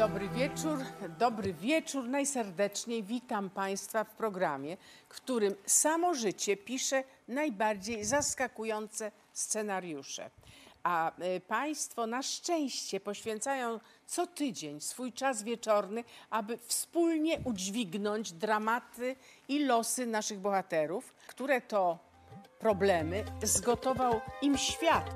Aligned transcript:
Dobry 0.00 0.28
wieczór, 0.28 0.78
dobry 1.18 1.52
wieczór. 1.52 2.08
Najserdeczniej 2.08 3.02
witam 3.02 3.50
Państwa 3.50 4.04
w 4.04 4.10
programie, 4.10 4.76
w 5.08 5.14
którym 5.14 5.54
samo 5.66 6.14
życie 6.14 6.56
pisze 6.56 7.04
najbardziej 7.28 8.04
zaskakujące 8.04 9.12
scenariusze. 9.32 10.30
A 10.82 11.12
y, 11.36 11.40
Państwo 11.40 12.06
na 12.06 12.22
szczęście 12.22 13.00
poświęcają 13.00 13.80
co 14.06 14.26
tydzień 14.26 14.80
swój 14.80 15.12
czas 15.12 15.42
wieczorny, 15.42 16.04
aby 16.30 16.58
wspólnie 16.58 17.38
udźwignąć 17.44 18.32
dramaty 18.32 19.16
i 19.48 19.64
losy 19.64 20.06
naszych 20.06 20.38
bohaterów, 20.38 21.14
które 21.26 21.60
to 21.60 21.98
problemy 22.58 23.24
zgotował 23.42 24.20
im 24.42 24.58
świat. 24.58 25.10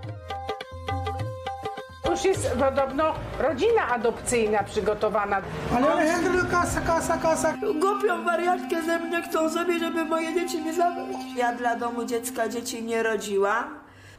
Już 2.14 2.24
jest 2.24 2.50
podobno 2.58 3.12
rodzina 3.38 3.88
adopcyjna 3.88 4.62
przygotowana. 4.62 5.40
Ale 5.76 5.92
Alejandro, 5.92 6.44
kasa, 6.50 6.80
kasa, 6.80 7.16
kasa. 7.18 7.52
Głupią 7.80 8.24
wariatkę 8.24 8.82
ze 8.82 8.98
mnie 8.98 9.22
chcą 9.22 9.50
sobie, 9.50 9.78
żeby 9.78 10.04
moje 10.04 10.34
dzieci 10.34 10.62
nie 10.62 10.72
zabrać. 10.74 11.16
Ja 11.36 11.52
dla 11.52 11.76
domu 11.76 12.04
dziecka 12.04 12.48
dzieci 12.48 12.82
nie 12.82 13.02
rodziłam, 13.02 13.64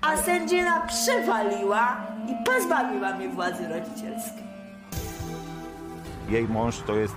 a 0.02 0.17
sędzina 0.17 0.81
przewaliła 0.88 1.98
i 2.27 2.45
pozbawiła 2.45 3.13
mnie 3.13 3.30
władzy 3.30 3.67
rodzicielskiej. 3.67 4.44
Jej 6.30 6.48
mąż 6.48 6.80
to 6.80 6.95
jest 6.95 7.16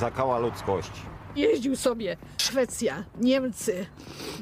zakała 0.00 0.38
ludzkości. 0.38 1.13
Jeździł 1.36 1.76
sobie 1.76 2.16
Szwecja, 2.38 3.04
Niemcy, 3.20 3.86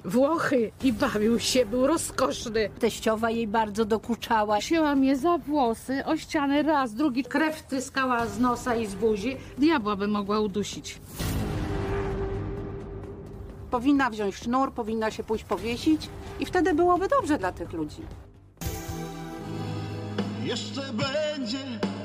Włochy 0.04 0.72
i 0.84 0.92
bawił 0.92 1.40
się, 1.40 1.66
był 1.66 1.86
rozkoszny. 1.86 2.70
Teściowa 2.78 3.30
jej 3.30 3.46
bardzo 3.46 3.84
dokuczała. 3.84 4.58
Wzięła 4.58 4.94
mnie 4.94 5.16
za 5.16 5.38
włosy, 5.38 6.04
o 6.04 6.16
ścianę 6.16 6.62
raz, 6.62 6.94
drugi, 6.94 7.24
krew 7.24 7.62
tryskała 7.62 8.26
z 8.26 8.38
nosa 8.38 8.76
i 8.76 8.86
z 8.86 8.94
buzi. 8.94 9.36
Diabła 9.58 9.96
by 9.96 10.08
mogła 10.08 10.40
udusić. 10.40 10.98
Powinna 13.70 14.10
wziąć 14.10 14.34
sznur, 14.34 14.72
powinna 14.72 15.10
się 15.10 15.24
pójść 15.24 15.44
powiesić 15.44 16.08
i 16.40 16.46
wtedy 16.46 16.74
byłoby 16.74 17.08
dobrze 17.08 17.38
dla 17.38 17.52
tych 17.52 17.72
ludzi. 17.72 18.02
Jeszcze 20.44 20.82
będzie 20.92 21.58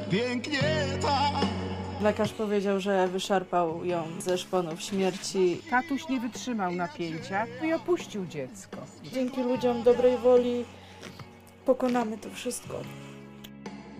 pięknie 0.09 0.85
tak. 1.01 1.46
Lekarz 2.01 2.33
powiedział, 2.33 2.79
że 2.79 3.07
wyszarpał 3.07 3.85
ją 3.85 4.07
ze 4.19 4.37
szponów 4.37 4.81
śmierci. 4.81 5.61
Tatuś 5.69 6.09
nie 6.09 6.19
wytrzymał 6.19 6.71
napięcia 6.71 7.45
i 7.65 7.73
opuścił 7.73 8.25
dziecko. 8.25 8.77
Dzięki 9.03 9.43
ludziom 9.43 9.83
dobrej 9.83 10.17
woli 10.17 10.65
pokonamy 11.65 12.17
to 12.17 12.29
wszystko. 12.29 12.81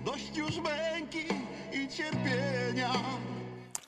Dość 0.05 0.37
już 0.37 0.57
męki 0.57 1.25
i 1.73 1.87
cierpienia. 1.87 2.89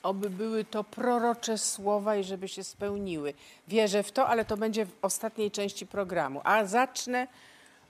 Oby 0.02 0.30
były 0.30 0.64
to 0.64 0.84
prorocze 0.84 1.58
słowa 1.58 2.16
i 2.16 2.24
żeby 2.24 2.48
się 2.48 2.64
spełniły. 2.64 3.34
Wierzę 3.68 4.02
w 4.02 4.12
to, 4.12 4.26
ale 4.28 4.44
to 4.44 4.56
będzie 4.56 4.86
w 4.86 4.92
ostatniej 5.02 5.50
części 5.50 5.86
programu. 5.86 6.40
A 6.44 6.64
zacznę 6.64 7.26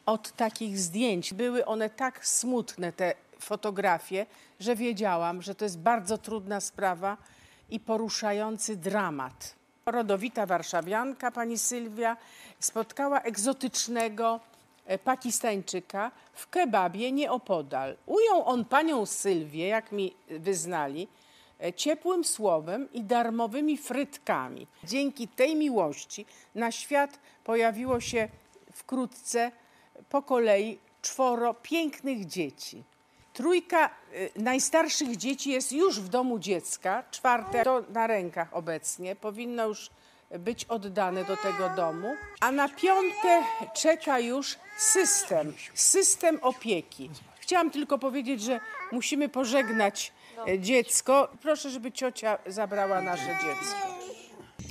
od 0.06 0.32
takich 0.32 0.78
zdjęć. 0.78 1.34
Były 1.34 1.64
one 1.64 1.90
tak 1.90 2.26
smutne, 2.26 2.92
te 2.92 3.14
fotografie, 3.40 4.26
że 4.60 4.76
wiedziałam, 4.76 5.42
że 5.42 5.54
to 5.54 5.64
jest 5.64 5.78
bardzo 5.78 6.18
trudna 6.18 6.60
sprawa 6.60 7.16
i 7.70 7.80
poruszający 7.80 8.76
dramat. 8.76 9.54
Rodowita 9.86 10.46
warszawianka, 10.46 11.30
pani 11.30 11.58
Sylwia, 11.58 12.16
spotkała 12.60 13.20
egzotycznego 13.20 14.40
e, 14.86 14.98
Pakistańczyka 14.98 16.10
w 16.32 16.48
kebabie 16.48 17.12
nieopodal. 17.12 17.96
Ujął 18.06 18.44
on 18.44 18.64
panią 18.64 19.06
Sylwię, 19.06 19.68
jak 19.68 19.92
mi 19.92 20.14
wyznali, 20.28 21.08
e, 21.60 21.72
ciepłym 21.72 22.24
słowem 22.24 22.92
i 22.92 23.02
darmowymi 23.02 23.78
frytkami. 23.78 24.66
Dzięki 24.84 25.28
tej 25.28 25.56
miłości 25.56 26.26
na 26.54 26.72
świat 26.72 27.18
pojawiło 27.44 28.00
się 28.00 28.28
wkrótce 28.72 29.52
po 30.08 30.22
kolei 30.22 30.78
czworo 31.02 31.54
pięknych 31.54 32.26
dzieci. 32.26 32.84
Trójka 33.32 33.90
y, 34.14 34.30
najstarszych 34.36 35.16
dzieci 35.16 35.50
jest 35.50 35.72
już 35.72 36.00
w 36.00 36.08
domu 36.08 36.38
dziecka, 36.38 37.04
czwarte 37.10 37.64
to 37.64 37.82
na 37.88 38.06
rękach 38.06 38.48
obecnie, 38.52 39.16
powinno 39.16 39.66
już 39.66 39.90
być 40.38 40.64
oddane 40.64 41.24
do 41.24 41.36
tego 41.36 41.68
domu, 41.76 42.14
a 42.40 42.52
na 42.52 42.68
piątkę 42.68 43.42
czeka 43.74 44.18
już 44.18 44.56
system, 44.76 45.52
system 45.74 46.38
opieki. 46.42 47.10
Chciałam 47.40 47.70
tylko 47.70 47.98
powiedzieć, 47.98 48.42
że 48.42 48.60
musimy 48.92 49.28
pożegnać 49.28 50.12
e, 50.48 50.58
dziecko. 50.58 51.28
Proszę, 51.42 51.70
żeby 51.70 51.92
ciocia 51.92 52.38
zabrała 52.46 53.00
nasze 53.02 53.38
dziecko. 53.42 53.88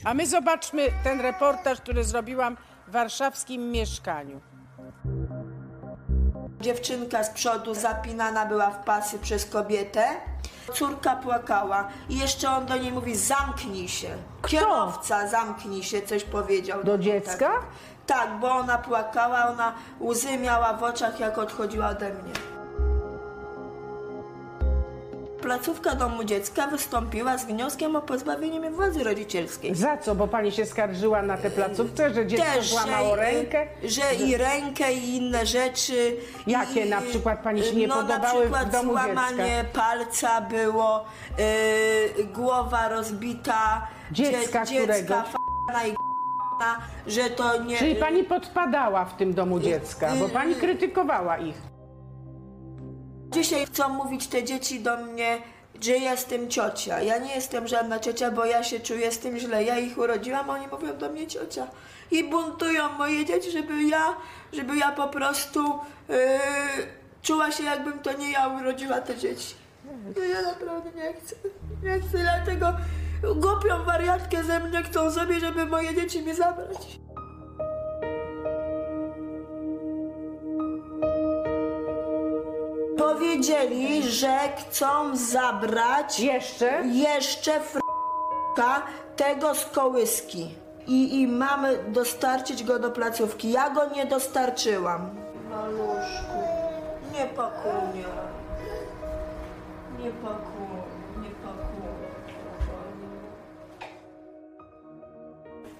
A 0.03 0.13
my 0.13 0.27
zobaczmy 0.27 0.87
ten 1.03 1.21
reportaż, 1.21 1.81
który 1.81 2.03
zrobiłam 2.03 2.57
w 2.87 2.91
warszawskim 2.91 3.71
mieszkaniu. 3.71 4.41
Dziewczynka 6.61 7.23
z 7.23 7.29
przodu 7.29 7.73
zapinana 7.73 8.45
była 8.45 8.69
w 8.71 8.83
pasy 8.83 9.19
przez 9.19 9.45
kobietę. 9.45 10.05
Córka 10.73 11.15
płakała 11.15 11.87
i 12.09 12.17
jeszcze 12.17 12.49
on 12.51 12.65
do 12.65 12.77
niej 12.77 12.91
mówi 12.91 13.15
zamknij 13.15 13.87
się. 13.87 14.09
Kierowca 14.47 15.27
zamknij 15.27 15.83
się, 15.83 16.01
coś 16.01 16.23
powiedział. 16.23 16.83
Do 16.83 16.97
niej, 16.97 17.05
dziecka? 17.05 17.49
Tak, 17.49 17.61
tak, 18.05 18.39
bo 18.39 18.51
ona 18.51 18.77
płakała, 18.77 19.47
ona 19.47 19.73
łzy 20.01 20.37
miała 20.37 20.73
w 20.73 20.83
oczach, 20.83 21.19
jak 21.19 21.37
odchodziła 21.37 21.89
ode 21.89 22.09
mnie. 22.13 22.33
Placówka 25.49 25.95
domu 25.95 26.23
dziecka 26.23 26.67
wystąpiła 26.67 27.37
z 27.37 27.45
wnioskiem 27.45 27.95
o 27.95 28.01
pozbawienie 28.01 28.59
mnie 28.59 28.71
władzy 28.71 29.03
rodzicielskiej. 29.03 29.75
Za 29.75 29.97
co? 29.97 30.15
Bo 30.15 30.27
pani 30.27 30.51
się 30.51 30.65
skarżyła 30.65 31.21
na 31.21 31.37
tę 31.37 31.49
placówkę, 31.49 32.13
że 32.13 32.27
dziecko 32.27 32.45
Też, 32.45 32.69
złamało 32.69 33.15
że, 33.15 33.21
rękę? 33.21 33.67
że 33.83 34.15
i 34.15 34.38
rękę 34.38 34.93
i 34.93 35.15
inne 35.15 35.45
rzeczy. 35.45 36.15
Jakie 36.47 36.85
I, 36.85 36.89
na 36.89 37.01
przykład 37.01 37.43
pani 37.43 37.63
się 37.63 37.75
nie 37.75 37.88
no, 37.88 37.95
podobały 37.95 38.47
w 38.47 38.51
na 38.51 38.57
przykład 38.57 38.69
domu 38.71 38.91
złamanie 38.91 39.65
palca 39.73 40.41
było, 40.41 41.05
y, 42.19 42.23
głowa 42.23 42.88
rozbita, 42.89 43.88
Dziecka 44.11 44.65
dzie- 44.65 44.77
którego? 44.77 45.15
dziecka 45.15 45.39
że 47.07 47.29
to 47.29 47.63
nie... 47.63 47.77
Czyli 47.77 47.95
pani 47.95 48.23
podpadała 48.23 49.05
w 49.05 49.17
tym 49.17 49.33
domu 49.33 49.59
dziecka, 49.59 50.11
bo 50.19 50.29
pani 50.29 50.55
krytykowała 50.55 51.38
ich. 51.38 51.69
Dzisiaj 53.29 53.66
chcą 53.66 53.90
mówić 53.90 54.28
te 54.28 54.44
dzieci 54.44 54.79
do 54.79 54.97
mnie, 54.97 55.38
że 55.81 55.91
jestem 55.91 56.50
ciocia. 56.50 57.01
Ja 57.01 57.17
nie 57.17 57.35
jestem 57.35 57.67
żadna 57.67 58.00
ciocia, 58.00 58.31
bo 58.31 58.45
ja 58.45 58.63
się 58.63 58.79
czuję 58.79 59.12
z 59.12 59.19
tym 59.19 59.40
źle. 59.40 59.63
Ja 59.63 59.79
ich 59.79 59.97
urodziłam, 59.97 60.50
oni 60.50 60.67
mówią 60.67 60.97
do 60.97 61.09
mnie 61.09 61.28
ciocia. 61.28 61.68
I 62.12 62.23
buntują 62.23 62.89
moje 62.89 63.25
dzieci, 63.25 63.51
żeby 63.51 63.84
ja, 63.84 64.18
żeby 64.53 64.78
ja 64.78 64.91
po 64.91 65.07
prostu 65.07 65.79
yy, 66.09 66.16
czuła 67.22 67.51
się, 67.51 67.63
jakbym 67.63 68.00
to 68.00 68.13
nie 68.13 68.31
ja 68.31 68.47
urodziła 68.47 69.01
te 69.01 69.18
dzieci. 69.18 69.56
No 70.18 70.23
ja 70.23 70.41
naprawdę 70.41 70.91
nie 70.95 71.13
chcę. 71.13 71.35
Nie 71.84 72.00
chcę, 72.00 72.18
dlatego 72.18 72.73
głupią 73.35 73.84
wariatkę 73.85 74.44
ze 74.44 74.59
mnie 74.59 74.84
chcą 74.84 75.12
sobie, 75.12 75.39
żeby 75.39 75.66
moje 75.66 75.95
dzieci 75.95 76.22
mi 76.22 76.34
zabrać. 76.35 77.00
Powiedzieli, 83.13 84.03
że 84.03 84.39
chcą 84.57 85.17
zabrać 85.17 86.19
Jeszcze? 86.19 86.81
jeszcze 86.85 87.55
f***ka 87.55 88.81
tego 89.15 89.56
z 89.56 89.65
kołyski. 89.65 90.56
I, 90.88 91.21
I 91.21 91.27
mamy 91.27 91.77
dostarczyć 91.88 92.63
go 92.63 92.79
do 92.79 92.91
placówki. 92.91 93.51
Ja 93.51 93.69
go 93.69 93.89
nie 93.95 94.06
dostarczyłam. 94.06 95.09
Maluszku, 95.50 96.39
nie 97.13 97.25
pakuj 97.25 97.71
mnie. 97.94 98.03
Nie 100.00 100.12
pakuj, 100.12 100.78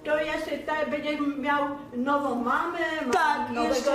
To 0.04 0.18
jeszcze 0.18 0.58
tak 0.58 0.90
będziesz 0.90 1.20
miał 1.38 1.64
nową 1.96 2.34
mamę, 2.34 2.78
ma- 3.06 3.12
Tak, 3.12 3.48
nowego 3.48 3.62
jeszcze 3.74 3.90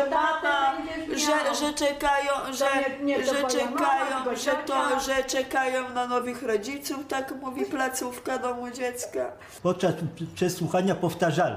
będziesz 1.07 1.21
że, 1.21 1.31
miał. 1.31 1.55
że 1.55 1.73
czekają, 1.73 2.31
że, 2.53 2.65
nie- 2.99 3.05
nie 3.05 3.19
to 3.23 3.33
że 3.33 3.41
mama, 3.41 3.49
czekają, 3.49 4.15
tylko 4.23 4.35
że 4.35 4.51
to, 4.51 4.73
ciocia. 4.73 4.99
że 4.99 5.23
czekają 5.23 5.89
na 5.93 6.07
nowych 6.07 6.43
rodziców, 6.43 6.97
tak 7.07 7.33
mówi 7.41 7.65
placówka 7.65 8.37
domu 8.37 8.71
dziecka. 8.71 9.31
Podczas 9.63 9.93
przesłuchania 10.35 10.95
powtarzali. 10.95 11.55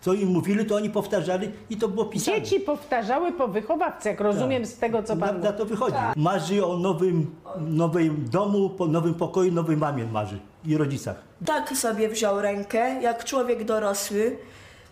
Co 0.00 0.12
im 0.12 0.28
mówili, 0.28 0.66
to 0.66 0.76
oni 0.76 0.90
powtarzali 0.90 1.50
i 1.70 1.76
to 1.76 1.88
było 1.88 2.04
pisane. 2.06 2.42
Dzieci 2.42 2.60
powtarzały 2.60 3.32
po 3.32 3.48
wychowawcy, 3.48 4.08
jak 4.08 4.20
rozumiem 4.20 4.66
z 4.66 4.78
tego, 4.78 5.02
co 5.02 5.16
pan 5.16 5.20
Na, 5.20 5.32
na 5.32 5.38
mówi. 5.46 5.58
to 5.58 5.64
wychodzi. 5.66 5.96
Marzy 6.16 6.66
o 6.66 6.76
nowym, 6.76 7.34
nowym 7.60 8.28
domu, 8.30 8.70
po 8.70 8.86
nowym 8.86 9.14
pokoju, 9.14 9.52
nowej 9.52 9.76
mamie 9.76 10.04
marzy 10.04 10.38
i 10.64 10.76
rodzicach. 10.76 11.16
Tak 11.46 11.76
sobie 11.76 12.08
wziął 12.08 12.40
rękę, 12.40 13.02
jak 13.02 13.24
człowiek 13.24 13.64
dorosły, 13.64 14.38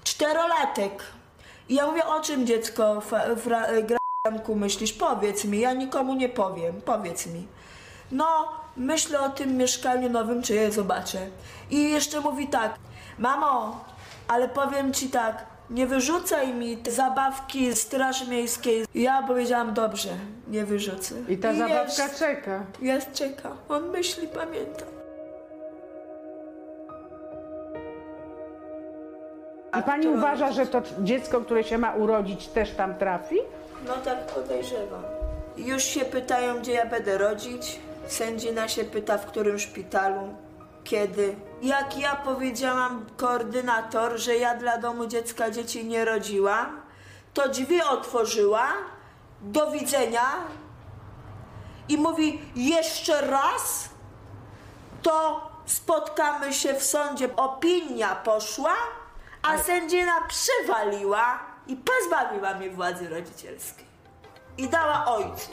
czterolatek. 0.04 1.02
I 1.68 1.74
ja 1.74 1.86
mówię, 1.86 2.06
o 2.06 2.20
czym 2.20 2.46
dziecko, 2.46 3.00
fa- 3.00 3.36
fra- 3.36 3.66
Granku, 4.24 4.54
myślisz? 4.54 4.92
Powiedz 4.92 5.44
mi, 5.44 5.60
ja 5.60 5.72
nikomu 5.72 6.14
nie 6.14 6.28
powiem, 6.28 6.80
powiedz 6.84 7.26
mi. 7.26 7.46
No, 8.12 8.48
myślę 8.76 9.20
o 9.20 9.28
tym 9.28 9.56
mieszkaniu 9.56 10.10
nowym, 10.10 10.42
czy 10.42 10.54
je 10.54 10.72
zobaczę. 10.72 11.18
I 11.70 11.90
jeszcze 11.90 12.20
mówi 12.20 12.48
tak, 12.48 12.74
mamo, 13.18 13.84
ale 14.28 14.48
powiem 14.48 14.92
ci 14.92 15.08
tak, 15.08 15.46
nie 15.70 15.86
wyrzucaj 15.86 16.54
mi 16.54 16.76
te 16.76 16.90
zabawki 16.90 17.72
z 17.72 17.78
Straży 17.80 18.26
Miejskiej. 18.26 18.86
Ja 18.94 19.22
powiedziałam, 19.22 19.74
dobrze, 19.74 20.08
nie 20.48 20.64
wyrzucę. 20.64 21.14
I 21.28 21.38
ta 21.38 21.54
zabawka 21.54 22.02
jest, 22.02 22.18
czeka. 22.18 22.64
jest, 22.82 23.12
czeka. 23.12 23.50
On 23.68 23.88
myśli, 23.90 24.28
pamięta. 24.28 24.84
A 29.76 29.82
pani 29.82 30.08
uważa, 30.08 30.52
że 30.52 30.66
to 30.66 30.82
dziecko, 31.00 31.40
które 31.40 31.64
się 31.64 31.78
ma 31.78 31.92
urodzić, 31.92 32.48
też 32.48 32.70
tam 32.70 32.94
trafi? 32.94 33.36
No 33.86 33.94
tak 33.94 34.26
podejrzewam. 34.26 35.02
Już 35.56 35.82
się 35.82 36.00
pytają, 36.00 36.58
gdzie 36.58 36.72
ja 36.72 36.86
będę 36.86 37.18
rodzić. 37.18 37.80
Sędzina 38.06 38.68
się 38.68 38.84
pyta, 38.84 39.18
w 39.18 39.26
którym 39.26 39.58
szpitalu, 39.58 40.34
kiedy. 40.84 41.36
Jak 41.62 41.98
ja 41.98 42.16
powiedziałam 42.16 43.06
koordynator, 43.16 44.18
że 44.18 44.36
ja 44.36 44.54
dla 44.54 44.78
domu 44.78 45.06
dziecka 45.06 45.50
dzieci 45.50 45.84
nie 45.84 46.04
rodziłam, 46.04 46.80
to 47.34 47.48
drzwi 47.48 47.82
otworzyła, 47.82 48.68
do 49.42 49.70
widzenia 49.70 50.24
i 51.88 51.96
mówi 51.96 52.40
jeszcze 52.56 53.20
raz, 53.20 53.88
to 55.02 55.40
spotkamy 55.66 56.52
się 56.52 56.74
w 56.74 56.82
sądzie. 56.82 57.36
Opinia 57.36 58.16
poszła, 58.16 58.74
a 59.46 59.58
sędzina 59.58 60.12
przywaliła 60.28 61.38
i 61.66 61.76
pozbawiła 61.76 62.54
mnie 62.54 62.70
władzy 62.70 63.08
rodzicielskiej. 63.08 63.86
I 64.58 64.68
dała 64.68 65.04
ojcu. 65.06 65.50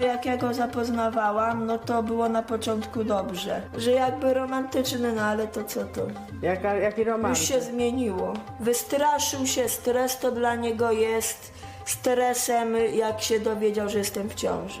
Jak 0.00 0.26
ja 0.26 0.36
go 0.36 0.54
zapoznawałam, 0.54 1.66
no 1.66 1.78
to 1.78 2.02
było 2.02 2.28
na 2.28 2.42
początku 2.42 3.04
dobrze. 3.04 3.62
Że 3.76 3.90
jakby 3.90 4.34
romantyczny, 4.34 5.12
no 5.12 5.22
ale 5.22 5.48
to 5.48 5.64
co 5.64 5.84
to? 5.84 6.00
Jaka, 6.42 6.74
jaki 6.74 7.04
romans? 7.04 7.38
Już 7.38 7.48
się 7.48 7.60
zmieniło. 7.60 8.34
Wystraszył 8.60 9.46
się, 9.46 9.68
stres 9.68 10.18
to 10.18 10.30
dla 10.32 10.54
niego 10.54 10.92
jest 10.92 11.52
stresem, 11.84 12.76
jak 12.94 13.22
się 13.22 13.40
dowiedział, 13.40 13.88
że 13.88 13.98
jestem 13.98 14.28
w 14.28 14.34
ciąży. 14.34 14.80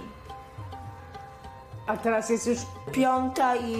A 1.86 1.96
teraz 1.96 2.30
jest 2.30 2.46
już... 2.46 2.58
Piąta 2.92 3.56
i, 3.56 3.72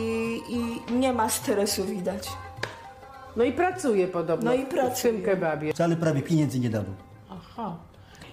i 0.49 0.93
nie 0.93 1.13
ma 1.13 1.29
stresu 1.29 1.85
widać. 1.85 2.29
No 3.37 3.45
i 3.45 3.53
pracuje 3.53 4.09
podobno 4.09 4.51
No 4.51 4.57
i 4.57 4.65
w 4.65 4.69
pracuje. 4.69 5.13
tym 5.15 5.23
kebabie. 5.23 5.73
Wcale 5.73 5.97
prawie 5.97 6.23
pieniędzy 6.23 6.61
nie 6.61 6.71
dawał. 6.71 6.95
Aha. 7.31 7.77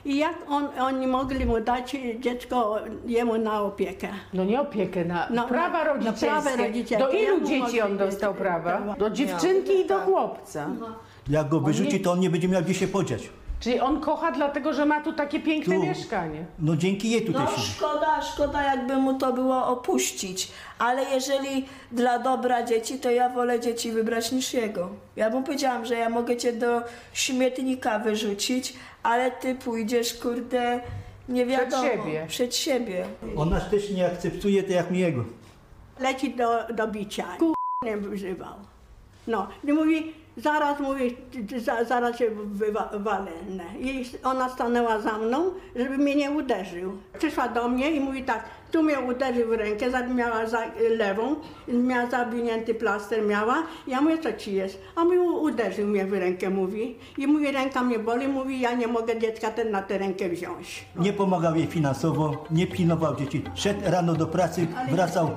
I 0.05 0.17
jak 0.17 0.35
on, 0.49 0.67
oni 0.79 1.07
mogli 1.07 1.45
mu 1.45 1.59
dać 1.61 1.95
dziecko 2.19 2.79
jemu 3.05 3.37
na 3.37 3.61
opiekę? 3.61 4.07
No 4.33 4.45
nie 4.45 4.61
opiekę 4.61 5.05
na 5.05 5.27
No, 5.29 5.47
prawa 5.47 5.77
na- 5.77 5.83
na 5.83 5.93
rodzicielskie. 5.93 6.27
prawa 6.27 6.55
rodzicielskie. 6.55 6.97
Do 6.97 7.09
ilu 7.11 7.37
mu 7.39 7.47
dzieci 7.47 7.61
mogę 7.61 7.85
on 7.85 7.97
dostał 7.97 8.33
prawa? 8.33 8.95
Do 8.99 9.09
dziewczynki 9.09 9.71
i 9.79 9.87
do 9.87 9.99
chłopca. 9.99 10.67
Jak 11.29 11.49
go 11.49 11.59
wyrzuci, 11.59 11.99
to 11.99 12.11
on 12.11 12.19
nie 12.19 12.29
będzie 12.29 12.47
miał 12.47 12.61
gdzie 12.61 12.73
się 12.73 12.87
podziać. 12.87 13.29
Czyli 13.61 13.79
on 13.79 13.99
kocha 14.01 14.31
dlatego, 14.31 14.73
że 14.73 14.85
ma 14.85 15.01
tu 15.01 15.13
takie 15.13 15.39
piękne 15.39 15.75
Tu. 15.75 15.83
mieszkanie. 15.83 16.45
No 16.59 16.75
dzięki 16.75 17.11
jej 17.11 17.25
tutaj 17.25 17.43
No 17.45 17.51
siedzi. 17.51 17.67
szkoda, 17.71 18.21
szkoda 18.21 18.63
jakby 18.63 18.95
mu 18.95 19.13
to 19.17 19.33
było 19.33 19.67
opuścić, 19.67 20.51
ale 20.79 21.03
jeżeli 21.09 21.65
dla 21.91 22.19
dobra 22.19 22.63
dzieci, 22.63 22.99
to 22.99 23.11
ja 23.11 23.29
wolę 23.29 23.59
dzieci 23.59 23.91
wybrać 23.91 24.31
niż 24.31 24.53
jego. 24.53 24.89
Ja 25.15 25.29
mu 25.29 25.43
powiedziałam, 25.43 25.85
że 25.85 25.95
ja 25.95 26.09
mogę 26.09 26.37
cię 26.37 26.53
do 26.53 26.81
śmietnika 27.13 27.99
wyrzucić, 27.99 28.73
ale 29.03 29.31
ty 29.31 29.55
pójdziesz, 29.55 30.13
kurde, 30.13 30.79
nie 31.29 31.45
wiadomo. 31.45 31.83
siebie. 31.83 32.25
Przed 32.27 32.55
siebie. 32.55 33.05
On 33.37 33.49
nas 33.49 33.69
też 33.69 33.89
nie 33.89 34.05
akceptuje, 34.07 34.63
tak 34.63 34.71
jak 34.71 34.91
my 34.91 34.97
jego. 34.97 35.23
Leci 35.99 36.33
do, 36.35 36.63
do 36.73 36.87
bicia. 36.87 37.25
Nie 37.85 37.97
wyżywał. 37.97 38.53
No, 39.27 39.47
i 39.63 39.73
mówi, 39.73 40.13
zaraz 40.43 40.79
mówi, 40.79 41.17
ty- 41.31 41.43
ty 41.43 41.59
za, 41.59 41.83
zaraz 41.83 42.17
się 42.17 42.25
wywalę. 42.91 43.31
I 43.79 44.05
ona 44.23 44.49
stanęła 44.49 44.99
za 44.99 45.17
mną, 45.17 45.43
żeby 45.75 45.97
mnie 45.97 46.15
nie 46.15 46.31
uderzył. 46.31 46.91
Przyszła 47.19 47.47
do 47.47 47.67
mnie 47.67 47.91
i 47.91 47.99
mówi 47.99 48.23
tak, 48.23 48.43
tu 48.71 48.83
mnie 48.83 48.99
uderzył 48.99 49.47
w 49.49 49.51
rękę, 49.53 49.85
miała 50.15 50.45
za, 50.47 50.59
lewą, 50.97 51.35
miała 51.67 52.09
zawinięty 52.09 52.73
plaster, 52.73 53.25
miała. 53.25 53.63
Ja 53.87 54.01
mówię, 54.01 54.17
co 54.17 54.33
ci 54.33 54.53
jest? 54.53 54.81
A 54.95 55.03
mówi, 55.03 55.17
uderzył 55.19 55.87
mnie 55.87 56.05
w 56.05 56.13
rękę, 56.13 56.49
mówi. 56.49 56.95
I 57.17 57.27
mówi, 57.27 57.51
ręka 57.51 57.81
mnie 57.83 57.99
boli, 57.99 58.27
mówi, 58.27 58.59
ja 58.61 58.73
nie 58.73 58.87
mogę 58.87 59.19
dziecka 59.19 59.51
ten 59.51 59.71
na 59.71 59.81
tę 59.81 59.97
rękę 59.97 60.29
wziąć. 60.29 60.85
Nie 60.95 61.13
pomagał 61.13 61.55
jej 61.55 61.67
finansowo, 61.67 62.45
nie 62.51 62.67
pilnował 62.67 63.15
dzieci. 63.15 63.43
Szedł 63.55 63.81
rano 63.85 64.13
do 64.13 64.27
pracy, 64.27 64.67
wracał 64.91 65.29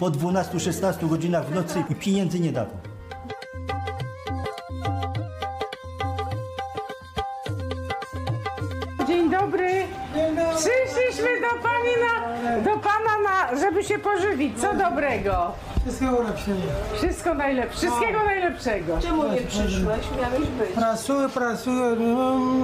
po 0.00 0.06
12-16 0.10 1.08
godzinach 1.08 1.46
w 1.46 1.54
nocy 1.54 1.84
i 1.90 1.94
pieniędzy 1.94 2.40
nie 2.40 2.52
dawał. 2.52 2.76
Dobry. 9.42 9.68
Przyszliśmy 10.56 11.28
do 11.40 11.62
pani 11.62 11.94
na, 12.04 12.60
do 12.60 12.70
pana 12.70 13.18
na, 13.24 13.60
żeby 13.60 13.84
się 13.84 13.98
pożywić. 13.98 14.60
Co 14.60 14.74
dobrego? 14.74 15.52
Wszystkiego 15.82 16.22
lepszego. 16.22 16.58
Wszystko 16.94 17.34
najlepsze. 17.34 17.76
Wszystkiego 17.78 18.24
najlepszego. 18.24 18.98
Czemu 19.00 19.22
nie 19.24 19.40
przyszłeś? 19.40 20.00
Miałeś 20.22 20.48
być. 20.48 20.70
Pracuję, 20.74 21.28
pracuję, 21.28 21.96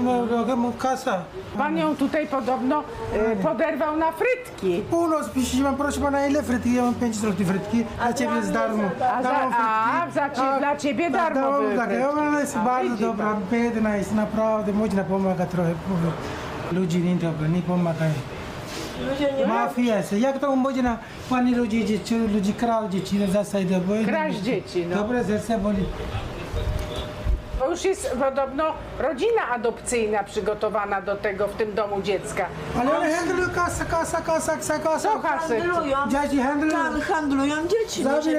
mam 0.02 0.28
drogę 0.28 0.56
kasa. 0.78 1.18
Pan 1.58 1.76
ją 1.78 1.96
tutaj 1.96 2.26
podobno 2.26 2.82
e, 3.14 3.36
poderwał 3.36 3.96
na 3.96 4.12
frytki. 4.12 4.82
Północ 4.90 5.28
piszcie, 5.28 5.62
mam 5.62 5.76
proszę 5.76 6.00
pana 6.00 6.26
ile 6.26 6.42
frytki? 6.42 6.74
Ja 6.74 6.82
mam 6.82 6.94
5 6.94 7.16
zł 7.16 7.46
frytki, 7.46 7.84
dla 7.98 8.12
ciebie 8.12 8.34
jest 8.36 8.52
darmo. 8.52 8.82
A, 9.12 9.22
za, 9.22 9.28
Darmo 9.28 9.56
a 9.58 10.06
za, 10.14 10.30
cie, 10.30 10.58
dla 10.58 10.76
ciebie 10.76 11.10
darmo 11.10 11.40
Darmo, 11.40 11.58
były 11.58 11.76
tak, 11.76 11.88
frytki. 11.88 12.04
ona 12.06 12.40
jest 12.40 12.56
bardzo 12.58 12.90
Widzi 12.90 13.02
dobra, 13.04 13.36
biedna 13.52 13.96
jest, 13.96 14.14
naprawdę, 14.14 14.72
można 14.72 15.04
pomagać 15.04 15.50
trochę. 15.50 15.70
Ludzi 16.72 16.98
nie 16.98 17.14
dobra, 17.14 17.48
nie 17.48 17.62
pomagają. 17.62 18.12
Mafia 19.48 19.94
jak 20.18 20.38
to 20.38 20.56
można, 20.56 20.98
pani 21.30 21.54
ludzi, 21.54 21.84
dzieci, 21.84 22.14
ludzi 22.14 22.52
krał 22.52 22.88
dzieci, 22.88 23.18
na 23.18 23.26
zasadzie. 23.26 23.80
Kraść 24.06 24.38
dzieci, 24.38 24.86
no. 24.86 24.96
Dobre 24.96 25.24
serce 25.24 25.58
boli. 25.58 25.84
Bo 27.68 27.72
już 27.72 27.84
jest 27.84 28.10
podobno 28.20 28.64
rodzina 28.98 29.42
adopcyjna 29.52 30.24
przygotowana 30.24 31.02
do 31.02 31.16
tego 31.16 31.48
w 31.48 31.54
tym 31.54 31.74
domu 31.74 32.02
dziecka. 32.02 32.46
Ale 32.80 32.96
one 32.98 33.12
handlują 33.14 33.48
kasa, 33.54 33.84
kasa, 33.84 34.20
kasa, 34.20 34.56
kasa, 34.56 34.78
kasa. 34.78 34.98
Co 35.12 35.18
hasy? 35.18 35.60
handlują. 35.60 35.96
Dzieci 36.08 36.42
handlują. 36.42 36.72
Tam 36.72 37.00
handlują 37.00 37.54
dzieci. 37.68 38.04
no, 38.04 38.10
Zawsze 38.10 38.30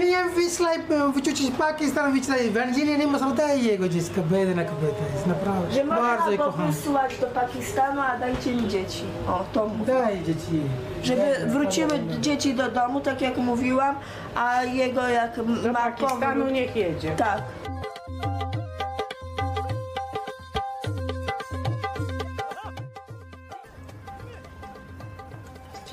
miałem 0.00 0.34
wyslać, 0.34 0.78
wyczucić 1.14 1.50
Pakistan, 1.50 2.12
wyślać 2.12 2.40
Węgiel, 2.48 2.98
nie 2.98 3.06
można 3.06 3.30
dać 3.30 3.62
jego 3.62 3.88
dziecka, 3.88 4.20
biedna 4.30 4.64
kobieta 4.64 5.04
jest, 5.14 5.26
naprawdę. 5.26 5.74
Że 5.74 5.84
Bardzo 5.84 6.24
można 6.30 6.44
kocham. 6.44 6.66
wysyłać 6.66 7.18
do 7.18 7.26
Pakistanu, 7.26 8.00
a 8.00 8.18
dajcie 8.18 8.52
mi 8.54 8.68
dzieci. 8.68 9.04
O, 9.28 9.44
to 9.52 9.66
mów. 9.66 9.86
Daj 9.86 10.18
dzieci. 10.22 10.60
Żeby 11.02 11.20
Daj, 11.40 11.46
wróciły 11.50 11.90
dzieci 12.20 12.54
do 12.54 12.70
domu, 12.70 13.00
tak 13.00 13.20
jak 13.20 13.36
mówiłam, 13.36 13.94
a 14.36 14.62
jego 14.64 15.08
jak 15.08 15.36
Do 15.62 15.72
ma 15.72 15.78
Pakistanu 15.90 16.20
powrót- 16.44 16.52
niech 16.52 16.76
jedzie. 16.76 17.10
Tak. 17.10 17.42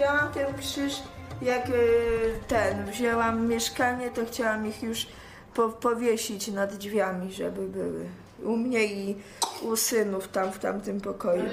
Chciałam 0.06 0.34
ten 0.34 0.54
krzyż, 0.58 0.94
jak 1.42 1.70
y, 1.70 1.74
ten, 2.48 2.86
wzięłam 2.92 3.48
mieszkanie, 3.48 4.10
to 4.10 4.26
chciałam 4.26 4.68
ich 4.68 4.84
już 4.84 5.08
po, 5.54 5.70
powiesić 5.70 6.48
nad 6.48 6.76
drzwiami, 6.76 7.34
żeby 7.34 7.68
były. 7.68 8.06
U 8.44 8.58
mnie 8.58 8.86
i 8.86 9.16
u 9.62 9.76
synów 9.76 10.28
tam 10.28 10.52
w 10.52 10.60
tamtym 10.60 11.02
pokoju. 11.02 11.44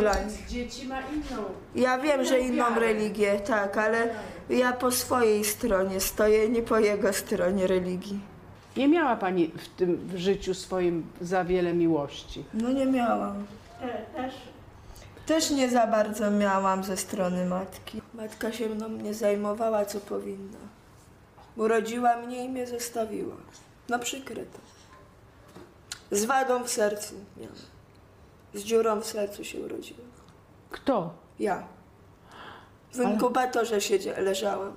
Dla 0.00 0.22
nich. 0.22 0.46
dzieci 0.48 0.86
ma 0.86 1.00
inną. 1.00 1.44
Ja 1.74 1.98
wiem, 1.98 2.24
że 2.24 2.40
inną 2.40 2.74
religię, 2.78 3.40
tak, 3.40 3.78
ale 3.78 4.08
ja 4.50 4.72
po 4.72 4.90
swojej 4.90 5.44
stronie 5.44 6.00
stoję, 6.00 6.48
nie 6.48 6.62
po 6.62 6.78
jego 6.78 7.12
stronie 7.12 7.66
religii. 7.66 8.20
Nie 8.76 8.88
miała 8.88 9.16
pani 9.16 9.48
w 9.48 9.68
tym 9.68 9.96
w 9.96 10.16
życiu 10.16 10.54
swoim 10.54 11.06
za 11.20 11.44
wiele 11.44 11.74
miłości. 11.74 12.44
No 12.54 12.72
nie 12.72 12.86
miałam. 12.86 13.46
Też 14.16 14.34
Też 15.26 15.50
nie 15.50 15.70
za 15.70 15.86
bardzo 15.86 16.30
miałam 16.30 16.84
ze 16.84 16.96
strony 16.96 17.46
matki. 17.46 18.02
Matka 18.14 18.52
się 18.52 18.68
mną 18.68 18.88
nie 18.88 19.14
zajmowała, 19.14 19.84
co 19.84 20.00
powinna. 20.00 20.58
Urodziła 21.56 22.16
mnie 22.16 22.44
i 22.44 22.48
mnie 22.48 22.66
zostawiła. 22.66 23.36
No 23.88 23.98
przykre 23.98 24.44
to. 24.46 24.58
Z 26.10 26.24
wadą 26.24 26.64
w 26.64 26.70
sercu 26.70 27.14
miałam. 27.36 27.56
Z 28.54 28.62
dziurą 28.62 29.00
w 29.00 29.06
sercu 29.06 29.44
się 29.44 29.60
urodziłam. 29.60 30.06
Kto? 30.70 31.14
Ja. 31.38 31.66
W 32.92 32.98
inkubatorze 32.98 33.80
siedzie, 33.80 34.20
leżałam. 34.20 34.72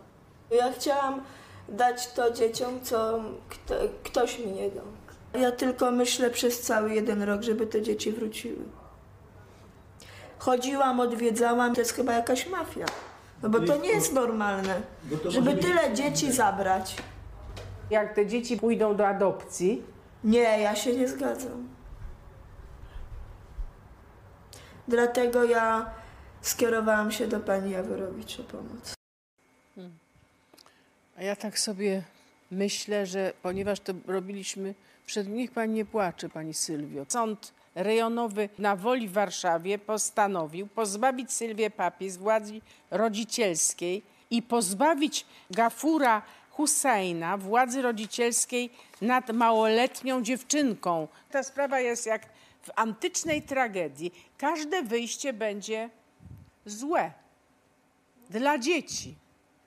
Ja 0.52 0.74
chciałam 0.74 1.22
dać 1.70 2.08
to 2.08 2.32
dzieciom, 2.32 2.82
co 2.84 3.24
kto, 3.50 3.76
ktoś 4.04 4.40
mi 4.40 4.52
nie 4.52 4.70
dał. 4.72 4.86
Ja 5.42 5.52
tylko 5.52 5.92
myślę 5.92 6.30
przez 6.30 6.62
cały 6.62 6.94
jeden 6.94 7.24
rok, 7.24 7.42
żeby 7.42 7.68
te 7.68 7.82
dzieci 7.82 8.12
wróciły. 8.12 8.64
Chodziłam, 10.40 11.00
odwiedzałam, 11.00 11.76
to 11.76 11.82
jest 11.82 11.94
chyba 11.94 12.14
jakaś 12.14 12.48
mafia. 12.48 12.86
No 13.44 13.50
bo 13.50 13.60
to 13.60 13.78
nie 13.78 13.90
jest 13.90 14.14
normalne, 14.14 14.82
żeby 15.26 15.54
tyle 15.56 15.94
dzieci 15.94 16.32
zabrać. 16.32 16.96
Jak 17.90 18.14
te 18.14 18.26
dzieci 18.26 18.58
pójdą 18.58 18.96
do 18.96 19.08
adopcji, 19.08 19.84
Nie, 20.24 20.40
ja 20.40 20.76
się 20.76 20.96
nie 20.96 21.08
zgadzam. 21.08 21.68
Dlatego 24.88 25.44
ja 25.44 25.92
skierowałam 26.42 27.12
się 27.12 27.28
do 27.28 27.40
pani 27.40 27.72
Jaworowicz 27.72 28.40
o 28.40 28.44
pomoc. 28.44 28.94
A 31.18 31.24
ja 31.24 31.36
tak 31.36 31.60
sobie 31.60 32.04
myślę, 32.52 33.06
że 33.06 33.34
ponieważ 33.42 33.80
to 33.80 33.94
robiliśmy 34.08 34.74
przed 35.06 35.28
niech 35.28 35.52
pani 35.52 35.74
nie 35.74 35.86
płacze, 35.86 36.30
pani 36.30 36.54
Sylwio. 36.54 37.06
Sąd 37.10 37.54
rejonowy 37.78 38.50
na 38.60 38.76
Woli 38.76 39.08
w 39.08 39.14
Warszawie 39.14 39.80
postanowił 39.80 40.68
pozbawić 40.68 41.32
Sylwię 41.32 41.70
Papi 41.70 42.10
z 42.10 42.18
władzy 42.18 42.62
rodzicielskiej 42.92 44.04
i 44.30 44.42
pozbawić 44.42 45.26
Gafura 45.52 46.22
Husseina 46.50 47.38
władzy 47.38 47.82
rodzicielskiej 47.82 48.70
nad 49.02 49.30
małoletnią 49.30 50.22
dziewczynką. 50.22 51.08
Ta 51.32 51.44
sprawa 51.44 51.80
jest 51.80 52.06
jak 52.06 52.26
w 52.62 52.70
antycznej 52.76 53.42
tragedii. 53.42 54.14
Każde 54.38 54.84
wyjście 54.84 55.34
będzie 55.34 55.90
złe 56.66 57.12
dla 58.30 58.58
dzieci. 58.58 59.16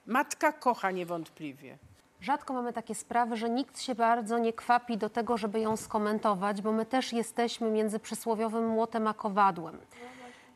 Matka 0.05 0.51
kocha 0.51 0.91
niewątpliwie. 0.91 1.77
Rzadko 2.21 2.53
mamy 2.53 2.73
takie 2.73 2.95
sprawy, 2.95 3.37
że 3.37 3.49
nikt 3.49 3.81
się 3.81 3.95
bardzo 3.95 4.37
nie 4.37 4.53
kwapi 4.53 4.97
do 4.97 5.09
tego, 5.09 5.37
żeby 5.37 5.59
ją 5.59 5.77
skomentować, 5.77 6.61
bo 6.61 6.71
my 6.71 6.85
też 6.85 7.13
jesteśmy 7.13 7.71
między 7.71 7.99
przysłowiowym 7.99 8.67
młotem 8.67 9.07
a 9.07 9.13
kowadłem. 9.13 9.77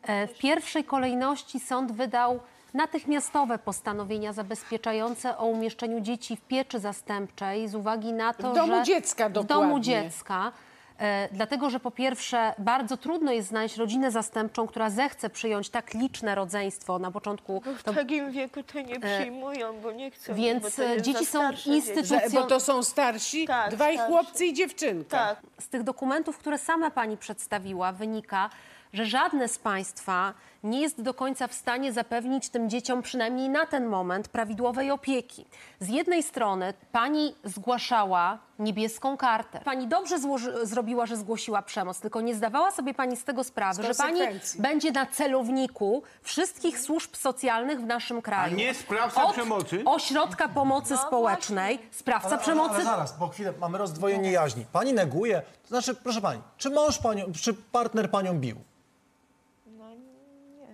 E, 0.04 0.28
W 0.28 0.38
pierwszej 0.38 0.84
kolejności 0.84 1.60
sąd 1.60 1.92
wydał 1.92 2.40
natychmiastowe 2.74 3.60
postanowienia 3.60 4.34
zabezpieczające 4.34 5.38
o 5.38 5.46
umieszczeniu 5.46 6.00
dzieci 6.02 6.36
w 6.38 6.42
pieczy 6.42 6.80
zastępczej 6.80 7.68
z 7.68 7.76
uwagi 7.76 8.14
na 8.14 8.34
to, 8.34 8.52
W 8.52 8.56
domu 8.56 8.76
że 8.76 8.84
dziecka 8.84 9.30
w 9.30 9.32
domu 9.32 9.48
dokładnie. 9.48 9.82
dziecka. 9.82 10.52
E, 11.00 11.30
dlatego, 11.32 11.70
że 11.70 11.80
po 11.80 11.92
pierwsze 11.92 12.54
bardzo 12.58 12.98
trudno 12.98 13.32
jest 13.32 13.48
znaleźć 13.48 13.78
rodzinę 13.78 14.12
zastępczą, 14.12 14.68
która 14.68 14.90
zechce 14.90 15.30
przyjąć 15.30 15.70
tak 15.70 15.94
liczne 15.94 16.36
rodzeństwo 16.36 17.00
na 17.00 17.12
początku. 17.12 17.62
Bo 17.66 17.74
w 17.76 17.84
to- 17.84 17.94
takim 17.94 18.32
wieku 18.32 18.64
to 18.64 18.82
nie 18.82 18.96
E, 18.96 19.00
przyjmują, 19.20 19.82
bo 19.82 19.92
nie 19.92 20.12
chcą. 20.12 20.34
więc, 20.34 20.64
bo 20.64 20.72
to 20.72 20.84
jest 20.84 21.06
dzieci 21.06 21.26
są 21.26 21.52
instytucją- 21.66 22.20
bo 22.34 22.44
to 22.44 22.60
są 22.60 22.84
starsi, 22.84 23.48
Tak, 23.48 23.72
dwaj 23.72 23.94
starsi. 23.96 24.12
chłopcy 24.14 24.46
i 24.46 24.54
dziewczynka. 24.54 25.18
Tak. 25.18 25.40
Z 25.60 25.68
tych 25.68 25.84
dokumentów, 25.84 26.38
które 26.38 26.58
sama 26.58 26.92
pani 26.92 27.18
przedstawiła, 27.18 27.92
wynika, 27.92 28.50
że 28.94 29.06
żadne 29.06 29.48
z 29.48 29.58
państwa 29.58 30.34
nie 30.66 30.82
jest 30.82 31.02
do 31.02 31.14
końca 31.14 31.48
w 31.48 31.54
stanie 31.54 31.94
zapewnić 31.94 32.50
tym 32.50 32.70
dzieciom 32.70 33.02
przynajmniej 33.02 33.50
na 33.50 33.66
ten 33.66 33.86
moment 33.86 34.28
prawidłowej 34.28 34.92
opieki. 34.92 35.46
Z 35.80 35.90
jednej 35.90 36.24
strony 36.24 36.74
pani 36.92 37.36
zgłaszała 37.44 38.40
niebieską 38.60 39.18
kartę. 39.18 39.62
Pani 39.66 39.88
dobrze 39.88 40.20
złoży, 40.20 40.66
zrobiła, 40.66 41.06
że 41.06 41.18
zgłosiła 41.18 41.62
przemoc, 41.62 42.00
tylko 42.00 42.22
nie 42.22 42.36
zdawała 42.36 42.72
sobie 42.72 42.94
pani 42.94 43.18
z 43.18 43.24
tego 43.24 43.44
sprawy, 43.44 43.84
Z 43.84 43.86
że 43.86 43.94
pani 43.94 44.20
będzie 44.60 44.92
na 44.92 45.06
celowniku 45.06 46.04
wszystkich 46.22 46.80
służb 46.80 47.16
socjalnych 47.16 47.80
w 47.82 47.86
naszym 47.86 48.22
kraju. 48.22 48.56
nie 48.56 48.74
sprawca 48.74 49.24
Od 49.24 49.34
przemocy? 49.34 49.82
Ośrodka 49.86 50.48
pomocy 50.50 50.98
społecznej, 50.98 51.80
sprawca 51.92 52.28
Ale, 52.28 52.36
ale, 52.36 52.44
przemocy 52.44 52.76
ale 52.76 52.84
zaraz, 52.84 53.18
bo 53.18 53.28
chwilę, 53.28 53.54
mamy 53.60 53.78
rozdwojenie 53.78 54.32
jaźni. 54.32 54.66
Pani 54.72 54.94
neguje, 54.94 55.42
to 55.62 55.68
znaczy, 55.68 55.96
proszę 55.96 56.22
pani, 56.22 56.42
czy 56.58 56.70
mąż 56.70 56.98
panią, 56.98 57.26
czy 57.42 57.54
partner 57.54 58.12
panią 58.12 58.40
bił? 58.40 58.56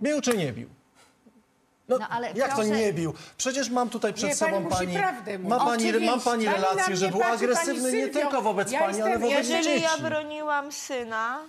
Bił 0.02 0.22
czy 0.22 0.38
nie 0.38 0.54
bił? 0.54 0.70
No, 1.88 1.98
No, 1.98 2.08
ale 2.10 2.32
jak 2.36 2.50
to 2.50 2.56
proszę- 2.56 2.70
nie 2.70 2.94
bił? 2.94 3.14
Przecież 3.38 3.70
mam 3.70 3.90
tutaj 3.90 4.14
przed 4.14 4.30
Nie, 4.30 4.36
pani 4.36 4.54
sobą 4.64 4.70
pani. 4.70 4.94
prawdę. 4.98 5.40
Ma 5.40 5.58
pani, 5.58 5.70
ma 5.70 5.74
Oczywiście. 5.74 6.20
pani 6.24 6.46
Pani 6.46 6.48
relację, 6.62 6.98
że 6.98 7.06
mnie 7.06 7.12
był 7.12 7.22
pani 7.22 7.34
agresywny 7.36 7.92
nie 7.92 8.08
tylko 8.08 8.42
wobec 8.42 8.72
Ja 8.72 8.80
pani, 8.80 9.02
ale 9.02 9.12
jestem- 9.12 9.30
wobec 9.30 9.48
Jeżeli 9.48 9.64
dzieci. 9.64 9.84
ja 9.84 9.98
broniłam 10.10 10.72
syna, 10.72 11.40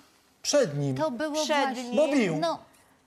Przed 0.43 0.79
nim. 0.79 0.97
To 0.97 1.11
było 1.11 1.45
Przed 1.45 1.47
właśnie... 1.57 1.85
nim. 1.85 1.97
Bo 1.97 2.09
bił. 2.09 2.37
No, 2.41 2.59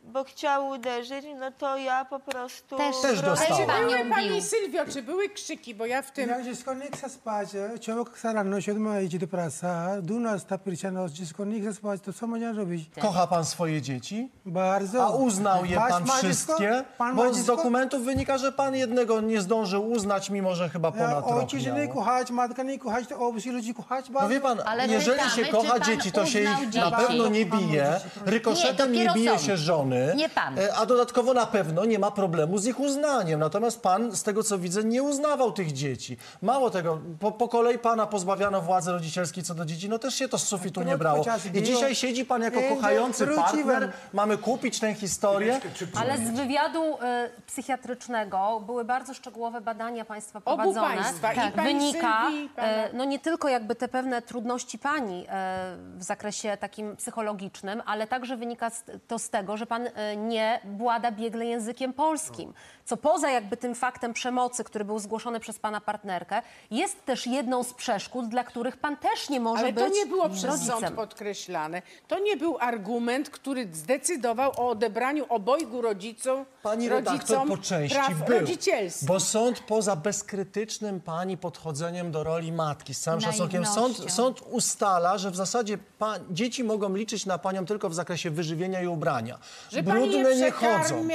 bo 0.05 0.23
chciał 0.23 0.67
uderzyć, 0.67 1.25
no 1.39 1.51
to 1.51 1.77
ja 1.77 2.05
po 2.05 2.19
prostu... 2.19 2.77
Też- 2.77 3.01
Też 3.01 3.21
dostała. 3.21 3.59
Czy 3.59 3.65
Panią 3.67 3.87
były, 3.87 4.03
bił. 4.03 4.09
pani 4.13 4.41
Sylwio, 4.41 4.85
czy 4.93 5.01
były 5.03 5.29
krzyki? 5.29 5.75
Bo 5.75 5.85
ja 5.85 6.01
w 6.01 6.11
tym... 6.11 6.29
Jak 6.29 6.43
dziecko 6.43 6.73
nie 6.73 6.85
chce 6.87 7.09
spać, 7.09 7.49
człowiek 7.81 8.23
rano 8.23 8.61
siódma 8.61 8.99
idzie 8.99 9.19
do 9.19 9.27
pracy, 9.27 9.65
dwunasta 10.01 10.57
pierwsza 10.57 10.91
noc, 10.91 11.11
dziecko 11.11 11.45
nie 11.45 11.61
chce 11.61 11.73
spać, 11.73 12.01
to 12.01 12.13
co 12.13 12.27
można 12.27 12.51
robić? 12.51 12.89
Kocha 13.01 13.27
pan 13.27 13.45
swoje 13.45 13.81
dzieci? 13.81 14.29
Bardzo. 14.45 15.03
A 15.05 15.09
uznał 15.09 15.65
je 15.65 15.75
Paś 15.77 15.91
pan 15.91 16.05
ma 16.05 16.13
dziecko? 16.13 16.25
wszystkie? 16.27 16.83
Pan 16.97 17.15
ma 17.15 17.23
Bo 17.23 17.33
z 17.33 17.37
dziecko? 17.37 17.55
dokumentów 17.55 18.05
wynika, 18.05 18.37
że 18.37 18.51
pan 18.51 18.75
jednego 18.75 19.21
nie 19.21 19.41
zdążył 19.41 19.91
uznać, 19.91 20.29
mimo 20.29 20.55
że 20.55 20.69
chyba 20.69 20.91
ponad 20.91 21.11
rok 21.11 21.27
Ojciec 21.31 21.65
nie 21.65 21.71
miało. 21.71 21.93
kochać, 21.93 22.31
matka 22.31 22.63
nie 22.63 22.79
kochać, 22.79 23.07
to 23.07 23.19
obcy 23.27 23.51
ludzi 23.51 23.73
kochać 23.73 24.09
bardzo. 24.11 24.27
No 24.29 24.33
wie 24.33 24.41
pan, 24.41 24.61
Ale 24.65 24.87
jeżeli 24.87 25.17
pytamy, 25.19 25.35
się 25.35 25.45
czy 25.45 25.51
kocha 25.51 25.73
pan 25.73 25.81
dzieci, 25.83 26.11
to 26.11 26.25
się 26.25 26.39
uznał 26.39 26.63
ich 26.63 26.69
dzieci? 26.69 26.79
na 26.91 26.91
pewno 26.91 27.27
nie 27.27 27.45
bije, 27.45 27.99
rykoszetem 28.25 28.91
nie, 28.91 28.97
dopiero 28.99 29.13
bije 29.13 29.29
sąd. 29.29 29.41
się 29.41 29.57
żony, 29.57 29.94
Nie 30.15 30.29
pan. 30.29 30.59
e, 30.59 30.75
a 30.75 30.85
dodatkowo 30.85 31.33
na 31.33 31.45
pewno 31.45 31.85
nie 31.85 31.99
ma 31.99 32.11
problemu 32.11 32.57
z 32.57 32.65
ich 32.65 32.79
uznaniem. 32.79 33.39
Natomiast 33.39 33.81
pan, 33.81 34.15
z 34.15 34.23
tego 34.23 34.43
co 34.43 34.57
widzę, 34.59 34.83
nie 34.83 35.03
uznawał 35.03 35.51
tych 35.51 35.71
dzieci. 35.71 36.17
Mało 36.41 36.69
tego, 36.69 36.99
po, 37.19 37.31
po 37.31 37.47
kolei 37.47 37.79
pana 37.79 38.07
pozbawiano 38.07 38.61
władzy 38.61 38.91
rodzicielskiej 38.91 39.43
co 39.43 39.53
do 39.55 39.65
dzieci, 39.65 39.89
no 39.89 39.99
też 39.99 40.15
się 40.15 40.27
to 40.29 40.37
z 40.37 40.43
sufitu 40.43 40.79
nie 40.79 40.85
Krótko 40.85 40.99
brało. 40.99 41.25
I 41.53 41.63
dzisiaj 41.63 41.95
siedzi 41.95 42.25
pan 42.25 42.41
jako 42.41 42.59
kochający 42.75 43.25
wróciłem. 43.25 43.67
partner, 43.67 43.91
mamy 44.13 44.37
kupić 44.37 44.79
tę 44.79 44.93
historię. 44.93 45.61
Ale 45.99 46.17
z 46.17 46.31
wywiadu 46.31 46.97
e, 47.01 47.29
psychiatrycznego 47.47 48.61
były 48.65 48.85
bardzo 48.85 49.13
szczegółowe 49.13 49.61
badania 49.61 50.05
państwa 50.05 50.41
Obu 50.45 50.73
prowadzone. 50.73 50.95
państwa, 51.03 51.33
i 51.33 51.51
pani 51.51 51.73
Wynika 51.73 52.21
Sylwii, 52.25 52.45
i 52.45 52.49
e, 52.57 52.89
no 52.93 53.05
nie 53.05 53.19
tylko 53.19 53.49
jakby 53.49 53.75
te 53.75 53.87
pewne 53.87 54.21
trudności 54.21 54.79
pani 54.79 55.25
e, 55.29 55.77
w 55.97 56.03
zakresie 56.03 56.57
takim 56.57 56.95
psychologicznym, 56.95 57.81
ale 57.85 58.07
także 58.07 58.37
wynika 58.37 58.69
z, 58.69 58.83
to 59.07 59.19
z 59.19 59.29
tego, 59.29 59.57
że 59.57 59.65
pan 59.65 59.84
e, 59.95 60.15
nie 60.15 60.59
włada 60.77 61.11
biegle 61.11 61.45
językiem 61.45 61.93
polskim. 61.93 62.53
Co 62.85 62.97
poza 62.97 63.29
jakby 63.29 63.57
tym 63.57 63.75
faktem 63.75 64.13
przemocy, 64.13 64.63
który 64.63 64.85
był 64.85 64.99
zgłoszony 64.99 65.39
przez 65.39 65.59
pana 65.59 65.81
partnerkę, 65.81 66.41
jest 66.71 67.05
też 67.05 67.27
jedną 67.27 67.63
z 67.63 67.73
przeszkód, 67.73 68.27
dla 68.29 68.43
których 68.43 68.77
pan 68.77 68.97
też 68.97 69.29
nie 69.29 69.39
może 69.39 69.63
Ale 69.63 69.73
być 69.73 69.83
to 69.83 69.89
nie 69.89 70.05
było 70.05 70.29
przez 70.29 70.43
rodzicem. 70.43 70.79
sąd 70.81 70.95
podkreślane. 70.95 71.81
To 72.07 72.19
nie 72.19 72.37
był 72.37 72.57
argument, 72.59 73.29
który 73.29 73.67
zdecydował 73.73 74.51
o 74.57 74.69
odebraniu 74.69 75.25
obojgu 75.29 75.81
rodzicom, 75.81 76.45
Pani 76.63 76.89
redaktor 76.89 77.13
rodzicom 77.19 77.47
po 77.47 77.57
części 77.57 77.95
praw 77.97 78.13
był, 78.27 78.39
rodzicielskich. 78.39 79.07
bo 79.07 79.19
sąd 79.19 79.59
poza 79.59 79.95
bezkrytycznym 79.95 81.01
pani 81.01 81.37
podchodzeniem 81.37 82.11
do 82.11 82.23
roli 82.23 82.51
matki, 82.51 82.93
z 82.93 82.99
całym 82.99 83.21
szacunkiem, 83.21 83.65
sąd, 83.65 84.11
sąd 84.11 84.41
ustala, 84.51 85.17
że 85.17 85.31
w 85.31 85.35
zasadzie 85.35 85.77
pa, 85.77 86.15
dzieci 86.31 86.63
mogą 86.63 86.95
liczyć 86.95 87.25
na 87.25 87.37
panią 87.37 87.65
tylko 87.65 87.89
w 87.89 87.93
zakresie 87.95 88.29
wyżywienia 88.31 88.81
i 88.81 88.87
ubrania. 88.87 89.39
Że 89.71 89.83
pani 89.83 89.99
Brudne 90.09 90.29
je 90.29 90.35
nie 90.35 90.51
chodzą. 90.51 91.07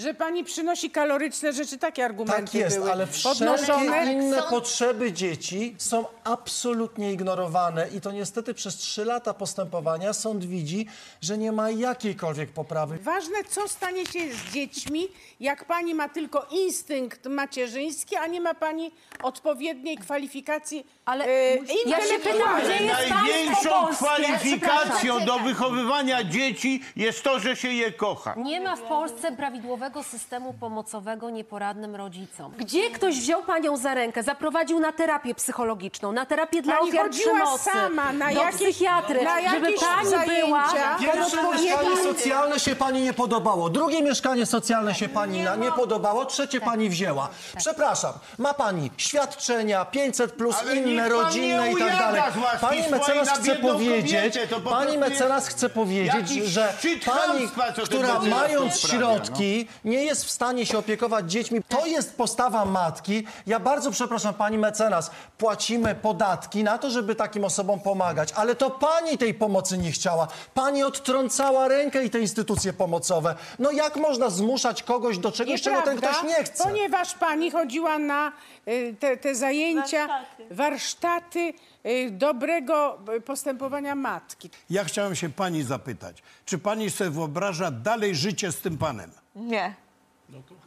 Że 0.00 0.14
pani 0.14 0.44
przynosi 0.44 0.90
kaloryczne 0.90 1.52
rzeczy, 1.52 1.78
takie 1.78 2.04
argumenty 2.04 2.42
Tak 2.42 2.54
jest, 2.54 2.78
były 2.78 2.92
ale 2.92 3.06
wszelkie 3.06 3.38
podnoszone. 3.44 4.12
inne 4.12 4.42
potrzeby 4.42 5.12
dzieci 5.12 5.74
są 5.78 6.04
absolutnie 6.24 7.12
ignorowane 7.12 7.88
i 7.96 8.00
to 8.00 8.12
niestety 8.12 8.54
przez 8.54 8.76
trzy 8.76 9.04
lata 9.04 9.34
postępowania 9.34 10.12
sąd 10.12 10.44
widzi, 10.44 10.86
że 11.20 11.38
nie 11.38 11.52
ma 11.52 11.70
jakiejkolwiek 11.70 12.50
poprawy. 12.50 12.98
Ważne, 12.98 13.36
co 13.48 13.68
stanie 13.68 14.06
się 14.06 14.18
z 14.32 14.52
dziećmi, 14.52 15.08
jak 15.40 15.64
pani 15.64 15.94
ma 15.94 16.08
tylko 16.08 16.46
instynkt 16.50 17.26
macierzyński, 17.26 18.16
a 18.16 18.26
nie 18.26 18.40
ma 18.40 18.54
pani 18.54 18.90
odpowiedniej 19.22 19.96
kwalifikacji 19.98 20.86
Ale 21.04 21.24
e, 21.24 21.56
ja 21.86 22.00
się 22.00 22.18
pytam, 22.18 22.60
gdzie 22.62 22.84
jest 22.84 22.94
państwo 22.94 23.14
Największą 23.24 23.70
polskie? 23.70 24.04
kwalifikacją 24.04 25.24
do 25.24 25.38
wychowywania 25.38 26.24
dzieci 26.24 26.82
jest 26.96 27.22
to, 27.22 27.38
że 27.38 27.56
się 27.56 27.68
je 27.68 27.92
kocha. 27.92 28.34
Nie 28.36 28.60
ma 28.60 28.76
w 28.76 28.80
Polsce 28.82 29.32
prawidłowego 29.36 29.89
systemu 30.02 30.52
pomocowego 30.52 31.30
nieporadnym 31.30 31.96
rodzicom. 31.96 32.52
Gdzie 32.58 32.90
ktoś 32.90 33.20
wziął 33.20 33.42
panią 33.42 33.76
za 33.76 33.94
rękę, 33.94 34.22
zaprowadził 34.22 34.80
na 34.80 34.92
terapię 34.92 35.34
psychologiczną, 35.34 36.12
na 36.12 36.26
terapię 36.26 36.62
dla 36.62 36.76
Pani 36.76 36.90
ofiar 36.90 37.10
przemocy, 37.10 37.64
sama 37.64 38.12
na 38.12 38.32
do 38.32 38.40
jakieś- 38.40 38.60
psychiatry, 38.60 39.24
na 39.24 39.50
żeby 39.50 39.70
jakieś 39.70 39.84
pani 39.88 40.08
zajęcia. 40.08 40.46
była 40.46 40.68
Pierwsze 41.00 41.36
mieszkanie 41.42 41.96
socjalne 42.02 42.60
się 42.60 42.76
pani 42.76 43.02
nie 43.02 43.12
podobało, 43.12 43.70
drugie 43.70 44.02
mieszkanie 44.02 44.46
socjalne 44.46 44.94
się 44.94 45.08
pani 45.08 45.42
na, 45.42 45.56
nie 45.56 45.72
podobało, 45.72 46.24
trzecie 46.24 46.60
pani 46.60 46.88
wzięła. 46.88 47.28
Przepraszam, 47.56 48.12
ma 48.38 48.54
pani 48.54 48.90
świadczenia 48.96 49.84
500 49.84 50.32
plus 50.32 50.56
Ale 50.60 50.76
inne, 50.76 51.08
rodzinne 51.08 51.66
nie 51.68 51.72
i 51.72 51.76
tak 51.76 51.98
dalej. 51.98 52.22
Pani 52.60 52.82
mecenas 52.90 53.28
na 53.28 53.34
chce 53.34 53.56
powiedzieć, 53.56 54.38
pani 54.64 54.98
mecenas 54.98 55.48
chce 55.48 55.70
powiedzieć, 55.70 56.28
że 56.28 56.74
pani, 57.06 57.48
która 57.84 58.20
mając 58.20 58.82
no. 58.82 58.88
środki, 58.88 59.68
nie 59.84 60.04
jest 60.04 60.24
w 60.24 60.30
stanie 60.30 60.66
się 60.66 60.78
opiekować 60.78 61.30
dziećmi. 61.32 61.60
To 61.68 61.86
jest 61.86 62.16
postawa 62.16 62.64
matki. 62.64 63.26
Ja 63.46 63.60
bardzo 63.60 63.90
przepraszam, 63.90 64.34
pani 64.34 64.58
mecenas, 64.58 65.10
płacimy 65.38 65.94
podatki 65.94 66.64
na 66.64 66.78
to, 66.78 66.90
żeby 66.90 67.14
takim 67.14 67.44
osobom 67.44 67.80
pomagać, 67.80 68.32
ale 68.32 68.54
to 68.54 68.70
pani 68.70 69.18
tej 69.18 69.34
pomocy 69.34 69.78
nie 69.78 69.92
chciała. 69.92 70.28
Pani 70.54 70.82
odtrącała 70.82 71.68
rękę 71.68 72.04
i 72.04 72.10
te 72.10 72.20
instytucje 72.20 72.72
pomocowe. 72.72 73.34
No 73.58 73.70
jak 73.70 73.96
można 73.96 74.30
zmuszać 74.30 74.82
kogoś 74.82 75.18
do 75.18 75.32
czegoś, 75.32 75.62
czego 75.62 75.82
ten 75.82 75.94
Nieprawda, 75.94 76.18
ktoś 76.20 76.38
nie 76.38 76.44
chce? 76.44 76.64
Ponieważ 76.64 77.14
pani 77.14 77.50
chodziła 77.50 77.98
na 77.98 78.32
y, 78.68 78.94
te, 79.00 79.16
te 79.16 79.34
zajęcia, 79.34 80.08
Warsztaty. 80.50 81.52
Y, 81.86 82.10
dobrego 82.10 82.98
y, 83.16 83.20
postępowania 83.20 83.94
matki. 83.94 84.50
Ja 84.70 84.84
chciałem 84.84 85.14
się 85.16 85.28
pani 85.30 85.62
zapytać, 85.62 86.22
czy 86.44 86.58
pani 86.58 86.90
sobie 86.90 87.10
wyobraża 87.10 87.70
dalej 87.70 88.14
życie 88.14 88.52
z 88.52 88.60
tym 88.60 88.78
panem? 88.78 89.10
Nie. 89.34 89.74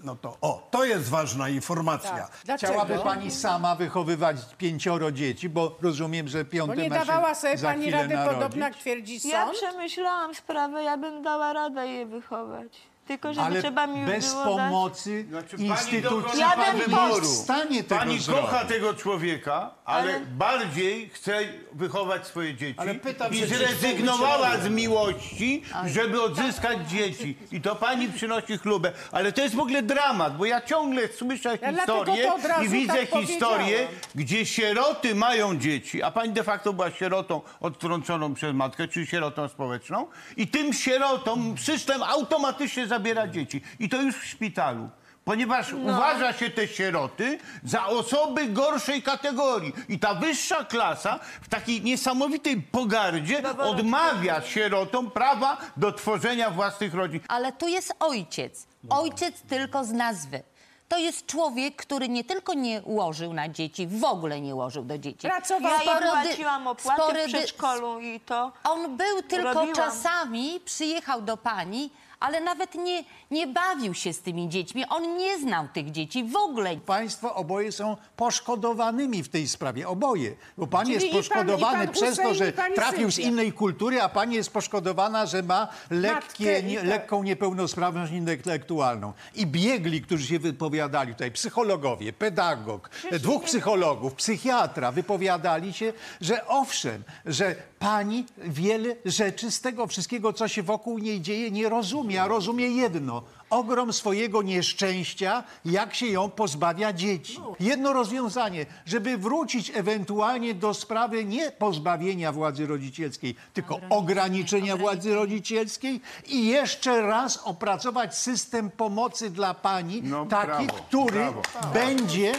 No 0.04 0.16
to, 0.16 0.38
o, 0.42 0.68
to 0.72 0.86
jest 0.86 1.10
ważna 1.10 1.50
informacja. 1.50 2.12
Tak. 2.12 2.32
Dlaczego? 2.46 2.74
Chciałaby 2.74 3.00
pani 3.04 3.32
sama 3.32 3.76
wychowywać 3.76 4.38
pięcioro 4.58 5.12
dzieci, 5.12 5.50
bo 5.50 5.78
rozumiem, 5.82 6.28
że 6.28 6.44
Bo 6.46 6.52
piąte 6.52 6.78
nie 6.78 6.90
ma 6.90 7.00
się 7.00 7.06
dawała 7.06 7.36
sobie 7.36 7.58
za 7.58 7.68
pani 7.68 7.82
chwilę 7.82 7.98
rady, 8.02 8.16
narodzić. 8.16 8.60
jak 8.60 8.76
twierdzi 8.76 9.28
Ja 9.30 9.46
sąd. 9.46 9.58
przemyślałam 9.58 10.36
sprawę, 10.36 10.84
ja 10.84 10.98
bym 10.98 11.24
dała 11.24 11.54
radę 11.54 11.88
je 11.88 12.06
wychować. 12.06 12.78
Tylko, 13.08 13.34
żeby 13.34 13.46
Ale 13.46 13.62
trzeba 13.62 13.88
mi 13.88 14.06
bez 14.06 14.32
było 14.34 14.44
pomocy 14.46 15.26
Znaczy, 15.30 15.56
instytucji 15.58 16.40
Ja 16.40 16.56
bym 16.58 16.78
jest 17.10 17.22
w 17.22 17.26
stanie 17.44 17.84
tego 17.84 18.00
Pani 18.02 18.20
zrobić. 18.20 18.42
kocha 18.46 18.66
tego 18.66 18.94
człowieka, 18.94 19.72
ale, 19.86 20.16
Ale- 20.16 20.26
bardziej 20.26 21.10
chce 21.10 21.40
wychować 21.74 22.28
swoje 22.28 22.56
dzieci 22.56 22.80
Ale 22.80 22.96
pytam 22.96 23.34
i 23.34 23.38
się, 23.38 23.48
czy 23.48 23.56
zrezygnowała 23.56 24.58
z 24.58 24.70
miłości, 24.70 25.64
żeby 25.86 26.22
odzyskać 26.22 26.78
dzieci. 26.90 27.38
I 27.52 27.62
to 27.62 27.76
pani 27.76 28.10
przynosi 28.10 28.58
chlubę. 28.58 28.92
Ale 29.12 29.32
to 29.32 29.42
jest 29.42 29.56
w 29.56 29.60
ogóle 29.60 29.82
dramat, 29.82 30.38
bo 30.38 30.46
ja 30.46 30.62
ciągle 30.62 31.08
słyszę 31.08 31.58
Ja 31.62 31.72
dlatego 31.72 32.00
historię 32.00 32.28
to 32.28 32.36
od 32.36 32.46
razu 32.46 32.64
i 32.64 32.70
widzę 32.70 32.94
tak 32.94 33.10
historię, 33.22 33.66
powiedziałam. 33.66 33.94
gdzie 34.16 34.46
sieroty 34.46 35.16
mają 35.16 35.58
dzieci, 35.58 36.04
a 36.04 36.12
pani 36.12 36.34
de 36.34 36.44
facto 36.44 36.74
była 36.74 36.92
sierotą 36.92 37.42
odtrąconą 37.62 38.34
przez 38.34 38.56
matkę, 38.56 38.88
czyli 38.88 39.08
sierotą 39.08 39.48
społeczną 39.50 40.08
i 40.38 40.48
tym 40.48 40.74
sierotom 40.74 41.56
system 41.58 42.04
automatycznie 42.04 42.88
zabiera 42.94 43.28
dzieci. 43.28 43.62
I 43.80 43.90
to 43.90 44.02
już 44.02 44.16
w 44.16 44.26
szpitalu. 44.26 44.90
Ponieważ 45.26 45.74
uważa 45.74 46.34
się 46.34 46.50
te 46.50 46.68
sieroty 46.68 47.40
za 47.64 47.86
osoby 47.86 48.46
gorszej 48.48 49.02
kategorii. 49.02 49.74
I 49.90 50.00
ta 50.00 50.14
wyższa 50.14 50.64
klasa 50.66 51.20
w 51.42 51.50
takiej 51.50 51.82
niesamowitej 51.82 52.62
pogardzie 52.62 53.44
odmawia 53.60 54.42
sierotom 54.42 55.12
prawa 55.12 55.58
do 55.78 55.92
tworzenia 55.92 56.50
własnych 56.50 56.94
rodzin. 56.94 57.20
Ale 57.28 57.52
tu 57.52 57.68
jest 57.68 57.94
ojciec. 58.00 58.68
Ojciec 58.90 59.42
tylko 59.42 59.84
z 59.84 59.92
nazwy. 59.92 60.44
To 60.90 60.98
jest 60.98 61.26
człowiek, 61.26 61.76
który 61.76 62.10
nie 62.10 62.24
tylko 62.24 62.54
nie 62.54 62.82
łożył 62.86 63.34
na 63.34 63.50
dzieci, 63.50 63.88
w 63.88 64.04
ogóle 64.04 64.42
nie 64.42 64.56
łożył 64.56 64.84
do 64.84 64.98
dzieci. 64.98 65.28
Pracował. 65.28 65.72
Ja 65.72 65.80
Spory 65.80 66.06
im 66.06 66.12
dy- 66.24 66.28
płaciłam 66.28 66.68
opłatę 66.68 67.04
spory 67.04 67.24
w 67.24 67.28
przedszkolu 67.28 68.00
i 68.00 68.20
to... 68.20 68.52
On 68.64 68.98
był 68.98 69.22
tylko 69.22 69.54
Robiłam. 69.54 69.76
czasami, 69.76 70.60
przyjechał 70.66 71.22
do 71.22 71.38
pani, 71.38 71.90
ale 72.24 72.42
nawet 72.42 72.76
nie, 72.76 73.04
nie 73.32 73.48
bawił 73.48 73.94
się 73.94 74.14
z 74.14 74.20
tymi 74.20 74.50
dziećmi. 74.50 74.84
On 74.90 75.18
nie 75.18 75.40
znał 75.40 75.68
tych 75.74 75.92
dzieci 75.92 76.24
w 76.24 76.36
ogóle. 76.36 76.78
Państwo 76.78 77.36
oboje 77.36 77.72
są 77.72 77.98
poszkodowanymi 78.16 79.24
w 79.24 79.30
tej 79.30 79.48
sprawie. 79.48 79.88
Oboje. 79.88 80.36
Bo 80.58 80.68
pan 80.68 80.82
Czyli 80.86 80.94
jest 80.94 81.06
i 81.06 81.10
pan- 81.10 81.18
poszkodowany 81.18 81.86
pan 81.86 81.94
przez 81.94 82.18
to, 82.18 82.24
Hussein, 82.24 82.36
że 82.38 82.50
i 82.72 82.76
trafił 82.76 83.12
z 83.12 83.20
innej 83.20 83.52
kultury, 83.52 84.02
a 84.02 84.10
pani 84.10 84.36
jest 84.36 84.54
poszkodowana, 84.54 85.26
że 85.26 85.44
ma 85.44 85.68
lekkie, 85.90 86.14
Matkę 86.14 86.60
i 86.60 86.64
nie, 86.64 86.78
tak. 86.78 86.86
lekką 86.86 87.24
niepełnosprawność 87.24 88.14
intelektualną. 88.14 89.14
I 89.36 89.46
biegli, 89.48 90.02
którzy 90.02 90.28
się 90.28 90.40
wypowiadali 90.40 91.14
tutaj, 91.14 91.32
psychologowie, 91.32 92.14
pedagog, 92.14 92.90
dwóch 93.12 93.44
psychologów, 93.44 94.14
psychiatra, 94.16 94.92
wypowiadali 94.92 95.74
się, 95.74 95.94
że 96.22 96.48
owszem, 96.48 97.04
że 97.26 97.56
pani 97.80 98.26
wiele 98.38 98.96
rzeczy 99.06 99.52
z 99.52 99.62
tego 99.62 99.88
wszystkiego, 99.88 100.34
co 100.34 100.48
się 100.48 100.64
wokół 100.64 101.00
niej 101.00 101.22
dzieje, 101.22 101.52
nie 101.52 101.70
rozumie, 101.70 102.13
a 102.18 102.28
rozumie 102.28 102.68
jedno. 102.68 103.24
Ogrom 103.54 103.94
swojego 103.94 104.42
nieszczęścia, 104.42 105.44
jak 105.66 105.96
się 105.96 106.08
ją 106.08 106.30
pozbawia 106.30 106.94
dzieci. 106.94 107.40
Jedno 107.60 107.94
rozwiązanie, 107.94 108.66
żeby 108.86 109.18
wrócić 109.18 109.72
ewentualnie 109.76 110.54
do 110.54 110.74
sprawy 110.74 111.26
nie 111.26 111.52
pozbawienia 111.52 112.32
władzy 112.32 112.68
rodzicielskiej, 112.68 113.36
tylko 113.54 113.80
ograniczenia 113.90 114.78
władzy 114.78 115.16
rodzicielskiej 115.16 116.02
i 116.28 116.48
jeszcze 116.48 117.02
raz 117.02 117.38
opracować 117.44 118.18
system 118.18 118.70
pomocy 118.72 119.30
dla 119.30 119.54
pani, 119.54 120.02
No, 120.04 120.26
taki, 120.26 120.66
brawo, 120.68 120.74
który 120.88 121.12
brawo. 121.20 121.42
będzie, 121.74 122.32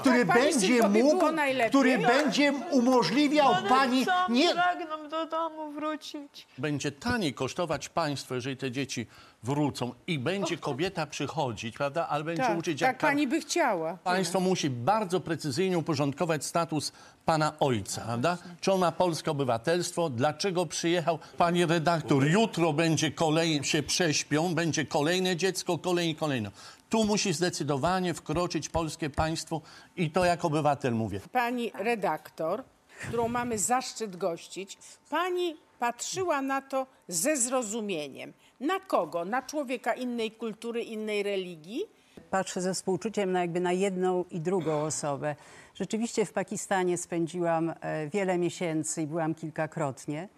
który 0.00 0.18
Tak, 0.24 0.28
pani 0.28 0.42
będzie 0.44 0.66
Sylwowi 0.66 1.02
mógł, 1.02 1.26
który 1.68 1.98
będzie 1.98 2.52
umożliwiał 2.70 3.54
pani 3.68 4.06
nie 4.28 4.50
pragną 4.54 5.08
do 5.08 5.26
domu 5.26 5.72
wrócić. 5.72 6.46
będzie 6.58 6.92
taniej 6.92 7.34
kosztować 7.34 7.88
państwo, 7.88 8.34
jeżeli 8.34 8.56
te 8.56 8.70
dzieci 8.70 9.06
wrócą 9.42 9.92
i 10.06 10.18
będzie 10.18 10.56
kobieta 10.56 11.06
przychodzić, 11.06 11.76
prawda, 11.76 12.08
ale 12.08 12.24
będzie 12.24 12.42
Tak, 12.42 12.58
uczyć 12.58 12.80
tak 12.80 12.86
jak 12.86 12.98
pan... 12.98 13.10
pani 13.10 13.26
by 13.26 13.40
chciała. 13.40 13.96
Państwo 13.96 14.40
musi 14.40 14.70
bardzo 14.70 15.20
precyzyjnie 15.20 15.78
uporządkować 15.78 16.44
status 16.44 16.92
pana 17.24 17.52
ojca, 17.60 18.00
prawda? 18.00 18.38
Czy 18.60 18.72
on 18.72 18.80
ma 18.80 18.92
polskie 18.92 19.30
obywatelstwo? 19.30 20.10
Dlaczego 20.10 20.66
przyjechał? 20.66 21.18
Pani 21.38 21.66
redaktor, 21.66 22.26
jutro 22.26 22.72
będzie 22.72 23.10
kolej, 23.10 23.64
się 23.64 23.82
prześpią, 23.82 24.54
będzie 24.54 24.86
kolejne 24.86 25.36
dziecko, 25.36 25.78
kolejne, 25.78 26.14
kolejne. 26.14 26.50
Tu 26.88 27.04
musi 27.04 27.32
zdecydowanie 27.32 28.14
wkroczyć 28.14 28.68
polskie 28.68 29.10
państwo 29.10 29.60
i 29.96 30.10
to 30.10 30.24
jak 30.24 30.44
obywatel 30.44 30.94
mówię. 30.94 31.20
Pani 31.32 31.72
redaktor, 31.74 32.64
którą 33.08 33.28
mamy 33.28 33.58
zaszczyt 33.58 34.16
gościć, 34.16 34.78
pani 35.10 35.56
patrzyła 35.78 36.42
na 36.42 36.60
to 36.62 36.86
ze 37.08 37.36
zrozumieniem. 37.36 38.32
Na 38.62 38.80
kogo? 38.80 39.24
Na 39.24 39.42
człowieka 39.42 39.94
innej 39.94 40.30
kultury, 40.30 40.82
innej 40.82 41.22
religii? 41.22 41.86
patrzę 42.30 42.60
ze 42.60 42.74
współczuciem 42.74 43.32
na 43.32 43.40
jakby 43.40 43.60
na 43.60 43.72
jedną 43.72 44.24
i 44.30 44.40
drugą 44.40 44.82
osobę. 44.82 45.36
Rzeczywiście 45.74 46.24
w 46.24 46.32
Pakistanie 46.32 46.98
spędziłam 46.98 47.74
e, 47.80 48.08
wiele 48.08 48.38
miesięcy 48.38 49.02
i 49.02 49.06
byłam 49.06 49.34
kilkakrotnie. 49.34 50.28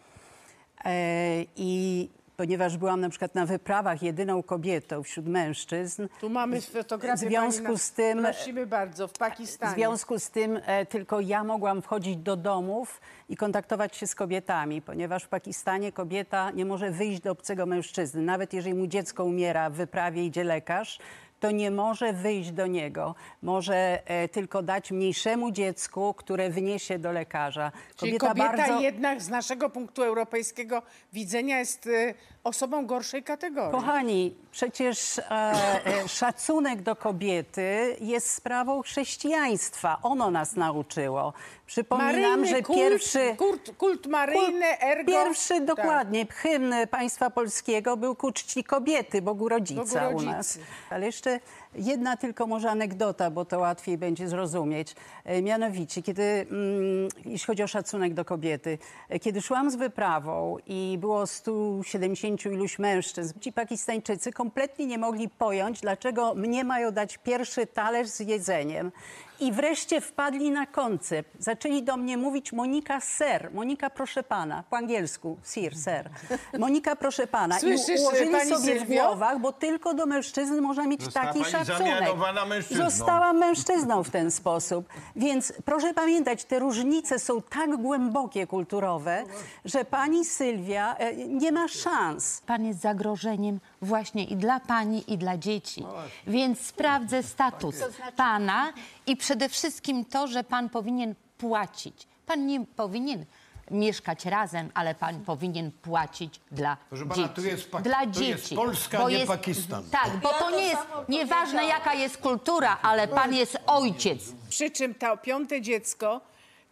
E, 0.85 1.45
I 1.57 2.09
ponieważ 2.37 2.77
byłam 2.77 3.01
na 3.01 3.09
przykład 3.09 3.35
na 3.35 3.47
wyprawach 3.47 4.03
jedyną 4.03 4.42
kobietą 4.42 5.03
wśród 5.03 5.27
mężczyzn, 5.27 6.07
Tu 6.20 6.31
mamy 6.31 6.61
fotografię 6.61 7.27
w 7.27 7.29
związku 7.29 7.73
na- 7.73 7.79
z 7.79 7.92
tym- 7.92 8.23
Prosimy 8.23 8.66
bardzo, 8.66 9.09
w 9.09 9.12
w 9.12 9.18
Pakistanie. 9.18 9.75
związku 9.75 10.18
z 10.18 10.31
tym 10.31 10.61
e, 10.66 10.87
tylko 10.87 11.20
ja 11.20 11.44
mogłam 11.44 11.83
wchodzić 11.83 12.16
do 12.16 12.37
domów 12.37 13.01
i 13.29 13.37
kontaktować 13.37 13.97
się 13.97 14.07
z 14.07 14.14
kobietami, 14.14 14.83
ponieważ 14.83 15.25
w 15.25 15.29
Pakistanie 15.29 15.92
kobieta 15.92 16.51
nie 16.51 16.64
może 16.64 16.90
wyjść 16.90 17.20
do 17.20 17.31
obcego 17.31 17.66
mężczyzny. 17.66 18.23
Nawet 18.23 18.53
jeżeli 18.53 18.75
mu 18.75 18.87
dziecko 18.87 19.25
umiera 19.25 19.70
w 19.70 19.73
wyprawie, 19.75 20.25
idzie 20.27 20.44
lekarz, 20.44 20.99
to 21.45 21.51
nie 21.51 21.71
może 21.71 22.13
wyjść 22.13 22.51
do 22.51 22.67
niego. 22.67 23.15
Może 23.43 24.09
e, 24.09 24.29
tylko 24.29 24.63
dać 24.63 24.91
mniejszemu 24.91 25.51
dziecku, 25.51 26.15
które 26.15 26.51
wyniesie 26.51 26.99
do 26.99 27.13
lekarza. 27.13 27.73
Czyli 27.97 28.19
kobieta 28.19 28.81
jednak 28.81 29.23
z 29.23 29.29
naszego 29.29 29.71
punktu 29.71 30.03
europejskiego 30.03 30.83
widzenia 31.13 31.59
jest 31.59 31.87
y, 31.87 32.15
osobą 32.45 32.87
gorszej 32.87 33.23
kategorii. 33.23 33.73
Kochani, 33.73 34.35
przecież 34.51 35.19
e, 35.19 35.23
e, 35.31 36.09
szacunek 36.09 36.83
do 36.83 36.97
kobiety 36.97 37.97
jest 38.01 38.31
sprawą 38.31 38.83
chrześcijaństwa. 38.83 39.99
Ono 40.03 40.31
nas 40.31 40.57
nauczyło. 40.57 41.33
Przypominam, 41.67 42.13
Maryjny 42.13 42.47
że 42.47 42.63
kult, 42.63 42.79
pierwszy... 42.79 43.35
Kult, 43.39 43.71
kult 43.79 44.07
maryjny, 44.07 44.81
ergo... 44.81 45.13
Pierwszy, 45.13 45.55
Tak. 45.55 45.65
dokładnie, 45.65 46.27
hymn 46.27 46.75
państwa 46.91 47.31
polskiego 47.31 47.97
był 47.97 48.15
ku 48.17 48.33
czci 48.33 48.65
kobiety, 48.65 49.23
Bogu 49.23 49.49
rodzica 49.49 50.11
Bogu 50.11 50.17
u 50.17 50.23
nas. 50.23 50.59
Ale 50.91 51.07
jeszcze 51.07 51.41
jedna 51.77 52.17
tylko 52.17 52.47
może 52.47 52.71
anegdota, 52.71 53.31
bo 53.31 53.45
to 53.45 53.59
łatwiej 53.59 53.99
będzie 53.99 54.29
zrozumieć. 54.29 54.95
E, 55.25 55.43
Mianowicie, 55.43 56.03
kiedy, 56.03 56.23
mm, 56.23 57.09
jeśli 57.25 57.47
chodzi 57.47 57.63
o 57.63 57.67
szacunek 57.67 58.15
do 58.15 58.25
kobiety, 58.25 58.79
e, 59.09 59.19
kiedy 59.19 59.43
szłam 59.43 59.71
z 59.71 59.77
wyprawą 59.77 60.57
i 60.67 60.97
było 61.01 61.27
170 61.27 62.53
iluś 62.53 62.79
mężczyzn, 62.79 63.41
ci 63.41 63.53
Pakistańczycy 63.53 64.33
kompletnie 64.33 64.87
nie 64.87 64.99
mogli 64.99 65.29
pojąć, 65.29 65.81
dlaczego 65.81 66.35
mnie 66.35 66.65
mają 66.65 66.91
dać 66.91 67.19
pierwszy 67.19 67.67
talerz 67.67 68.09
z 68.09 68.21
jedzeniem. 68.21 68.93
I 69.40 69.53
wreszcie 69.53 70.01
wpadli 70.01 70.51
na 70.51 70.66
koncept. 70.66 71.31
Zaczęli 71.38 71.83
do 71.83 71.97
mnie 71.97 72.16
mówić 72.16 72.53
Monika 72.53 73.01
ser. 73.01 73.51
Monika 73.55 73.90
proszę 73.90 74.23
pana. 74.23 74.64
Po 74.70 74.77
angielsku 74.77 75.37
sir, 75.44 75.77
ser. 75.79 76.11
Monika 76.59 76.97
proszę 76.97 77.27
pana. 77.27 77.59
Słyszysz, 77.61 77.99
I 78.01 78.03
ułożyli 78.03 78.31
pani 78.31 78.51
sobie 78.51 78.75
w 78.77 78.79
Sylwio? 78.79 79.05
głowach, 79.07 79.38
bo 79.40 79.53
tylko 79.53 79.94
do 79.94 80.07
mężczyzn 80.07 80.61
można 80.61 80.87
mieć 80.87 81.03
Została 81.05 81.27
taki 81.27 81.38
pani 81.40 81.53
szacunek. 81.53 81.77
szacunek. 81.79 81.99
zamianowana 81.99 82.47
mężczyzną. 82.47 82.85
Została 82.90 83.33
mężczyzną 83.33 84.03
w 84.03 84.11
ten 84.11 84.31
sposób. 84.31 84.88
Więc 85.16 85.53
proszę 85.64 85.94
pamiętać, 85.94 86.44
te 86.44 86.59
różnice 86.59 87.18
są 87.18 87.42
tak 87.42 87.77
głębokie 87.77 88.47
kulturowe, 88.47 89.25
że 89.64 89.85
pani 89.85 90.25
Sylwia 90.25 90.97
e, 90.97 91.16
nie 91.16 91.53
ma 91.53 91.68
szans. 91.68 92.40
Pan 92.47 92.64
jest 92.64 92.81
zagrożeniem 92.81 93.61
właśnie 93.85 94.25
i 94.25 94.37
dla 94.37 94.61
pani, 94.61 95.12
i 95.12 95.18
dla 95.18 95.38
dzieci. 95.38 95.87
Więc 96.27 96.61
sprawdzę 96.61 97.23
status 97.23 97.77
pana 98.16 98.73
i 99.07 99.16
przede 99.16 99.49
wszystkim 99.49 100.05
to, 100.05 100.27
że 100.27 100.44
pan 100.44 100.68
powinien 100.68 101.14
płacić. 101.38 102.07
Pan 102.27 102.47
nie 102.47 102.64
powinien 102.66 103.25
mieszkać 103.70 104.27
razem, 104.27 104.70
ale 104.75 104.94
pan 104.94 105.20
powinien 105.25 105.70
płacić 105.83 106.40
dla 106.51 106.77
Proszę 106.88 107.07
pana, 107.07 107.14
dzieci. 107.23 107.35
tu 107.35 107.44
jest 107.44 107.70
dla 107.83 108.01
to 108.01 108.07
dzieci. 108.07 108.31
jest 108.31 108.55
Polska, 108.55 108.99
Bo 108.99 109.11
nie 109.11 109.27
Pakistan. 109.27 109.85
Tak, 109.90 110.16
bo 110.16 110.29
to 110.29 110.51
nie 110.51 110.62
jest 110.66 110.83
nieważne 111.09 111.64
jaka 111.64 111.94
jest 111.94 112.18
kultura, 112.18 112.79
ale 112.83 113.09
pan 113.09 113.35
jest 113.35 113.59
ojciec. 113.66 114.33
Przy 114.49 114.70
czym 114.70 114.94
to 114.94 115.16
piąte 115.16 115.61
dziecko 115.61 116.20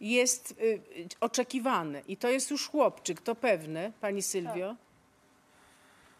jest 0.01 0.51
y, 0.51 0.63
y, 0.63 1.07
oczekiwane 1.19 2.01
i 2.07 2.17
to 2.17 2.27
jest 2.29 2.51
już 2.51 2.69
chłopczyk, 2.69 3.21
to 3.21 3.35
pewne, 3.35 3.91
pani 4.01 4.21
Sylwio? 4.21 4.75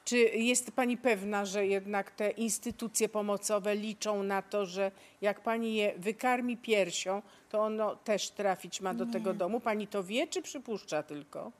Czy 0.05 0.17
jest 0.17 0.71
pani 0.71 0.97
pewna, 0.97 1.45
że 1.45 1.67
jednak 1.67 2.11
te 2.11 2.29
instytucje 2.29 3.09
pomocowe 3.09 3.75
liczą 3.75 4.23
na 4.23 4.41
to, 4.41 4.65
że 4.65 4.91
jak 5.21 5.41
pani 5.41 5.75
je 5.75 5.93
wykarmi 5.97 6.57
piersią, 6.57 7.21
to 7.49 7.59
ono 7.59 7.95
też 7.95 8.29
trafić 8.29 8.81
ma 8.81 8.93
do 8.93 9.05
tego 9.05 9.33
domu? 9.33 9.59
Pani 9.59 9.87
to 9.87 10.03
wie, 10.03 10.27
czy 10.27 10.41
przypuszcza 10.41 11.03
tylko? 11.03 11.51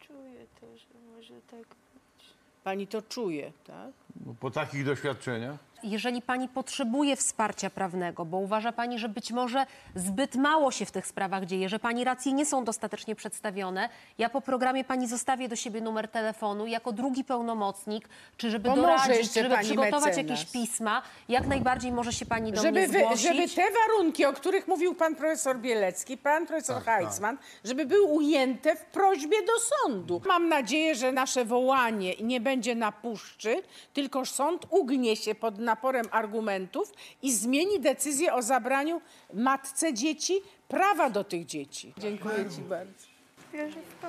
Czuję 0.00 0.46
to, 0.60 0.78
że 0.78 0.86
może 1.16 1.40
tak 1.40 1.60
być. 1.68 2.26
Pani 2.64 2.86
to 2.86 3.02
czuje, 3.02 3.52
tak? 3.66 4.03
No, 4.26 4.34
Po 4.40 4.50
takich 4.50 4.84
doświadczeniach. 4.84 5.56
Jeżeli 5.82 6.22
pani 6.22 6.48
potrzebuje 6.48 7.16
wsparcia 7.16 7.70
prawnego, 7.70 8.24
bo 8.24 8.36
uważa 8.38 8.72
pani, 8.72 8.98
że 8.98 9.08
być 9.08 9.32
może 9.32 9.66
zbyt 9.94 10.36
mało 10.36 10.70
się 10.70 10.86
w 10.86 10.90
tych 10.90 11.06
sprawach 11.06 11.44
dzieje, 11.44 11.68
że 11.68 11.78
pani 11.78 12.04
racje 12.04 12.32
nie 12.32 12.46
są 12.46 12.64
dostatecznie 12.64 13.14
przedstawione, 13.14 13.88
ja 14.18 14.28
po 14.28 14.40
programie 14.40 14.84
pani 14.84 15.08
zostawię 15.08 15.48
do 15.48 15.56
siebie 15.56 15.80
numer 15.80 16.08
telefonu 16.08 16.66
jako 16.66 16.92
drugi 16.92 17.24
pełnomocnik, 17.24 18.08
czy 18.36 18.50
żeby 18.50 18.68
Pomoże 18.68 18.82
doradzić, 18.82 19.16
jeszcze 19.16 19.42
żeby 19.42 19.54
pani 19.54 19.66
przygotować 19.66 20.04
mecenas. 20.06 20.16
jakieś 20.30 20.44
pisma, 20.52 21.02
jak 21.28 21.46
najbardziej 21.46 21.92
może 21.92 22.12
się 22.12 22.26
pani 22.26 22.52
do 22.52 22.62
żeby, 22.62 22.72
mnie 22.88 22.88
zgłosić. 23.00 23.20
żeby 23.28 23.48
te 23.48 23.62
warunki, 23.88 24.24
o 24.24 24.32
których 24.32 24.68
mówił 24.68 24.94
pan 24.94 25.14
profesor 25.16 25.58
Bielecki, 25.58 26.16
pan 26.18 26.46
profesor 26.46 26.84
Tak, 26.84 26.98
Heitzman, 26.98 27.38
żeby 27.64 27.86
były 27.86 28.02
ujęte 28.12 28.76
w 28.76 28.84
prośbie 28.84 29.36
do 29.42 29.52
sądu. 29.76 30.20
Mam 30.26 30.48
nadzieję, 30.48 30.94
że 30.94 31.12
nasze 31.12 31.44
wołanie 31.44 32.14
nie 32.20 32.40
będzie 32.40 32.74
na 32.74 32.92
puszczy, 32.92 33.62
tylko 33.92 34.03
sąd 34.24 34.66
ugnie 34.70 35.16
się 35.16 35.34
pod 35.34 35.58
naporem 35.58 36.06
argumentów 36.10 36.92
i 37.22 37.32
zmieni 37.32 37.80
decyzję 37.80 38.34
o 38.34 38.42
zabraniu 38.42 39.00
matce 39.34 39.94
dzieci 39.94 40.34
prawa 40.68 41.10
do 41.10 41.24
tych 41.24 41.46
dzieci. 41.46 41.94
Dziękuję 41.98 42.50
ci 42.56 42.62
bardzo. 42.62 43.06
Wierzę 43.52 43.80
w 43.80 44.02
to. 44.02 44.08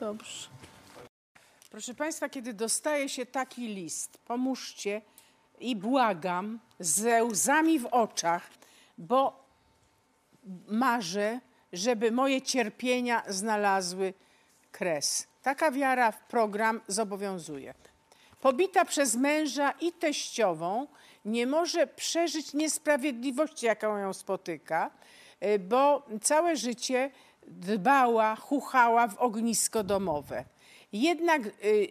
Dobrze. 0.00 0.48
Proszę 1.70 1.94
Państwa, 1.94 2.28
kiedy 2.28 2.54
dostaje 2.54 3.08
się 3.08 3.26
taki 3.26 3.68
list, 3.68 4.18
pomóżcie 4.18 5.02
i 5.60 5.76
błagam 5.76 6.60
ze 6.78 7.24
łzami 7.24 7.78
w 7.78 7.86
oczach, 7.86 8.50
bo 8.98 9.44
marzę, 10.68 11.40
żeby 11.72 12.12
moje 12.12 12.42
cierpienia 12.42 13.22
znalazły 13.28 14.14
kres. 14.72 15.26
Taka 15.42 15.70
wiara 15.70 16.12
w 16.12 16.20
program 16.20 16.80
zobowiązuje. 16.88 17.74
Pobita 18.42 18.84
przez 18.84 19.16
męża 19.16 19.70
i 19.70 19.92
teściową 19.92 20.86
nie 21.24 21.46
może 21.46 21.86
przeżyć 21.86 22.54
niesprawiedliwości, 22.54 23.66
jaką 23.66 23.96
ją 23.96 24.12
spotyka, 24.12 24.90
y, 25.44 25.58
bo 25.58 26.06
całe 26.22 26.56
życie 26.56 27.10
dbała, 27.46 28.36
chuchała 28.36 29.08
w 29.08 29.18
ognisko 29.18 29.84
domowe. 29.84 30.44
Jednak 30.92 31.46
y, 31.46 31.50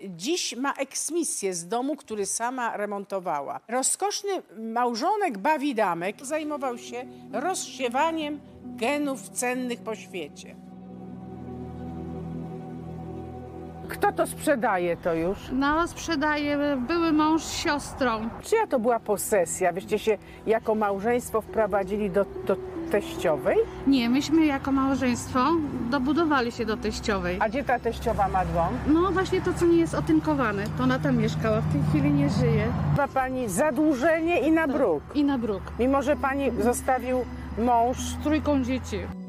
dziś 0.10 0.56
ma 0.56 0.74
eksmisję 0.74 1.54
z 1.54 1.68
domu, 1.68 1.96
który 1.96 2.26
sama 2.26 2.78
remontowała. 2.78 3.60
Rozkoszny 3.68 4.30
małżonek 4.58 5.38
Bawidamek 5.38 6.26
zajmował 6.26 6.78
się 6.78 7.06
rozsiewaniem 7.32 8.40
genów 8.66 9.30
cennych 9.30 9.80
po 9.80 9.96
świecie. 9.96 10.56
Kto 13.92 14.12
to 14.12 14.28
sprzedaje 14.28 14.98
to 14.98 15.14
już? 15.14 15.38
No, 15.52 15.88
sprzedaje 15.88 16.78
były 16.88 17.12
mąż 17.12 17.44
z 17.44 17.54
siostrą. 17.54 18.30
Czyja 18.42 18.68
to 18.68 18.80
była 18.80 19.00
posesja? 19.00 19.72
Wyście 19.72 20.00
się 20.00 20.18
jako 20.48 20.76
małżeństwo 20.76 21.42
wprowadzili 21.42 22.10
do, 22.10 22.26
do 22.48 22.56
teściowej? 22.92 23.58
Nie, 23.88 24.10
myśmy 24.10 24.46
jako 24.46 24.72
małżeństwo 24.72 25.40
dobudowali 25.90 26.52
się 26.52 26.66
do 26.66 26.78
teściowej. 26.78 27.38
A 27.40 27.50
gdzie 27.50 27.64
ta 27.64 27.80
teściowa 27.80 28.28
ma 28.28 28.46
dom? 28.46 28.78
No 28.88 29.12
właśnie 29.12 29.42
to, 29.42 29.54
co 29.54 29.66
nie 29.66 29.78
jest 29.78 29.94
otynkowane. 29.94 30.64
To 30.78 30.84
ona 30.84 31.00
tam 31.00 31.18
mieszkała, 31.18 31.62
w 31.62 31.72
tej 31.72 31.82
chwili 31.90 32.14
nie 32.14 32.30
żyje. 32.30 32.68
Ma 32.98 33.08
pani 33.08 33.50
zadłużenie 33.50 34.40
i 34.40 34.52
na 34.52 34.68
bruk. 34.68 35.04
I 35.16 35.24
na 35.24 35.38
bruk. 35.38 35.64
Mimo, 35.80 36.02
że 36.02 36.16
pani 36.16 36.52
zostawił 36.60 37.18
mąż. 37.58 37.98
Z 37.98 38.24
trójką 38.24 38.64
dzieci. 38.64 39.21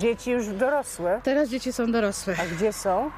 Dzieci 0.00 0.30
już 0.30 0.48
dorosłe? 0.48 1.20
Teraz 1.24 1.48
dzieci 1.48 1.72
są 1.72 1.92
dorosłe. 1.92 2.34
A 2.40 2.46
gdzie 2.54 2.72
są? 2.72 3.10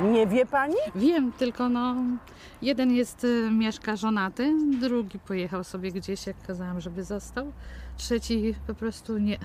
Nie 0.00 0.26
wie 0.26 0.46
pani? 0.46 0.74
Wiem, 0.94 1.32
tylko 1.32 1.68
no, 1.68 1.94
jeden 2.62 2.92
jest, 2.92 3.24
y, 3.24 3.50
mieszka 3.50 3.96
żonaty, 3.96 4.52
drugi 4.80 5.18
pojechał 5.18 5.64
sobie 5.64 5.92
gdzieś, 5.92 6.26
jak 6.26 6.36
kazałam, 6.46 6.80
żeby 6.80 7.04
został. 7.04 7.52
Trzeci 7.96 8.54
po 8.66 8.74
prostu 8.74 9.18
nie. 9.18 9.38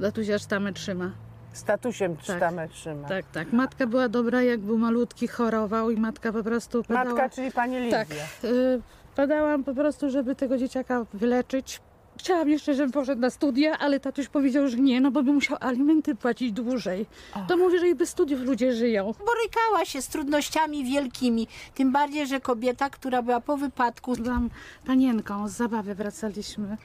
Tatusia 0.00 0.38
sztamę 0.38 0.72
trzyma. 0.72 1.10
Statusem 1.52 2.16
Tak. 2.16 2.36
sztamę 2.36 2.68
trzyma. 2.68 3.08
Tak, 3.08 3.24
tak. 3.32 3.52
Matka 3.52 3.86
była 3.86 4.08
dobra, 4.08 4.42
jak 4.42 4.60
był 4.60 4.78
malutki, 4.78 5.28
chorował 5.28 5.90
i 5.90 5.96
matka 6.00 6.32
po 6.32 6.42
prostu 6.42 6.82
padała. 6.84 7.04
Matka, 7.04 7.28
czyli 7.28 7.52
pani 7.52 7.80
Lidia. 7.80 7.98
Tak. 7.98 8.08
Y, 8.44 8.80
padałam 9.16 9.64
po 9.64 9.74
prostu, 9.74 10.10
żeby 10.10 10.34
tego 10.34 10.58
dzieciaka 10.58 11.04
wyleczyć. 11.14 11.80
Chciałam 12.18 12.48
jeszcze, 12.48 12.74
żeby 12.74 12.92
poszedł 12.92 13.20
na 13.20 13.30
studia, 13.30 13.78
ale 13.78 14.00
tatuś 14.00 14.28
powiedział, 14.28 14.68
że 14.68 14.76
nie, 14.76 15.00
no 15.00 15.10
bo 15.10 15.22
by 15.22 15.32
musiał 15.32 15.56
alimenty 15.60 16.14
płacić 16.14 16.52
dłużej. 16.52 17.06
To 17.48 17.56
mówi, 17.56 17.78
że 17.78 17.88
i 17.88 17.94
bez 17.94 18.08
studiów 18.08 18.40
ludzie 18.40 18.72
żyją. 18.72 19.04
Borykała 19.04 19.84
się 19.84 20.02
z 20.02 20.08
trudnościami 20.08 20.84
wielkimi. 20.84 21.48
Tym 21.74 21.92
bardziej, 21.92 22.26
że 22.26 22.40
kobieta, 22.40 22.90
która 22.90 23.22
była 23.22 23.40
po 23.40 23.56
wypadku. 23.56 24.12
Byłam 24.16 24.50
panienką, 24.86 25.48
z 25.48 25.52
zabawy 25.52 25.94
wracaliśmy 25.94 26.76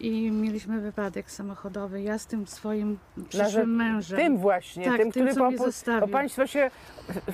i 0.00 0.30
mieliśmy 0.30 0.80
wypadek 0.80 1.30
samochodowy. 1.30 2.02
Ja 2.02 2.18
z 2.18 2.26
tym 2.26 2.46
swoim 2.46 2.98
przyszłym 3.28 3.50
Że- 3.50 3.66
mężem. 3.66 4.18
Tym 4.18 4.38
właśnie, 4.38 4.84
tak, 4.84 4.96
tym, 4.96 5.10
który 5.10 5.34
co 5.34 5.50
po, 5.50 5.64
zostawił. 5.64 6.00
bo 6.00 6.12
państwo 6.12 6.46
się 6.46 6.70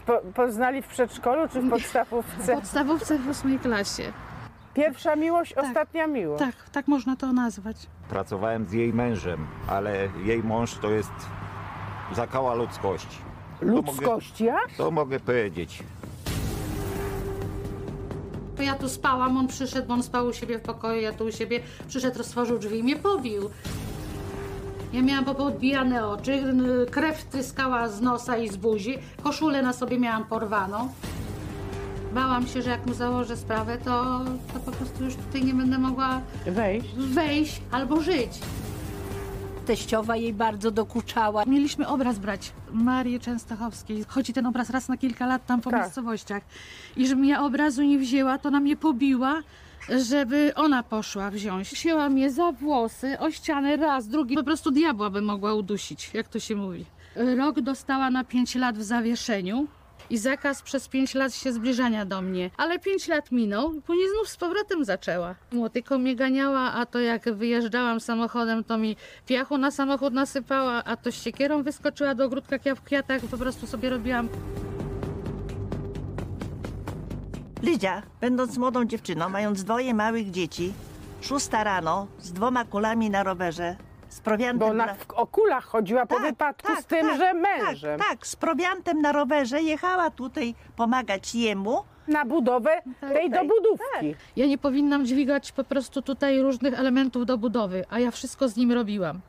po, 0.07 0.19
poznali 0.35 0.83
w 0.83 0.87
przedszkolu 0.87 1.49
czy 1.49 1.61
w 1.61 1.71
podstawówce? 1.71 2.43
W 2.43 2.61
podstawówce 2.61 3.19
w 3.19 3.29
ósmej 3.29 3.59
klasie. 3.59 4.13
Pierwsza 4.75 5.17
miłość, 5.17 5.55
ostatnia 5.55 6.07
miłość. 6.07 6.39
Tak, 6.45 6.71
tak 6.71 6.89
można 6.89 7.17
to 7.17 7.33
nazwać. 7.33 7.77
Pracowałem 8.09 8.69
z 8.69 8.73
jej 8.73 8.93
mężem, 8.95 9.47
ale 9.69 10.09
jej 10.25 10.43
mąż 10.43 10.75
to 10.75 10.91
jest 10.91 11.13
zakała 12.15 12.55
ludzkości. 12.55 13.19
To 13.61 13.67
Ludzkość, 13.67 14.41
jak? 14.41 14.63
mogę, 14.63 14.77
to 14.77 14.91
mogę 14.91 15.21
powiedzieć. 15.21 15.83
Ja 18.61 18.75
tu 18.75 18.89
spałam, 18.89 19.37
on 19.37 19.49
przyszedł, 19.49 19.93
on 19.93 20.03
spał 20.03 20.27
u 20.27 20.33
siebie 20.33 20.59
w 20.59 20.63
pokoju, 20.63 21.01
ja 21.01 21.13
tu 21.13 21.25
u 21.25 21.33
siebie, 21.33 21.61
przyszedł, 21.89 22.19
roztworzył 22.19 22.59
drzwi 22.59 22.79
i 22.79 22.83
mnie 22.83 22.97
pobił. 22.97 23.51
Ja 24.93 25.03
miałam 25.03 25.25
poodbijane 25.25 26.07
oczy, 26.09 26.43
krew 26.91 27.25
tryskała 27.25 27.89
z 27.89 28.01
nosa 28.01 28.37
i 28.37 28.49
z 28.49 28.57
buzi, 28.57 28.99
koszulę 29.23 29.63
na 29.63 29.73
sobie 29.73 29.99
miałam 29.99 30.25
porwaną. 30.25 30.89
Bałam 32.15 32.47
się, 32.47 32.63
że 32.63 32.71
jak 32.71 32.87
mu 32.87 32.95
założę 32.95 33.37
sprawę, 33.37 33.79
to, 33.85 34.21
to 34.55 34.61
po 34.65 34.71
prostu 34.73 35.05
już 35.05 35.15
tutaj 35.17 35.45
nie 35.45 35.55
będę 35.55 35.79
mogła 35.79 36.21
wejść, 36.47 36.89
wejść 36.97 37.61
albo 37.71 38.01
żyć. 38.01 38.31
Teściowa 39.67 40.17
jej 40.17 40.33
bardzo 40.33 40.71
dokuczała. 40.71 41.45
Mieliśmy 41.47 41.89
obraz 41.89 42.19
brać 42.19 42.53
Marii 42.73 43.21
Częstochowskiej. 43.21 44.05
Chodzi 44.09 44.33
ten 44.33 44.47
obraz 44.47 44.71
raz 44.71 44.89
na 44.89 44.97
kilka 44.97 45.27
lat 45.27 45.47
tam 45.47 45.61
po 45.61 45.71
Tak. 45.71 45.81
miejscowościach. 45.83 46.43
I 46.97 47.07
żebym 47.07 47.25
ja 47.25 47.43
obrazu 47.45 47.83
nie 47.83 47.99
wzięła, 47.99 48.39
to 48.39 48.49
ona 48.49 48.61
mnie 48.61 48.77
pobiła, 48.77 49.41
żeby 50.09 50.53
ona 50.55 50.83
poszła 50.83 51.31
wziąć. 51.31 51.71
Wzięła 51.71 52.09
mnie 52.09 52.31
za 52.31 52.53
włosy, 52.53 53.19
o 53.19 53.31
ścianę 53.31 53.77
raz, 53.77 54.09
drugi. 54.09 54.35
Po 54.35 54.45
prostu 54.45 54.71
diabła 54.71 55.11
by 55.11 55.23
mogła 55.23 55.55
udusić, 55.55 56.11
jak 56.15 56.29
to 56.29 56.39
się 56.39 56.57
mówi. 56.57 56.85
Rok 57.39 57.61
dostała 57.61 58.11
na 58.11 58.25
5 58.25 58.55
lat 58.55 58.79
w 58.79 58.83
zawieszeniu. 58.83 59.67
I 60.11 60.19
zakaz 60.19 60.63
przez 60.63 60.89
5 60.89 61.15
lat 61.15 61.35
się 61.35 61.53
zbliżania 61.53 62.05
do 62.05 62.23
mnie. 62.23 62.51
Ale 62.57 62.79
5 62.79 63.09
lat 63.09 63.33
minął, 63.33 63.73
później 63.87 64.09
znów 64.17 64.29
z 64.29 64.37
powrotem 64.37 64.85
zaczęła. 64.85 65.35
Młotyką 65.53 65.99
mnie 65.99 66.17
ganiała, 66.17 66.73
a 66.73 66.87
to 66.87 66.99
jak 66.99 67.35
wyjeżdżałam 67.35 68.01
samochodem, 68.01 68.65
to 68.65 68.79
mi 68.79 68.97
piachu 69.27 69.59
na 69.59 69.71
samochód 69.71 70.15
nasypała, 70.15 70.85
a 70.85 70.97
to 70.97 71.13
z 71.13 71.23
siekierą 71.23 71.63
wyskoczyła 71.63 72.15
do 72.15 72.25
ogródka, 72.25 72.59
kwiatach 72.85 73.21
po 73.31 73.39
prostu 73.39 73.67
sobie 73.67 73.91
robiłam 73.91 74.29
Lidia, 77.63 78.03
będąc 78.21 78.59
młodą 78.59 78.85
dziewczyną, 78.85 79.29
mając 79.29 79.65
dwoje 79.65 79.95
małych 79.95 80.31
dzieci, 80.31 80.73
szósta 81.21 81.65
rano, 81.65 82.07
z 82.19 82.33
dwoma 82.33 82.65
kulami 82.65 83.11
na 83.11 83.23
rowerze, 83.23 83.77
z 84.13 84.21
prowiantem... 84.21 84.59
Bo 84.59 84.67
ona 84.67 84.87
na... 84.87 84.95
w 84.95 85.11
okulach 85.11 85.65
chodziła 85.65 86.07
po 86.07 86.19
wypadku 86.19 86.73
z 86.81 86.87
tym, 86.87 87.17
że 87.17 87.35
mężem. 87.35 87.99
Tak, 87.99 88.09
tak, 88.09 88.27
z 88.27 88.37
prowiantem 88.37 89.01
na 89.01 89.13
rowerze 89.13 89.63
jechała 89.63 90.11
tutaj 90.11 90.55
pomagać 90.77 91.35
jemu. 91.35 91.83
Na 92.09 92.25
budowę 92.25 92.83
tej 93.01 93.31
dobudówki. 93.31 94.15
Ja 94.37 94.47
nie 94.47 94.59
powinnam 94.59 95.07
dźwigać 95.07 95.53
po 95.53 95.65
prostu 95.65 96.03
tutaj 96.03 96.43
różnych 96.43 96.79
elementów 96.79 97.27
do 97.27 97.39
budowy, 97.39 97.85
a 97.91 97.99
ja 97.99 98.11
wszystko 98.11 98.49
z 98.49 98.57
nim 98.57 98.73
robiłam. 98.73 99.21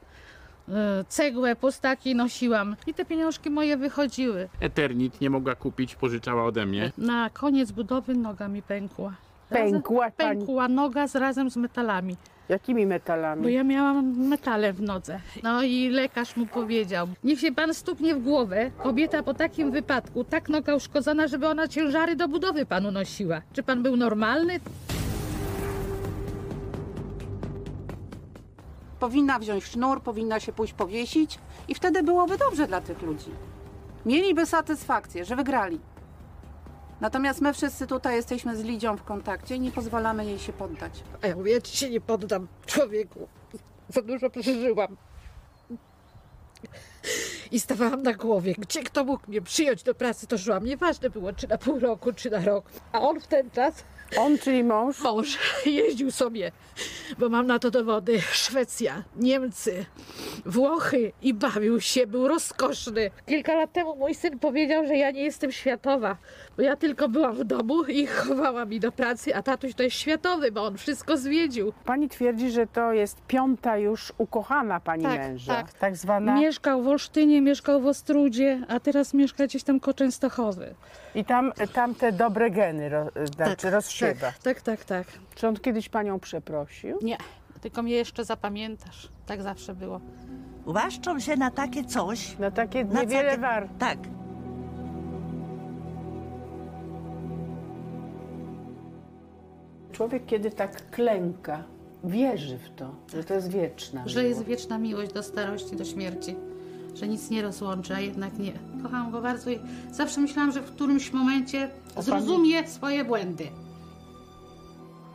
E, 0.70 1.04
Cegłę, 1.08 1.56
pustaki 1.56 2.16
nosiłam 2.16 2.76
i 2.88 2.94
te 2.94 3.06
pieniążki 3.06 3.50
moje 3.50 3.78
wychodziły. 3.78 4.50
Eternit 4.60 5.22
nie 5.22 5.30
mogła 5.30 5.56
kupić, 5.56 5.96
pożyczała 5.96 6.44
ode 6.44 6.66
mnie. 6.66 6.92
Na 6.98 7.30
koniec 7.30 7.72
budowy 7.72 8.14
noga 8.14 8.48
mi 8.48 8.62
pękła. 8.62 9.14
Pękła 9.50 10.12
pani? 10.12 10.38
Pękła 10.38 10.68
noga 10.68 11.08
z, 11.08 11.16
razem 11.16 11.50
z 11.50 11.58
metalami. 11.58 12.18
Jakimi 12.50 12.86
metalami? 12.86 13.44
Bo 13.44 13.50
ja 13.50 13.64
miałam 13.64 14.28
metale 14.28 14.74
w 14.74 14.82
nodze. 14.82 15.20
No 15.44 15.64
i 15.64 15.90
lekarz 15.90 16.38
mu 16.38 16.46
powiedział, 16.46 17.08
niech 17.24 17.40
się 17.40 17.52
pan 17.52 17.74
stuknie 17.74 18.16
w 18.16 18.24
głowę. 18.24 18.72
Kobieta 18.84 19.24
po 19.24 19.34
takim 19.34 19.72
wypadku, 19.72 20.24
tak 20.24 20.50
noga 20.50 20.76
uszkodzona, 20.76 21.28
żeby 21.28 21.48
ona 21.48 21.68
ciężary 21.68 22.16
do 22.16 22.28
budowy 22.28 22.66
panu 22.66 22.92
nosiła. 22.92 23.42
Czy 23.54 23.64
pan 23.64 23.84
był 23.84 23.96
normalny? 23.98 24.60
Powinna 29.00 29.40
wziąć 29.40 29.64
sznur, 29.64 30.02
powinna 30.02 30.40
się 30.40 30.54
pójść 30.54 30.74
powiesić 30.74 31.40
i 31.68 31.76
wtedy 31.76 32.04
byłoby 32.04 32.38
dobrze 32.38 32.68
dla 32.68 32.82
tych 32.82 33.02
ludzi. 33.02 33.32
Mieliby 34.06 34.46
satysfakcję, 34.46 35.26
że 35.26 35.36
wygrali. 35.36 35.80
Natomiast 37.04 37.42
my 37.42 37.54
wszyscy 37.54 37.88
tutaj 37.88 38.16
jesteśmy 38.16 38.58
z 38.58 38.64
Lidią 38.64 38.98
w 38.98 39.04
kontakcie 39.04 39.56
i 39.56 39.60
nie 39.60 39.72
pozwalamy 39.72 40.26
jej 40.26 40.40
się 40.40 40.54
poddać. 40.54 41.04
A 41.22 41.28
ja 41.28 41.36
mówię, 41.36 41.52
ja 41.52 41.62
ci 41.62 41.78
się 41.78 41.90
nie 41.90 42.02
poddam, 42.02 42.48
człowieku. 42.66 43.28
Za 43.90 44.02
dużo 44.02 44.30
przeżyłam. 44.30 44.98
I 47.52 47.60
stawałam 47.60 48.04
na 48.04 48.14
głowie. 48.14 48.56
Gdzie 48.58 48.84
kto 48.84 49.04
mógł 49.04 49.24
mnie 49.28 49.42
przyjąć 49.42 49.84
do 49.84 49.96
pracy, 49.96 50.28
to 50.28 50.38
szłam. 50.38 50.66
Nieważne 50.66 51.10
było, 51.10 51.34
czy 51.34 51.48
na 51.48 51.58
pół 51.58 51.80
roku, 51.80 52.14
czy 52.14 52.30
na 52.30 52.40
rok. 52.40 52.66
A 52.92 53.02
on 53.02 53.20
w 53.20 53.28
ten 53.28 53.52
czas... 53.52 53.84
On, 54.18 54.38
czyli 54.38 54.64
mąż? 54.64 55.02
Mąż. 55.02 55.38
Jeździł 55.66 56.12
sobie, 56.12 56.52
bo 57.20 57.30
mam 57.30 57.48
na 57.48 57.60
to 57.60 57.72
dowody. 57.72 58.22
Szwecja, 58.22 59.04
Niemcy, 59.16 59.86
Włochy 60.46 61.12
i 61.22 61.34
bawił 61.34 61.82
się, 61.82 62.08
był 62.08 62.28
rozkoszny. 62.28 63.12
Kilka 63.26 63.56
lat 63.56 63.74
temu 63.74 63.96
mój 63.96 64.16
syn 64.16 64.40
powiedział, 64.40 64.88
że 64.88 64.98
ja 64.98 65.12
nie 65.12 65.24
jestem 65.24 65.52
światowa, 65.52 66.18
bo 66.58 66.64
ja 66.64 66.76
tylko 66.76 67.10
byłam 67.10 67.36
w 67.36 67.44
domu 67.44 67.84
i 67.84 68.06
chowała 68.16 68.66
mi 68.66 68.80
do 68.80 68.92
pracy, 68.92 69.36
a 69.36 69.42
tatuś 69.44 69.74
to 69.74 69.84
jest 69.84 69.96
światowy, 69.96 70.52
bo 70.52 70.66
on 70.66 70.78
wszystko 70.78 71.18
zwiedził. 71.18 71.74
Pani 71.86 72.10
twierdzi, 72.10 72.52
że 72.52 72.68
to 72.68 72.94
jest 72.94 73.22
piąta 73.28 73.78
już 73.78 74.14
ukochana 74.18 74.80
pani 74.80 75.04
Tak, 75.04 75.18
męża. 75.20 75.56
tak. 75.56 75.74
tak 75.74 75.96
zwana. 75.98 76.36
Mieszkał 76.36 76.84
w 76.84 76.88
Olsztynie, 76.88 77.42
mieszkał 77.42 77.82
w 77.82 77.86
Ostródzie, 77.88 78.62
a 78.68 78.80
teraz 78.80 79.14
mieszka 79.14 79.46
gdzieś 79.46 79.64
tam 79.64 79.80
koło 79.80 79.94
Częstochowy. 79.94 80.76
I 81.16 81.26
tam, 81.26 81.52
tam 81.74 81.96
te 81.96 82.12
dobre 82.12 82.52
geny 82.52 82.90
ro, 82.90 83.06
znaczy 83.36 83.70
rozsiewa. 83.70 84.28
Tak, 84.32 84.40
tak, 84.42 84.62
tak, 84.62 84.86
tak. 84.86 85.08
Czy 85.36 85.48
on 85.48 85.56
kiedyś 85.56 85.90
panią 85.90 86.20
przeprosił? 86.20 87.00
Nie, 87.02 87.18
tylko 87.62 87.84
mnie 87.84 87.94
jeszcze 87.96 88.26
zapamiętasz. 88.26 89.10
Tak 89.26 89.42
zawsze 89.42 89.76
było. 89.76 90.02
Uważam 90.66 91.20
się 91.22 91.36
na 91.36 91.52
takie 91.52 91.84
coś. 91.84 92.38
Na 92.38 92.52
takie 92.52 92.86
na 92.86 93.02
niewiele 93.02 93.30
takie- 93.30 93.42
warte. 93.42 93.74
Tak. 93.80 93.98
Człowiek, 99.94 100.26
kiedy 100.26 100.52
tak 100.52 100.92
klęka, 100.92 101.64
wierzy 102.04 102.58
w 102.58 102.70
to, 102.76 102.96
że 103.14 103.24
to 103.24 103.34
jest 103.34 103.52
wieczna. 103.52 104.04
Że 104.06 104.24
jest 104.24 104.44
wieczna 104.44 104.78
miłość 104.78 105.14
do 105.14 105.24
starości, 105.24 105.76
do 105.76 105.86
śmierci. 105.86 106.36
Że 106.96 107.08
nic 107.08 107.30
nie 107.30 107.42
rozłączy, 107.42 107.96
a 107.96 108.00
jednak 108.00 108.40
nie. 108.40 108.54
Kocham 108.84 109.12
go 109.12 109.22
bardzo 109.22 109.50
i 109.52 109.60
zawsze 109.92 110.22
myślałam, 110.22 110.52
że 110.52 110.62
w 110.62 110.72
którymś 110.76 111.14
momencie 111.14 111.70
zrozumie 111.98 112.68
swoje 112.68 113.06
błędy. 113.06 113.48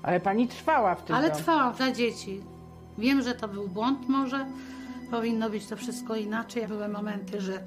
Ale 0.03 0.21
pani 0.21 0.49
trwała 0.49 0.95
w 0.95 1.05
tym 1.05 1.17
Ale 1.17 1.29
domu. 1.29 1.39
trwałam 1.41 1.75
dla 1.75 1.93
dzieci. 1.93 2.41
Wiem, 2.99 3.23
że 3.23 3.35
to 3.35 3.49
był 3.49 3.69
błąd 3.69 4.09
może. 4.09 4.47
Powinno 5.11 5.51
być 5.51 5.67
to 5.67 5.77
wszystko 5.77 6.17
inaczej. 6.17 6.69
Były 6.69 6.89
momenty, 6.89 7.41
że 7.41 7.63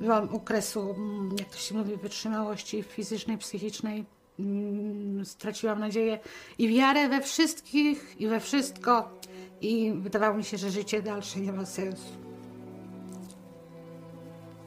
byłam 0.00 0.28
okresu, 0.28 0.94
mm, 0.96 1.30
jak 1.38 1.48
to 1.48 1.56
się 1.58 1.74
mówi, 1.74 1.96
wytrzymałości 1.96 2.82
fizycznej, 2.82 3.38
psychicznej. 3.38 4.04
Mm, 4.38 5.24
Straciłam 5.24 5.80
nadzieję 5.80 6.18
i 6.58 6.68
wiarę 6.68 7.08
we 7.08 7.20
wszystkich 7.20 8.20
i 8.20 8.26
we 8.26 8.40
wszystko. 8.40 9.18
I 9.60 9.92
wydawało 9.96 10.36
mi 10.36 10.44
się, 10.44 10.58
że 10.58 10.70
życie 10.70 11.02
dalsze 11.02 11.40
nie 11.40 11.52
ma 11.52 11.66
sensu. 11.66 12.12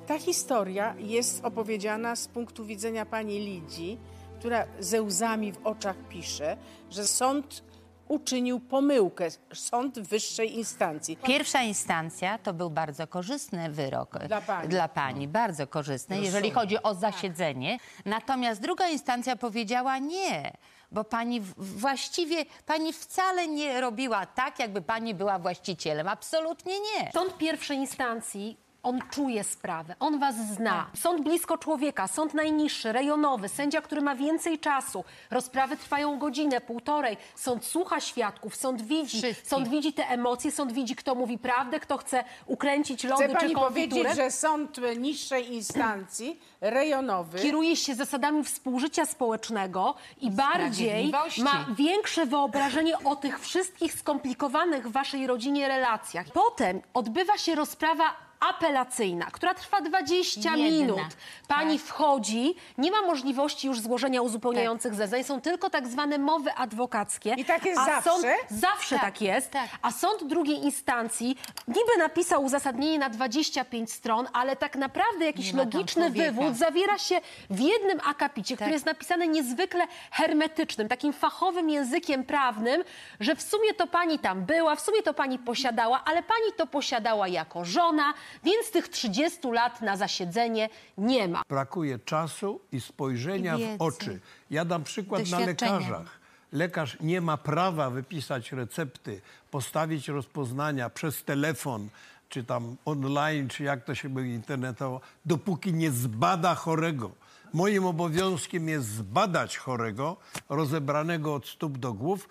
Ta 0.08 0.20
historia 0.20 0.96
jest 1.00 1.46
opowiedziana 1.46 2.16
z 2.16 2.28
punktu 2.28 2.66
widzenia 2.66 3.06
pani 3.06 3.40
Lidii, 3.40 3.98
która 4.40 4.66
ze 4.80 5.02
łzami 5.02 5.52
w 5.52 5.66
oczach 5.68 5.96
pisze, 6.10 6.58
że 6.90 7.08
sąd 7.08 7.64
uczynił 8.08 8.60
pomyłkę, 8.60 9.28
sąd 9.54 10.00
wyższej 10.00 10.58
instancji. 10.58 11.18
Pierwsza 11.18 11.62
instancja 11.62 12.38
to 12.38 12.54
był 12.54 12.70
bardzo 12.70 13.08
korzystny 13.08 13.70
wyrok 13.72 14.20
Dla 14.28 14.42
pani. 14.42 14.70
dla 14.70 14.88
pani, 14.88 15.28
bardzo 15.28 15.68
korzystny, 15.68 16.22
jeżeli 16.22 16.52
chodzi 16.52 16.84
o 16.84 16.96
zasiedzenie. 16.96 17.78
Natomiast 18.06 18.62
druga 18.62 18.88
instancja 18.88 19.36
powiedziała 19.36 19.98
nie. 19.98 20.52
Bo 20.92 21.04
pani 21.04 21.42
właściwie, 21.58 22.46
pani 22.66 22.94
wcale 22.94 23.48
nie 23.48 23.82
robiła 23.82 24.26
tak, 24.26 24.60
jakby 24.60 24.82
pani 24.82 25.14
była 25.16 25.40
właścicielem. 25.40 26.08
Absolutnie 26.08 26.74
nie. 26.80 27.12
Sąd 27.12 27.38
pierwszej 27.38 27.78
instancji, 27.78 28.58
on 28.84 29.00
czuje 29.12 29.44
sprawę, 29.44 29.96
on 30.00 30.20
was 30.20 30.36
zna. 30.36 30.88
Sąd 30.96 31.22
blisko 31.24 31.58
człowieka, 31.58 32.08
sąd 32.08 32.34
najniższy, 32.34 32.92
rejonowy, 32.92 33.50
sędzia, 33.50 33.82
który 33.82 34.02
ma 34.02 34.16
więcej 34.16 34.60
czasu. 34.60 35.04
Rozprawy 35.32 35.78
trwają 35.78 36.20
godzinę, 36.20 36.62
półtorej. 36.62 37.18
Sąd 37.36 37.66
słucha 37.66 38.00
świadków, 38.00 38.56
sąd 38.56 38.82
widzi, 38.82 39.22
sąd 39.44 39.68
widzi 39.68 39.94
te 39.94 40.08
emocje, 40.10 40.52
sąd 40.52 40.72
widzi, 40.72 40.96
kto 40.96 41.16
mówi 41.16 41.38
prawdę, 41.38 41.80
kto 41.80 41.98
chce 41.98 42.24
ukręcić 42.46 43.04
lody 43.04 43.24
Chce 43.24 43.34
czy 43.34 43.40
pani 43.40 43.54
konfiturę. 43.54 43.70
powiedzieć, 44.04 44.16
że 44.16 44.32
sąd 44.32 44.78
niższej 44.98 45.54
instancji, 45.54 46.40
rejonowy... 46.62 47.40
Kieruje 47.40 47.76
się 47.76 47.96
zasadami 47.96 48.44
współżycia 48.44 49.06
społecznego 49.06 49.96
i 50.22 50.32
bardziej 50.32 50.88
Sprawiedliwości. 50.88 51.44
ma 51.44 51.66
większe 51.78 52.26
wyobrażenie 52.26 53.00
o 53.00 53.16
tych 53.16 53.40
wszystkich 53.40 53.94
skomplikowanych 53.94 54.88
w 54.88 54.92
waszej 54.92 55.28
rodzinie 55.28 55.68
relacjach. 55.68 56.28
Potem 56.34 56.82
odbywa 56.94 57.38
się 57.38 57.56
rozprawa 57.56 58.31
apelacyjna, 58.50 59.26
która 59.26 59.54
trwa 59.54 59.82
20 59.82 60.42
Jedna. 60.42 60.56
minut. 60.58 61.00
Pani 61.48 61.80
wchodzi, 61.80 62.56
nie 62.78 62.92
ma 62.92 63.02
możliwości 63.02 63.68
już 63.68 63.80
złożenia 63.80 64.22
uzupełniających 64.22 64.96
zeznań, 64.96 65.24
są 65.24 65.42
tylko 65.42 65.70
tak 65.70 65.88
zwane 65.88 66.18
mowy 66.18 66.54
adwokackie. 66.54 67.34
I 67.38 67.46
tak 67.46 67.66
jest 67.66 67.86
zawsze? 67.86 68.10
Sąd, 68.10 68.26
zawsze 68.50 68.96
tak, 68.96 69.04
Tak, 69.04 69.22
jest. 69.22 69.54
A 69.82 69.92
sąd 69.92 70.24
drugiej 70.24 70.64
instancji 70.64 71.38
niby 71.68 71.98
napisał 72.00 72.44
uzasadnienie 72.44 73.00
na 73.00 73.10
25 73.10 73.92
stron, 73.94 74.28
ale 74.34 74.56
tak 74.56 74.76
naprawdę 74.76 75.26
jakiś 75.26 75.54
logiczny 75.54 76.10
wywód 76.10 76.56
zawiera 76.58 76.98
się 76.98 77.22
w 77.50 77.60
jednym 77.60 78.00
akapicie, 78.06 78.56
który 78.56 78.66
Tak. 78.68 78.74
jest 78.74 78.86
napisany 78.86 79.28
niezwykle 79.28 79.88
hermetycznym, 80.12 80.88
takim 80.88 81.14
fachowym 81.14 81.70
językiem 81.70 82.24
prawnym, 82.24 82.84
że 83.20 83.36
w 83.36 83.42
sumie 83.42 83.74
to 83.74 83.88
pani 83.88 84.20
tam 84.20 84.46
była, 84.46 84.76
w 84.76 84.82
sumie 84.82 85.04
to 85.04 85.14
pani 85.14 85.40
posiadała, 85.40 86.04
ale 86.06 86.24
pani 86.24 86.54
to 86.58 86.68
posiadała 86.68 87.28
jako 87.28 87.66
żona, 87.66 88.14
więc 88.44 88.72
tych 88.72 88.88
30 88.88 89.40
lat 89.52 89.82
na 89.82 89.98
zasiedzenie 89.98 90.70
nie 90.98 91.28
ma. 91.28 91.42
Brakuje 91.50 92.00
czasu 92.00 92.62
i 92.72 92.82
spojrzenia 92.82 93.58
I 93.58 93.78
w 93.78 93.82
oczy. 93.82 94.20
Ja 94.50 94.66
dam 94.66 94.84
przykład 94.84 95.30
na 95.30 95.40
lekarzach. 95.40 96.20
Lekarz 96.52 96.98
nie 97.00 97.22
ma 97.22 97.38
prawa 97.38 97.90
wypisać 97.90 98.52
recepty, 98.52 99.22
postawić 99.52 100.08
rozpoznania 100.08 100.90
przez 100.90 101.24
telefon, 101.24 101.90
czy 102.30 102.44
tam 102.44 102.76
online, 102.86 103.48
czy 103.48 103.64
jak 103.64 103.84
to 103.84 103.96
się 103.96 104.10
mówi 104.10 104.30
internetowo, 104.30 105.02
dopóki 105.26 105.74
nie 105.74 105.92
zbada 105.92 106.56
chorego. 106.56 107.12
Moim 107.54 107.86
obowiązkiem 107.86 108.70
jest 108.70 108.88
zbadać 108.88 109.58
chorego, 109.58 110.18
rozebranego 110.50 111.36
od 111.36 111.48
stóp 111.48 111.78
do 111.78 111.94
głów, 111.94 112.30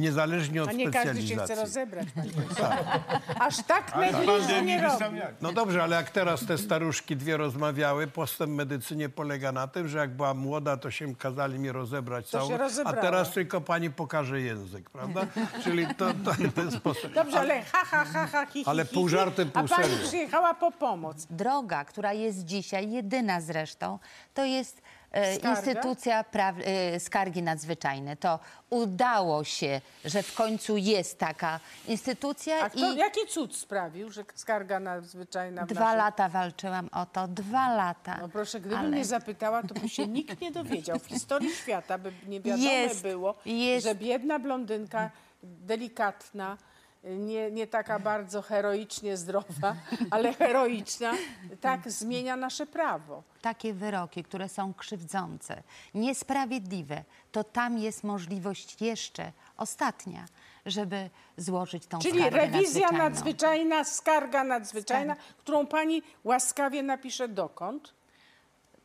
niezależnie 0.00 0.62
od 0.62 0.68
A 0.68 0.72
nie 0.72 0.90
każdy 0.90 1.08
się 1.08 1.12
specjalizacji. 1.12 1.44
chce 1.54 1.62
rozebrać. 1.62 2.08
panie 2.14 2.30
profesorze. 2.30 3.00
Aż 3.38 3.62
tak 3.62 3.96
medycznie 3.96 4.62
nie 4.62 4.82
robi. 4.82 5.04
No 5.40 5.52
dobrze, 5.52 5.82
ale 5.82 5.96
jak 5.96 6.10
teraz 6.10 6.46
te 6.46 6.58
staruszki 6.58 7.16
dwie 7.16 7.36
rozmawiały, 7.36 8.06
postęp 8.06 8.52
w 8.52 8.54
medycynie 8.54 9.08
polega 9.08 9.52
na 9.52 9.66
tym, 9.66 9.88
że 9.88 9.98
jak 9.98 10.10
była 10.16 10.34
młoda, 10.34 10.76
to 10.76 10.90
się 10.90 11.14
kazali 11.16 11.58
mi 11.58 11.72
rozebrać 11.72 12.30
To 12.30 12.30
się 12.30 12.38
całą, 12.38 12.54
a 12.54 12.56
rozebrała. 12.58 13.00
teraz 13.02 13.30
tylko 13.32 13.60
pani 13.60 13.90
pokaże 13.90 14.40
język, 14.40 14.90
prawda? 14.90 15.20
Czyli 15.64 15.86
to, 15.94 16.06
to, 16.24 16.30
to 16.54 16.62
jest 16.62 16.78
postęp. 16.80 17.14
Dobrze, 17.14 17.40
ale 17.40 17.62
ha, 17.62 17.78
ha, 17.84 18.04
ha, 18.04 18.26
ha, 18.26 18.46
hi, 18.46 18.58
hi, 18.64 18.70
Ale 18.70 18.84
hi, 18.86 18.94
pół 18.94 19.06
hi, 19.08 19.10
żartem, 19.10 19.50
pół 19.50 19.64
A 19.64 19.68
pani 19.68 19.84
serio. 19.88 20.06
przyjechała 20.08 20.54
po 20.54 20.72
pomoc. 20.72 21.26
Droga, 21.30 21.84
która 21.84 22.12
jest 22.12 22.44
dzisiaj, 22.44 22.90
jedyna 22.90 23.40
zresztą, 23.40 23.98
to 24.34 24.44
jest 24.44 24.82
e, 25.12 25.34
Skarga? 25.36 25.50
instytucja 25.50 26.24
e, 26.64 27.00
skargi 27.00 27.42
nadzwyczajne. 27.42 28.16
To 28.16 28.38
udało 28.70 29.44
się, 29.44 29.80
że 30.04 30.22
w 30.22 30.34
końcu 30.34 30.76
jest 30.76 31.18
taka 31.18 31.60
instytucja 31.88 32.60
A 32.64 32.70
kto, 32.70 32.92
i 32.92 32.96
jaki 32.96 33.20
cud 33.28 33.56
sprawił, 33.56 34.10
że 34.10 34.24
skarga 34.34 34.80
nadzwyczajna 34.80 35.66
dwa 35.66 35.80
naszym... 35.80 35.98
lata 35.98 36.28
walczyłam 36.28 36.88
o 36.92 37.06
to, 37.06 37.28
dwa 37.28 37.74
lata. 37.74 38.18
No 38.20 38.28
proszę, 38.28 38.60
gdybym 38.60 38.78
Ale- 38.78 38.90
nie 38.90 39.04
zapytała, 39.04 39.62
to 39.62 39.74
by 39.74 39.88
się 39.88 40.06
nikt 40.06 40.40
nie 40.40 40.50
dowiedział. 40.52 40.98
W 40.98 41.06
historii 41.06 41.50
świata 41.54 41.98
by 41.98 42.12
nie 42.26 42.40
wiadomo 42.40 42.70
Jest, 42.70 43.02
było, 43.02 43.34
jest. 43.44 43.86
że 43.86 43.94
biedna 43.94 44.38
blondynka, 44.38 45.10
delikatna, 45.42 46.56
nie, 47.04 47.50
nie 47.50 47.66
taka 47.66 47.98
bardzo 47.98 48.42
heroicznie 48.42 49.16
zdrowa, 49.16 49.76
ale 50.10 50.32
heroiczna, 50.34 51.12
tak 51.60 51.90
zmienia 51.90 52.36
nasze 52.36 52.66
prawo. 52.66 53.22
takie 53.42 53.74
wyroki, 53.74 54.24
które 54.24 54.48
są 54.48 54.74
krzywdzące, 54.74 55.62
niesprawiedliwe, 55.94 57.04
to 57.32 57.44
tam 57.44 57.78
jest 57.78 58.04
możliwość 58.04 58.82
jeszcze 58.82 59.32
ostatnia, 59.56 60.26
żeby 60.66 61.10
złożyć 61.36 61.86
tą 61.86 61.98
Czyli 61.98 62.18
skargę 62.20 62.36
rewizja 62.36 62.80
nadzwyczajną. 62.80 62.98
nadzwyczajna, 63.04 63.84
skarga 63.84 64.44
nadzwyczajna, 64.44 65.16
którą 65.38 65.66
pani 65.66 66.02
łaskawie 66.24 66.82
napisze 66.82 67.28
dokąd? 67.28 67.94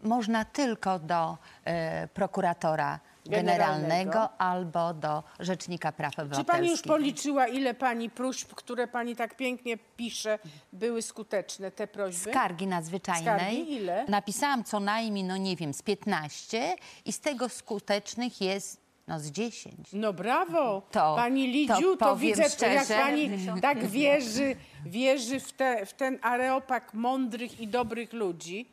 Można 0.03 0.45
tylko 0.45 0.99
do 0.99 1.37
e, 1.65 2.07
prokuratora 2.07 2.99
Generalnego. 3.29 4.11
generalnego. 4.11 4.41
albo 4.41 4.93
do 4.93 5.23
Rzecznika 5.39 5.91
Praw 5.91 6.15
Czy 6.15 6.21
Obywatelskich. 6.21 6.55
pani 6.55 6.69
już 6.69 6.81
policzyła, 6.81 7.47
ile 7.47 7.73
pani 7.73 8.09
próśb, 8.09 8.53
które 8.53 8.87
pani 8.87 9.15
tak 9.15 9.37
pięknie 9.37 9.77
pisze, 9.97 10.39
były 10.73 11.01
skuteczne, 11.01 11.71
te 11.71 11.87
prośby? 11.87 12.31
Skargi 12.31 12.67
nadzwyczajnej. 12.67 13.23
Skargi 13.25 13.73
ile? 13.73 14.05
Napisałam 14.07 14.63
co 14.63 14.79
najmniej, 14.79 15.23
no 15.23 15.37
nie 15.37 15.55
wiem, 15.55 15.73
z 15.73 15.81
15 15.81 16.75
i 17.05 17.13
z 17.13 17.19
tego 17.19 17.49
skutecznych 17.49 18.41
jest 18.41 18.85
no 19.07 19.19
z 19.19 19.31
10. 19.31 19.75
No 19.93 20.13
brawo! 20.13 20.81
To, 20.91 21.15
Pani 21.15 21.47
Lidziu, 21.47 21.97
to, 21.97 22.05
powiem 22.05 22.29
widzę, 22.29 22.43
jak 22.43 22.51
szczerze, 22.51 22.93
pani 22.93 23.29
tak 23.61 23.85
wierzy, 23.85 24.55
wierzy 24.85 25.39
w, 25.39 25.53
te, 25.53 25.85
w 25.85 25.93
ten 25.93 26.19
areopak 26.21 26.93
mądrych 26.93 27.59
i 27.59 27.67
dobrych 27.67 28.13
ludzi, 28.13 28.69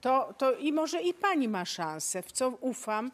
to, 0.00 0.34
to 0.38 0.52
i 0.52 0.72
może 0.72 1.02
i 1.02 1.14
pani 1.14 1.48
ma 1.48 1.64
szansę, 1.64 2.22
w 2.22 2.32
co 2.32 2.48
ufam. 2.48 3.10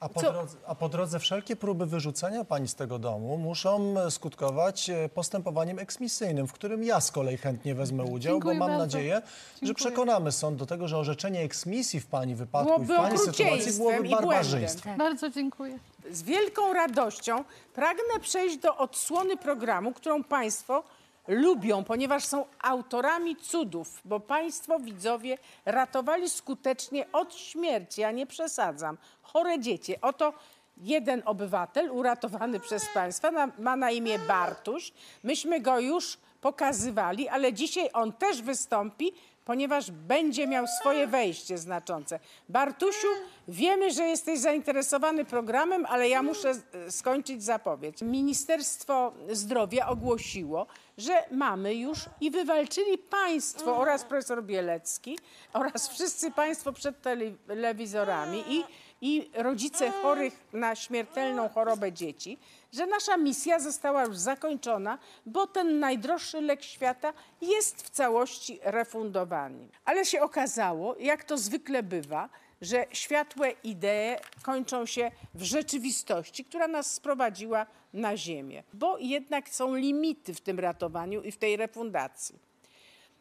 A 0.00 0.08
po, 0.08 0.20
drodze, 0.20 0.56
a 0.66 0.74
po 0.74 0.88
drodze 0.88 1.18
wszelkie 1.18 1.56
próby 1.56 1.86
wyrzucenia 1.86 2.44
pani 2.44 2.68
z 2.68 2.74
tego 2.74 2.98
domu 2.98 3.36
muszą 3.36 4.00
e, 4.00 4.10
skutkować 4.10 4.90
e, 4.90 5.08
postępowaniem 5.08 5.78
eksmisyjnym, 5.78 6.46
w 6.46 6.52
którym 6.52 6.84
ja 6.84 7.00
z 7.00 7.10
kolei 7.12 7.36
chętnie 7.36 7.74
wezmę 7.74 8.04
udział, 8.04 8.34
Dziękuję 8.34 8.58
bo 8.58 8.68
mam 8.68 8.78
bardzo. 8.78 8.84
nadzieję, 8.96 9.14
że 9.14 9.66
Dziękuję. 9.66 9.74
przekonamy 9.74 10.32
sąd 10.32 10.56
do 10.56 10.66
tego, 10.66 10.88
że 10.88 10.98
orzeczenie 10.98 11.40
eksmisji 11.40 12.00
w 12.00 12.06
pani 12.06 12.34
wypadku 12.34 12.82
i 12.82 12.84
w 12.84 12.86
Byłoby 12.86 13.08
pani 13.08 13.18
sytuacji 13.18 13.72
byłoby 13.72 14.08
barbarzyństwem. 14.08 14.98
Bardzo 14.98 15.30
dziękuję. 15.30 15.78
Z 16.10 16.22
wielką 16.22 16.72
radością 16.72 17.44
pragnę 17.74 18.20
przejść 18.20 18.56
do 18.56 18.76
odsłony 18.76 19.36
programu, 19.36 19.92
którą 19.92 20.24
Państwo 20.24 20.82
lubią, 21.28 21.84
ponieważ 21.84 22.24
są 22.24 22.44
autorami 22.62 23.36
cudów, 23.36 24.00
bo 24.04 24.20
Państwo 24.20 24.78
widzowie 24.78 25.38
ratowali 25.64 26.30
skutecznie 26.30 27.12
od 27.12 27.34
śmierci, 27.34 28.00
ja 28.00 28.10
nie 28.12 28.26
przesadzam, 28.26 28.98
chore 29.22 29.60
dzieci. 29.60 30.00
Oto 30.00 30.32
jeden 30.76 31.22
obywatel 31.24 31.90
uratowany 31.90 32.60
przez 32.60 32.88
Państwa 32.94 33.30
na, 33.30 33.48
ma 33.58 33.76
na 33.76 33.90
imię 33.90 34.18
Bartuś. 34.18 34.92
Myśmy 35.22 35.60
go 35.60 35.80
już 35.80 36.18
pokazywali, 36.40 37.28
ale 37.28 37.52
dzisiaj 37.52 37.90
on 37.92 38.12
też 38.12 38.42
wystąpi, 38.42 39.12
ponieważ 39.46 39.90
będzie 39.90 40.46
miał 40.46 40.66
swoje 40.66 41.06
wejście 41.06 41.58
znaczące. 41.58 42.20
Bartusiu, 42.48 43.08
wiemy, 43.48 43.90
że 43.90 44.04
jesteś 44.04 44.40
zainteresowany 44.40 45.24
programem, 45.24 45.86
ale 45.88 46.08
ja 46.08 46.22
muszę 46.22 46.50
e, 46.50 46.90
skończyć 46.90 47.44
zapowiedź. 47.44 48.02
Ministerstwo 48.02 49.12
Zdrowia 49.30 49.88
ogłosiło, 49.88 50.66
że 50.98 51.24
mamy 51.30 51.74
już 51.74 51.98
i 52.20 52.30
wywalczyli 52.30 52.98
Państwo 52.98 53.76
oraz 53.76 54.04
profesor 54.04 54.44
Bielecki 54.44 55.18
oraz 55.52 55.88
wszyscy 55.88 56.30
Państwo 56.30 56.72
przed 56.72 57.02
telewizorami 57.46 58.44
i, 58.48 58.64
i 59.00 59.30
rodzice 59.34 59.90
chorych 59.90 60.44
na 60.52 60.74
śmiertelną 60.74 61.48
chorobę 61.48 61.92
dzieci, 61.92 62.38
że 62.72 62.86
nasza 62.86 63.16
misja 63.16 63.60
została 63.60 64.04
już 64.04 64.16
zakończona, 64.16 64.98
bo 65.26 65.46
ten 65.46 65.78
najdroższy 65.78 66.40
lek 66.40 66.62
świata 66.62 67.12
jest 67.40 67.82
w 67.82 67.90
całości 67.90 68.58
refundowany. 68.62 69.68
Ale 69.84 70.04
się 70.04 70.22
okazało, 70.22 70.96
jak 70.98 71.24
to 71.24 71.38
zwykle 71.38 71.82
bywa, 71.82 72.28
że 72.60 72.86
światłe 72.92 73.50
idee 73.64 74.16
kończą 74.42 74.86
się 74.86 75.10
w 75.34 75.42
rzeczywistości, 75.42 76.44
która 76.44 76.68
nas 76.68 76.94
sprowadziła 76.94 77.66
na 77.92 78.16
ziemię, 78.16 78.62
bo 78.72 78.98
jednak 78.98 79.48
są 79.48 79.74
limity 79.74 80.34
w 80.34 80.40
tym 80.40 80.60
ratowaniu 80.60 81.22
i 81.22 81.32
w 81.32 81.36
tej 81.36 81.56
refundacji. 81.56 82.45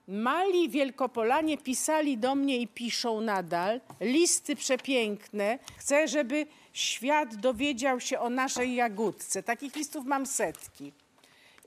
Mali 0.07 0.69
Wielkopolanie 0.69 1.57
pisali 1.57 2.17
do 2.17 2.35
mnie 2.35 2.57
i 2.57 2.67
piszą 2.67 3.21
nadal 3.21 3.81
listy 4.01 4.55
przepiękne. 4.55 5.59
Chcę, 5.77 6.07
żeby 6.07 6.45
świat 6.73 7.35
dowiedział 7.35 7.99
się 7.99 8.19
o 8.19 8.29
naszej 8.29 8.75
jagódce. 8.75 9.43
Takich 9.43 9.75
listów 9.75 10.05
mam 10.05 10.25
setki. 10.25 10.93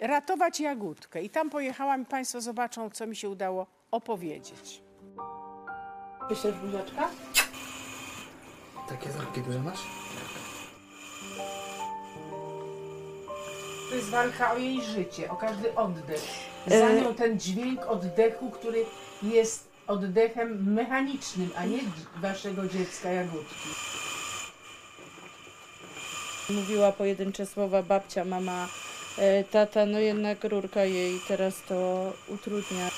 Ratować 0.00 0.60
jagódkę. 0.60 1.22
I 1.22 1.30
tam 1.30 1.50
pojechałam 1.50 2.02
i 2.02 2.06
Państwo 2.06 2.40
zobaczą, 2.40 2.90
co 2.90 3.06
mi 3.06 3.16
się 3.16 3.28
udało 3.28 3.66
opowiedzieć. 3.90 4.82
Piszesz 6.28 6.54
buziaczka? 6.54 7.10
Takie 8.88 9.12
ząbki 9.12 9.40
duże 9.40 9.60
masz? 9.60 10.07
To 13.88 13.94
jest 13.94 14.10
walka 14.10 14.52
o 14.52 14.58
jej 14.58 14.82
życie, 14.82 15.30
o 15.30 15.36
każdy 15.36 15.74
oddech. 15.74 16.22
E, 16.66 16.78
Za 16.80 16.92
nią 16.92 17.14
ten 17.14 17.40
dźwięk 17.40 17.86
oddechu, 17.86 18.50
który 18.50 18.84
jest 19.22 19.68
oddechem 19.86 20.72
mechanicznym, 20.74 21.50
a 21.56 21.64
nie 21.64 21.78
waszego 22.20 22.66
dziecka 22.68 23.10
jagódki. 23.10 23.68
Mówiła 26.50 26.92
pojedyncze 26.92 27.46
słowa 27.46 27.82
babcia, 27.82 28.24
mama, 28.24 28.68
e, 29.18 29.44
tata, 29.44 29.86
no 29.86 29.98
jednak 29.98 30.44
rurka 30.44 30.84
jej 30.84 31.20
teraz 31.28 31.54
to 31.68 32.12
utrudnia. 32.28 32.88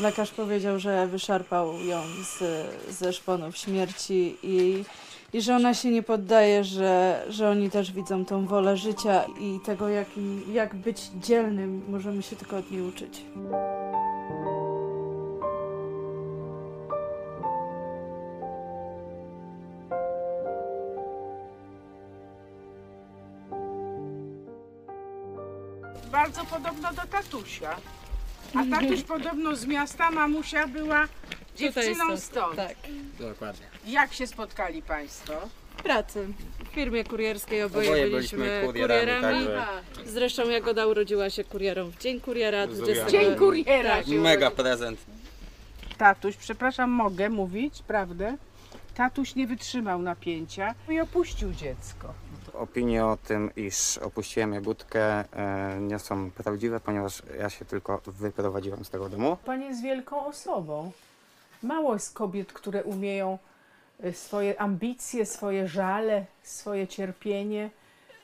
Lekarz 0.00 0.30
powiedział, 0.30 0.78
że 0.78 1.06
wyszarpał 1.06 1.80
ją 1.84 2.02
z, 2.24 2.66
ze 2.98 3.12
szponów 3.12 3.56
śmierci 3.56 4.36
i, 4.42 4.84
i 5.32 5.40
że 5.40 5.56
ona 5.56 5.74
się 5.74 5.90
nie 5.90 6.02
poddaje, 6.02 6.64
że, 6.64 7.24
że 7.28 7.50
oni 7.50 7.70
też 7.70 7.92
widzą 7.92 8.24
tą 8.24 8.46
wolę 8.46 8.76
życia 8.76 9.24
i 9.40 9.60
tego, 9.64 9.88
jak, 9.88 10.08
jak 10.52 10.74
być 10.74 11.02
dzielnym, 11.02 11.84
możemy 11.88 12.22
się 12.22 12.36
tylko 12.36 12.56
od 12.56 12.70
niej 12.70 12.82
uczyć. 12.82 13.22
Bardzo 26.12 26.44
podobno 26.44 26.92
do 26.92 27.02
tatusia. 27.10 27.76
A 28.54 28.64
tatuś 28.80 29.02
podobno 29.02 29.56
z 29.56 29.66
miasta, 29.66 30.10
mamusia 30.10 30.68
była 30.68 31.08
dziewczyną 31.56 32.04
stąd, 32.04 32.20
stąd. 32.20 32.56
tak. 32.56 32.76
Dokładnie. 33.18 33.66
Jak 33.86 34.12
się 34.12 34.26
spotkali 34.26 34.82
Państwo? 34.82 35.32
W 35.78 35.82
pracy. 35.82 36.26
W 36.64 36.74
firmie 36.74 37.04
kurierskiej 37.04 37.62
oboje, 37.62 37.88
Oboje 37.88 38.10
byliśmy, 38.10 38.38
byliśmy 38.38 38.66
kurierami, 38.66 39.00
kurierami. 39.00 39.46
także- 39.46 40.10
Zresztą 40.10 40.48
Jagoda 40.48 40.86
urodziła 40.86 41.30
się 41.30 41.44
kurierą 41.44 41.90
w 41.90 41.98
Dzień 41.98 42.20
Kuriera. 42.20 42.66
20... 42.66 43.10
Dzień 43.10 43.36
kuriera 43.36 43.96
Tak. 43.96 44.06
Mega 44.06 44.50
prezent. 44.50 44.98
Tatuś, 45.98 46.36
przepraszam, 46.36 46.90
mogę 46.90 47.30
mówić, 47.30 47.82
prawdę? 47.86 48.36
Tatuś 48.94 49.34
nie 49.34 49.46
wytrzymał 49.46 50.02
napięcia 50.02 50.74
i 50.88 51.00
opuścił 51.00 51.52
dziecko. 51.52 52.14
Opinie 52.58 53.06
o 53.06 53.16
tym, 53.16 53.50
iż 53.56 53.98
opuściłem 53.98 54.52
jagódkę 54.52 55.00
e, 55.02 55.78
nie 55.80 55.98
są 55.98 56.30
prawdziwe, 56.30 56.80
ponieważ 56.80 57.22
ja 57.38 57.50
się 57.50 57.64
tylko 57.64 58.00
wyprowadziłem 58.06 58.84
z 58.84 58.90
tego 58.90 59.08
domu. 59.08 59.36
Pan 59.44 59.62
jest 59.62 59.82
wielką 59.82 60.26
osobą. 60.26 60.92
Mało 61.62 61.94
jest 61.94 62.14
kobiet, 62.14 62.52
które 62.52 62.84
umieją 62.84 63.38
y, 64.04 64.12
swoje 64.12 64.60
ambicje, 64.60 65.26
swoje 65.26 65.68
żale, 65.68 66.26
swoje 66.42 66.88
cierpienie, 66.88 67.70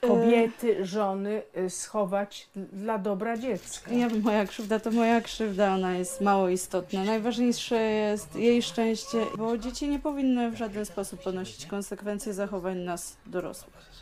kobiety, 0.01 0.87
żony 0.87 1.43
schować 1.69 2.49
dla 2.73 2.99
dobra 2.99 3.37
dziecka. 3.39 3.91
Nie, 3.91 4.09
moja 4.09 4.47
krzywda 4.47 4.81
to 4.81 4.91
moja 4.91 5.21
krzywda, 5.21 5.75
ona 5.75 5.97
jest 5.97 6.21
mało 6.21 6.49
istotna. 6.49 7.05
Najważniejsze 7.05 7.83
jest 7.83 8.37
jej 8.37 8.63
szczęście, 8.63 9.27
bo 9.39 9.59
dzieci 9.59 9.89
nie 9.89 9.99
powinny 9.99 10.51
w 10.51 10.57
żaden 10.57 10.87
sposób 10.87 11.23
ponosić 11.23 11.67
konsekwencji 11.67 12.33
zachowań 12.33 12.79
nas 12.79 13.17
dorosłych. 13.27 13.94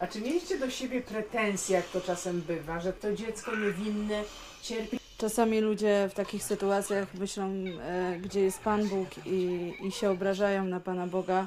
A 0.00 0.06
czy 0.06 0.20
mieliście 0.20 0.58
do 0.58 0.70
siebie 0.70 1.00
pretensje, 1.00 1.76
jak 1.76 1.86
to 1.86 2.00
czasem 2.00 2.40
bywa, 2.40 2.80
że 2.80 2.92
to 2.92 3.12
dziecko 3.12 3.56
niewinne 3.56 4.22
cierpi? 4.62 4.98
Czasami 5.18 5.60
ludzie 5.60 6.08
w 6.10 6.14
takich 6.14 6.42
sytuacjach 6.42 7.14
myślą, 7.14 7.44
e, 7.44 8.18
gdzie 8.22 8.40
jest 8.40 8.60
Pan 8.60 8.88
Bóg 8.88 9.08
i, 9.26 9.72
i 9.86 9.92
się 9.92 10.10
obrażają 10.10 10.64
na 10.64 10.80
Pana 10.80 11.06
Boga. 11.06 11.46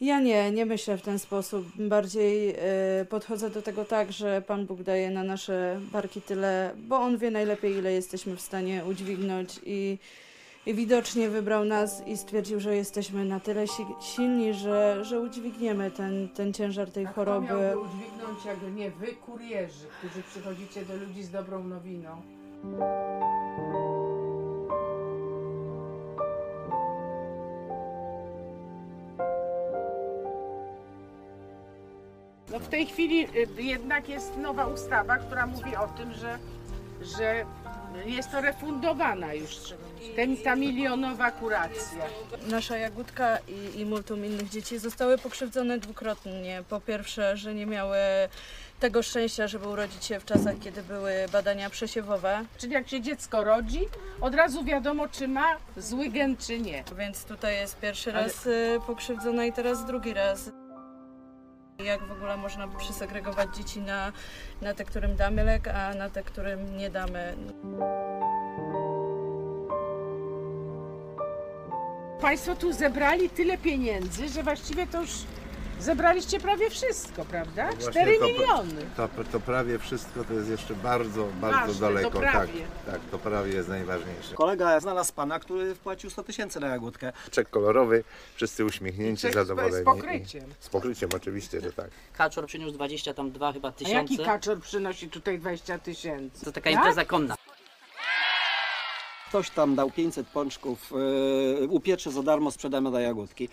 Ja 0.00 0.20
nie, 0.20 0.50
nie 0.50 0.66
myślę 0.66 0.98
w 0.98 1.02
ten 1.02 1.18
sposób. 1.18 1.66
Bardziej 1.78 2.50
e, 2.50 3.04
podchodzę 3.04 3.50
do 3.50 3.62
tego 3.62 3.84
tak, 3.84 4.12
że 4.12 4.42
Pan 4.42 4.66
Bóg 4.66 4.82
daje 4.82 5.10
na 5.10 5.24
nasze 5.24 5.80
barki 5.92 6.22
tyle, 6.22 6.74
bo 6.76 6.96
On 6.96 7.18
wie 7.18 7.30
najlepiej, 7.30 7.72
ile 7.72 7.92
jesteśmy 7.92 8.36
w 8.36 8.40
stanie 8.40 8.84
udźwignąć 8.84 9.60
i, 9.66 9.98
i 10.66 10.74
widocznie 10.74 11.28
wybrał 11.28 11.64
nas 11.64 12.06
i 12.06 12.16
stwierdził, 12.16 12.60
że 12.60 12.76
jesteśmy 12.76 13.24
na 13.24 13.40
tyle 13.40 13.66
si- 13.66 13.86
silni, 14.00 14.54
że, 14.54 15.04
że 15.04 15.20
udźwigniemy 15.20 15.90
ten, 15.90 16.28
ten 16.28 16.52
ciężar 16.52 16.90
tej 16.90 17.04
Kto 17.04 17.14
choroby. 17.14 17.46
miałby 17.46 17.78
udźwignąć, 17.78 18.44
jak 18.44 18.74
nie 18.74 18.90
wy, 18.90 19.06
kurierzy, 19.06 19.86
którzy 19.98 20.22
przychodzicie 20.22 20.84
do 20.84 20.96
ludzi 20.96 21.22
z 21.22 21.30
dobrą 21.30 21.64
nowiną? 21.64 22.22
No 32.52 32.58
w 32.58 32.68
tej 32.68 32.86
chwili 32.86 33.26
y, 33.58 33.62
jednak 33.62 34.08
jest 34.08 34.36
nowa 34.36 34.66
ustawa, 34.66 35.16
która 35.18 35.46
mówi 35.46 35.76
o 35.76 35.86
tym, 35.88 36.12
że, 36.12 36.38
że 37.02 37.44
jest 38.06 38.30
to 38.30 38.40
refundowana 38.40 39.34
już 39.34 39.56
ten, 40.16 40.36
ta 40.36 40.56
milionowa 40.56 41.30
kuracja. 41.30 42.04
Nasza 42.46 42.76
Jagódka 42.76 43.38
i, 43.38 43.80
i 43.80 43.86
multum 43.86 44.24
innych 44.24 44.48
dzieci 44.48 44.78
zostały 44.78 45.18
pokrzywdzone 45.18 45.78
dwukrotnie. 45.78 46.62
Po 46.68 46.80
pierwsze, 46.80 47.36
że 47.36 47.54
nie 47.54 47.66
miały 47.66 47.96
tego 48.80 49.02
szczęścia, 49.02 49.48
żeby 49.48 49.68
urodzić 49.68 50.04
się 50.04 50.20
w 50.20 50.24
czasach, 50.24 50.54
kiedy 50.60 50.82
były 50.82 51.12
badania 51.32 51.70
przesiewowe. 51.70 52.44
Czyli 52.58 52.72
jak 52.72 52.88
się 52.88 53.00
dziecko 53.00 53.44
rodzi, 53.44 53.80
od 54.20 54.34
razu 54.34 54.64
wiadomo, 54.64 55.08
czy 55.08 55.28
ma 55.28 55.56
zły 55.76 56.08
gen, 56.08 56.36
czy 56.36 56.58
nie. 56.58 56.84
Więc 56.98 57.24
tutaj 57.24 57.54
jest 57.56 57.80
pierwszy 57.80 58.12
raz 58.12 58.46
y, 58.46 58.80
pokrzywdzona 58.86 59.44
i 59.44 59.52
teraz 59.52 59.86
drugi 59.86 60.14
raz. 60.14 60.50
Jak 61.78 62.06
w 62.06 62.12
ogóle 62.12 62.36
można 62.36 62.68
przysegregować 62.68 63.56
dzieci 63.56 63.80
na, 63.80 64.12
na 64.62 64.74
te, 64.74 64.84
którym 64.84 65.16
damy 65.16 65.44
lek, 65.44 65.68
a 65.68 65.94
na 65.94 66.10
te, 66.10 66.22
którym 66.22 66.76
nie 66.76 66.90
damy. 66.90 67.36
Państwo 72.20 72.56
tu 72.56 72.72
zebrali 72.72 73.30
tyle 73.30 73.58
pieniędzy, 73.58 74.28
że 74.28 74.42
właściwie 74.42 74.86
to 74.86 75.00
już 75.00 75.10
zebraliście 75.80 76.40
prawie 76.40 76.70
wszystko, 76.70 77.24
prawda? 77.24 77.66
Właśnie 77.72 77.90
4 77.90 78.18
to- 78.18 78.26
miliony. 78.26 78.86
To, 78.96 79.08
to 79.32 79.40
prawie 79.40 79.78
wszystko 79.78 80.24
to 80.24 80.34
jest 80.34 80.48
jeszcze 80.48 80.74
bardzo, 80.74 81.26
bardzo 81.40 81.58
Ważne, 81.58 81.74
to 81.74 81.80
daleko. 81.80 82.20
tak, 82.20 82.30
prawie. 82.30 82.60
tak, 82.86 83.00
to 83.10 83.18
prawie 83.18 83.52
jest 83.52 83.68
najważniejsze. 83.68 84.34
Kolega 84.34 84.80
znalazł 84.80 85.12
pana, 85.14 85.38
który 85.38 85.74
wpłacił 85.74 86.10
100 86.10 86.22
tysięcy 86.22 86.60
na 86.60 86.66
jagódkę. 86.68 87.12
Czek 87.30 87.50
kolorowy, 87.50 88.04
wszyscy 88.34 88.64
uśmiechnięci, 88.64 89.20
I 89.26 89.30
czek 89.30 89.32
z- 89.32 89.34
zadowoleni. 89.34 89.82
z 89.82 89.84
pokryciem. 89.84 90.44
Z 90.60 90.68
pokryciem 90.68 91.10
oczywiście, 91.16 91.60
że 91.60 91.72
tak. 91.72 91.90
Kaczor 92.12 92.46
przyniósł 92.46 92.72
20 92.74 93.14
tam 93.14 93.30
dwa 93.30 93.52
chyba 93.52 93.68
A 93.68 93.72
tysiące. 93.72 93.94
jaki 94.14 94.18
kaczor 94.18 94.60
przynosi 94.60 95.08
tutaj 95.08 95.38
20 95.38 95.78
tysięcy? 95.78 96.44
To 96.44 96.52
taka 96.52 96.70
Tak? 96.70 96.78
impreza 96.78 97.04
konna. 97.04 97.34
Ktoś 99.28 99.50
tam 99.50 99.74
dał 99.74 99.90
500 99.90 100.26
pączków, 100.26 100.92
yy, 101.60 101.68
upiecze 101.68 102.10
za 102.12 102.22
darmo, 102.22 102.50
sprzedamy 102.50 102.90
do 102.90 103.00
jagódki. 103.00 103.48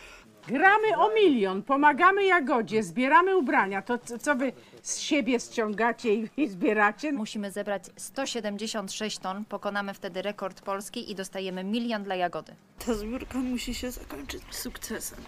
Gramy 0.47 0.97
o 0.97 1.09
milion, 1.13 1.61
pomagamy 1.63 2.25
Jagodzie, 2.25 2.83
zbieramy 2.83 3.37
ubrania. 3.37 3.81
To 3.81 3.97
co- 3.97 4.19
co 4.19 4.35
wy 4.35 4.53
z 4.81 4.97
siebie 4.99 5.39
ściągacie 5.39 6.13
i, 6.15 6.29
i 6.37 6.47
zbieracie? 6.49 7.11
Musimy 7.11 7.51
zebrać 7.51 7.83
176 7.97 9.19
ton, 9.19 9.45
pokonamy 9.45 9.93
wtedy 9.93 10.21
rekord 10.21 10.61
Polski 10.61 11.11
i 11.11 11.15
dostajemy 11.15 11.63
milion 11.63 12.03
dla 12.03 12.15
Jagody. 12.15 12.55
Ta 12.85 12.93
zbiórka 12.93 13.37
musi 13.37 13.73
się 13.73 13.91
zakończyć 13.91 14.41
sukcesem. 14.51 15.19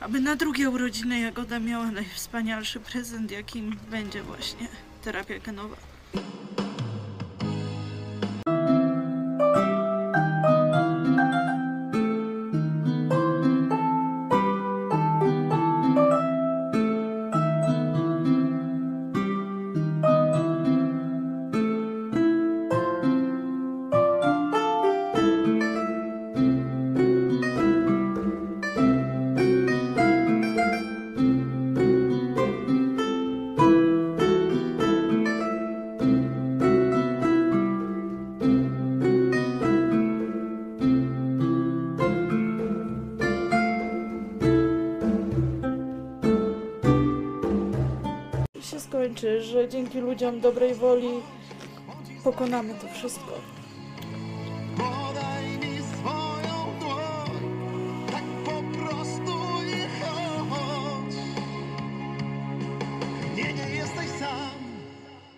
Aby 0.00 0.20
na 0.20 0.36
drugie 0.36 0.70
urodziny 0.70 1.20
Jagoda 1.20 1.58
miała 1.58 1.86
najwspanialszy 1.86 2.80
prezent, 2.80 3.30
jakim 3.30 3.76
będzie 3.90 4.22
właśnie 4.22 4.68
terapia 5.04 5.38
genowa. 5.38 5.76
Ludziom 50.30 50.40
dobrej 50.40 50.74
woli 50.74 51.22
pokonamy 52.24 52.74
to 52.74 52.88
wszystko. 52.94 53.32
Podaj 54.76 55.44
mi 55.44 55.78
swoją 55.82 56.78
dłoń, 56.80 57.40
tak 58.12 58.24
po 58.44 58.78
prostu 58.78 59.32
nie 59.66 59.88
chodź. 60.00 61.14
Nie, 63.36 63.52
nie 63.52 63.74
jesteś 63.74 64.08
sam. 64.20 64.50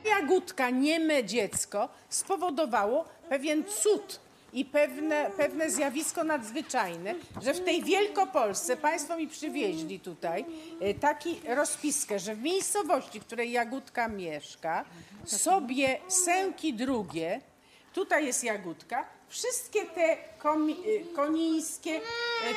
Jagódka, 0.05 0.71
nieme 0.71 1.25
dziecko, 1.25 1.89
spowodowało 2.09 3.05
pewien 3.29 3.65
cud 3.65 4.21
i 4.53 4.65
pewne, 4.65 5.31
pewne 5.37 5.71
zjawisko 5.71 6.25
nadzwyczajne, 6.25 7.15
że 7.43 7.55
w 7.55 7.65
tej 7.65 7.83
Wielkopolsce 7.85 8.77
państwo 8.77 9.17
mi 9.17 9.29
przywieźli 9.29 10.01
tutaj 10.01 10.45
e, 10.81 10.95
taki 10.95 11.41
rozpiskę, 11.49 12.19
że 12.19 12.35
w 12.35 12.43
miejscowości, 12.43 13.21
w 13.21 13.25
której 13.25 13.53
Jagódka 13.53 14.09
mieszka, 14.09 14.85
sobie 15.25 15.99
sęki 16.09 16.75
drugie, 16.75 17.41
tutaj 17.95 18.27
jest 18.27 18.45
Jagódka, 18.45 19.05
wszystkie 19.33 19.87
te 19.87 20.03
e, 20.03 20.17
konińskie, 21.15 21.91
e, 21.91 22.01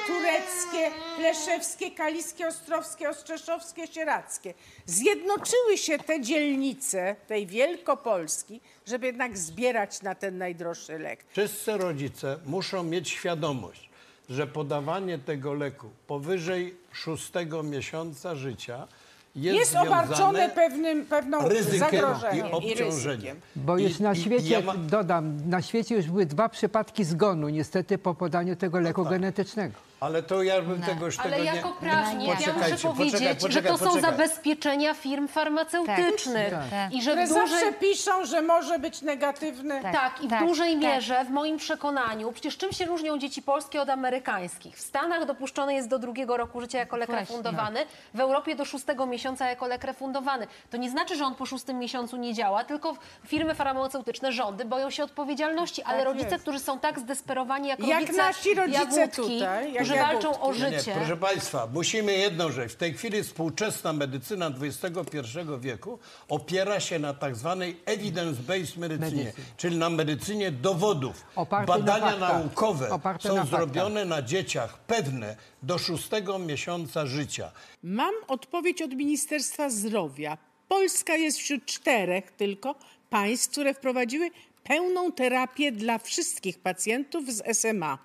tureckie, 0.07 0.91
pleszewskie, 1.17 1.91
kaliskie, 1.91 2.47
ostrowskie, 2.47 3.09
ostrzeszowskie, 3.09 3.87
sieradzkie, 3.87 4.53
zjednoczyły 4.85 5.77
się 5.77 5.97
te 5.97 6.21
dzielnice 6.21 7.15
tej 7.27 7.47
Wielkopolski, 7.47 8.61
żeby 8.85 9.05
jednak 9.07 9.37
zbierać 9.37 10.01
na 10.01 10.15
ten 10.15 10.37
najdroższy 10.37 10.99
lek. 10.99 11.25
Wszyscy 11.29 11.77
rodzice 11.77 12.39
muszą 12.45 12.83
mieć 12.83 13.09
świadomość, 13.09 13.89
że 14.29 14.47
podawanie 14.47 15.17
tego 15.19 15.53
leku 15.53 15.89
powyżej 16.07 16.75
szóstego 16.91 17.63
miesiąca 17.63 18.35
życia 18.35 18.87
jest, 19.35 19.57
Jest, 19.59 19.75
obarczone 19.75 20.49
pewnym, 20.49 21.05
pewną 21.05 21.39
zagrożeniem 21.79 22.47
i 22.47 22.51
obciążeniem. 22.51 23.37
Bo 23.55 23.77
już 23.77 23.99
na 23.99 24.13
i- 24.13 24.21
świecie, 24.21 24.49
ja 24.49 24.61
ma- 24.61 24.75
dodam, 24.77 25.49
na 25.49 25.61
świecie 25.61 25.95
już 25.95 26.05
były 26.05 26.25
dwa 26.25 26.49
przypadki 26.49 27.03
zgonu 27.03 27.49
niestety 27.49 27.97
po 27.97 28.13
podaniu 28.13 28.55
tego 28.55 28.79
leku 28.79 29.05
genetycznego. 29.05 29.73
Ale 29.99 30.23
to 30.23 30.43
ja 30.43 30.61
bym 30.61 30.81
tego 30.81 31.05
już 31.05 31.19
Ale 31.19 31.31
tego 31.31 31.43
jako 31.43 31.69
nie... 31.69 31.75
prawnik 31.75 32.27
ja 32.27 32.53
muszę 32.53 32.77
powiedzieć, 32.87 33.13
poczekaj, 33.13 33.35
że 33.35 33.35
poczekaj, 33.47 33.71
to 33.71 33.77
są 33.77 33.85
poczekaj. 33.85 34.11
zabezpieczenia 34.11 34.93
firm 34.93 35.27
farmaceutycznych 35.27 36.49
Tak, 36.53 36.69
tak. 36.69 36.93
i 36.93 37.01
że 37.01 37.11
Które 37.11 37.27
dużej... 37.27 37.47
zawsze 37.49 37.73
piszą, 37.73 38.25
że 38.25 38.41
może 38.41 38.79
być 38.79 39.01
negatywne. 39.01 39.81
Tak, 39.81 40.23
i 40.23 40.27
w 40.27 40.39
dużej 40.39 40.77
mierze, 40.77 41.25
w 41.25 41.29
moim 41.29 41.57
przekonaniu, 41.57 42.31
przecież 42.31 42.57
czym 42.57 42.71
się 42.71 42.85
różnią 42.85 43.17
dzieci 43.17 43.41
polskie 43.41 43.81
od 43.81 43.89
amerykańskich? 43.89 44.75
W 44.77 44.81
Stanach 44.81 45.25
dopuszczone 45.25 45.73
jest 45.73 45.87
do 45.87 45.99
drugiego 45.99 46.37
roku 46.37 46.61
życia 46.61 46.77
jako 46.79 46.97
lek 46.97 47.09
Właśnie. 47.09 47.21
refundowany, 47.25 47.79
w 48.13 48.19
Europie 48.19 48.55
do 48.55 48.65
szóstego 48.65 49.05
miesiąca 49.05 49.47
jako 49.49 49.67
lek 49.67 49.83
refundowany. 49.83 50.47
To 50.71 50.77
nie 50.77 50.89
znaczy, 50.89 51.15
że 51.15 51.25
on 51.25 51.35
po 51.35 51.45
szóstym 51.45 51.79
miesiącu 51.79 52.17
nie 52.17 52.33
działa, 52.33 52.63
tylko 52.63 52.95
firmy 53.27 53.55
farmaceutyczne, 53.55 54.31
rządy 54.31 54.65
boją 54.65 54.89
się 54.89 55.03
odpowiedzialności, 55.03 55.83
ale 55.83 55.97
Tak 55.97 56.05
rodzice, 56.05 56.29
jest. 56.31 56.41
którzy 56.41 56.59
są 56.59 56.79
tak 56.79 56.99
zdesperowani 56.99 57.67
jak, 57.69 57.79
Jak 57.79 57.99
rodzice 58.01 58.17
nasi 58.17 58.53
rodzice 58.55 58.79
Jagódki, 58.99 59.21
tutaj, 59.39 59.73
jak 59.73 59.84
którzy 59.85 59.99
walczą 59.99 60.41
o 60.41 60.53
Nie, 60.53 60.59
nie, 60.59 60.79
życie. 60.79 60.93
proszę 60.95 61.17
Państwa, 61.17 61.67
musimy 61.73 62.13
jedną 62.13 62.51
rzecz. 62.51 62.71
W 62.71 62.75
tej 62.75 62.93
chwili 62.93 63.23
współczesna 63.23 63.93
medycyna 63.93 64.51
XXI 64.61 65.19
wieku 65.59 65.99
opiera 66.29 66.79
się 66.79 66.99
na 66.99 67.13
tak 67.13 67.35
zwanej 67.35 67.77
evidence-based 67.85 68.77
medycynie, 68.77 69.33
czyli 69.57 69.77
na 69.77 69.89
medycynie 69.89 70.51
dowodów. 70.51 71.25
Oparte 71.35 71.71
na 71.71 71.77
Badania 71.77 72.09
faktach. 72.11 72.29
naukowe 72.33 72.89
Oparte 72.89 73.29
są 73.29 73.35
na 73.35 73.45
zrobione 73.45 74.05
na 74.05 74.21
dzieciach 74.21 74.77
pewne 74.79 75.35
do 75.63 75.77
szóstego 75.77 76.39
miesiąca 76.39 77.05
życia. 77.05 77.51
Mam 77.83 78.13
odpowiedź 78.27 78.81
od 78.81 78.93
Ministerstwa 78.93 79.69
Zdrowia. 79.69 80.37
Polska 80.67 81.15
jest 81.15 81.37
wśród 81.37 81.65
czterech 81.65 82.31
tylko 82.31 82.75
państw, 83.09 83.51
które 83.51 83.73
wprowadziły 83.73 84.29
pełną 84.63 85.11
terapię 85.11 85.71
dla 85.71 85.97
wszystkich 85.97 86.59
pacjentów 86.59 87.31
z 87.33 87.57
SMA. 87.57 87.97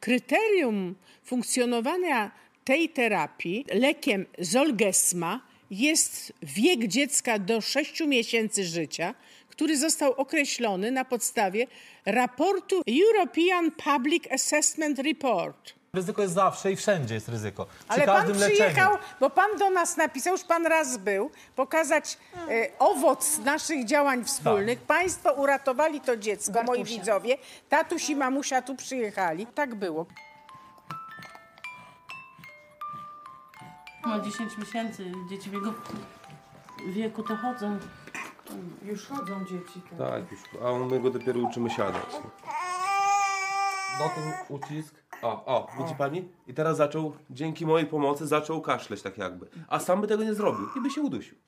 Kryterium 0.00 0.94
funkcjonowania 1.24 2.30
tej 2.64 2.88
terapii 2.88 3.64
lekiem 3.72 4.26
Zolgesma 4.38 5.40
jest 5.70 6.32
wiek 6.42 6.86
dziecka 6.86 7.38
do 7.38 7.60
6 7.60 8.00
miesięcy 8.00 8.64
życia, 8.64 9.14
który 9.48 9.76
został 9.76 10.12
określony 10.12 10.90
na 10.90 11.04
podstawie 11.04 11.66
raportu 12.06 12.82
European 12.86 13.70
Public 13.70 14.24
Assessment 14.32 14.98
Report. 14.98 15.81
Ryzyko 15.96 16.22
jest 16.22 16.34
zawsze 16.34 16.72
i 16.72 16.76
wszędzie 16.76 17.14
jest 17.14 17.28
ryzyko. 17.28 17.66
Przy 17.66 17.84
Ale 17.88 18.06
pan 18.06 18.16
każdym 18.16 18.36
leczeniu. 18.36 18.54
przyjechał, 18.54 18.98
bo 19.20 19.30
pan 19.30 19.58
do 19.58 19.70
nas 19.70 19.96
napisał, 19.96 20.32
już 20.32 20.44
pan 20.44 20.66
raz 20.66 20.96
był, 20.96 21.30
pokazać 21.56 22.18
e, 22.48 22.78
owoc 22.78 23.38
naszych 23.38 23.84
działań 23.84 24.24
wspólnych. 24.24 24.78
Tak. 24.78 24.86
Państwo 24.86 25.32
uratowali 25.32 26.00
to 26.00 26.16
dziecko, 26.16 26.62
moi 26.62 26.84
widzowie. 26.84 27.38
Tatuś 27.68 28.10
i 28.10 28.16
mamusia 28.16 28.62
tu 28.62 28.74
przyjechali. 28.76 29.46
Tak 29.46 29.74
było. 29.74 30.06
Ma 34.04 34.20
10 34.20 34.58
miesięcy, 34.58 35.12
dzieci 35.30 35.50
w 35.50 35.52
jego 35.52 35.74
wieku 36.86 37.22
to 37.22 37.36
chodzą. 37.36 37.78
Już 38.82 39.06
chodzą 39.06 39.44
dzieci. 39.44 39.82
Tak, 39.98 40.32
już, 40.32 40.40
a 40.66 40.78
my 40.78 41.00
go 41.00 41.10
dopiero 41.10 41.40
uczymy 41.40 41.70
siadać. 41.70 42.06
No 43.98 44.08
ten 44.08 44.32
ucisk. 44.48 45.01
O, 45.22 45.44
o, 45.44 45.68
widzi 45.78 45.94
pani? 45.94 46.28
I 46.46 46.54
teraz 46.54 46.76
zaczął, 46.76 47.12
dzięki 47.30 47.66
mojej 47.66 47.86
pomocy, 47.86 48.26
zaczął 48.26 48.60
kaszleć 48.60 49.02
tak 49.02 49.18
jakby. 49.18 49.46
A 49.68 49.78
sam 49.78 50.00
by 50.00 50.06
tego 50.06 50.24
nie 50.24 50.34
zrobił 50.34 50.66
i 50.76 50.80
by 50.80 50.90
się 50.90 51.00
udusił. 51.02 51.38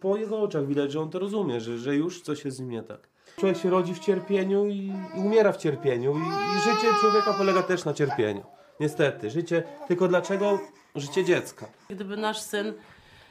Po 0.00 0.16
jego 0.16 0.40
oczach 0.42 0.66
widać, 0.66 0.92
że 0.92 1.00
on 1.00 1.10
to 1.10 1.18
rozumie, 1.18 1.60
że, 1.60 1.78
że 1.78 1.96
już 1.96 2.22
coś 2.22 2.44
jest 2.44 2.56
z 2.56 2.60
nim 2.60 2.70
nie 2.70 2.82
tak. 2.82 3.08
Człowiek 3.36 3.56
się 3.58 3.70
rodzi 3.70 3.94
w 3.94 3.98
cierpieniu 3.98 4.66
i, 4.66 4.92
i 5.16 5.20
umiera 5.20 5.52
w 5.52 5.56
cierpieniu 5.56 6.14
i, 6.18 6.20
i 6.56 6.60
życie 6.60 6.86
człowieka 7.00 7.32
polega 7.38 7.62
też 7.62 7.84
na 7.84 7.94
cierpieniu. 7.94 8.42
Niestety, 8.80 9.30
życie, 9.30 9.62
tylko 9.88 10.08
dlaczego 10.08 10.58
życie 10.94 11.24
dziecka? 11.24 11.66
Gdyby 11.90 12.16
nasz 12.16 12.40
syn 12.40 12.66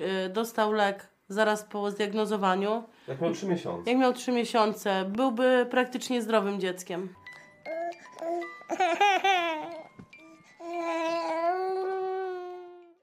y, 0.02 0.30
dostał 0.30 0.72
lek 0.74 1.08
zaraz 1.30 1.64
po 1.64 1.92
zdiagnozowaniu, 1.92 2.84
Jak 3.08 3.22
miał 3.22 3.34
3 3.34 3.48
miesiące. 3.48 3.90
jak 3.92 4.00
miał 4.00 4.14
3 4.14 4.32
miesiące, 4.32 5.06
byłby 5.06 5.68
praktycznie 5.72 6.22
zdrowym 6.22 6.60
dzieckiem. 6.60 7.10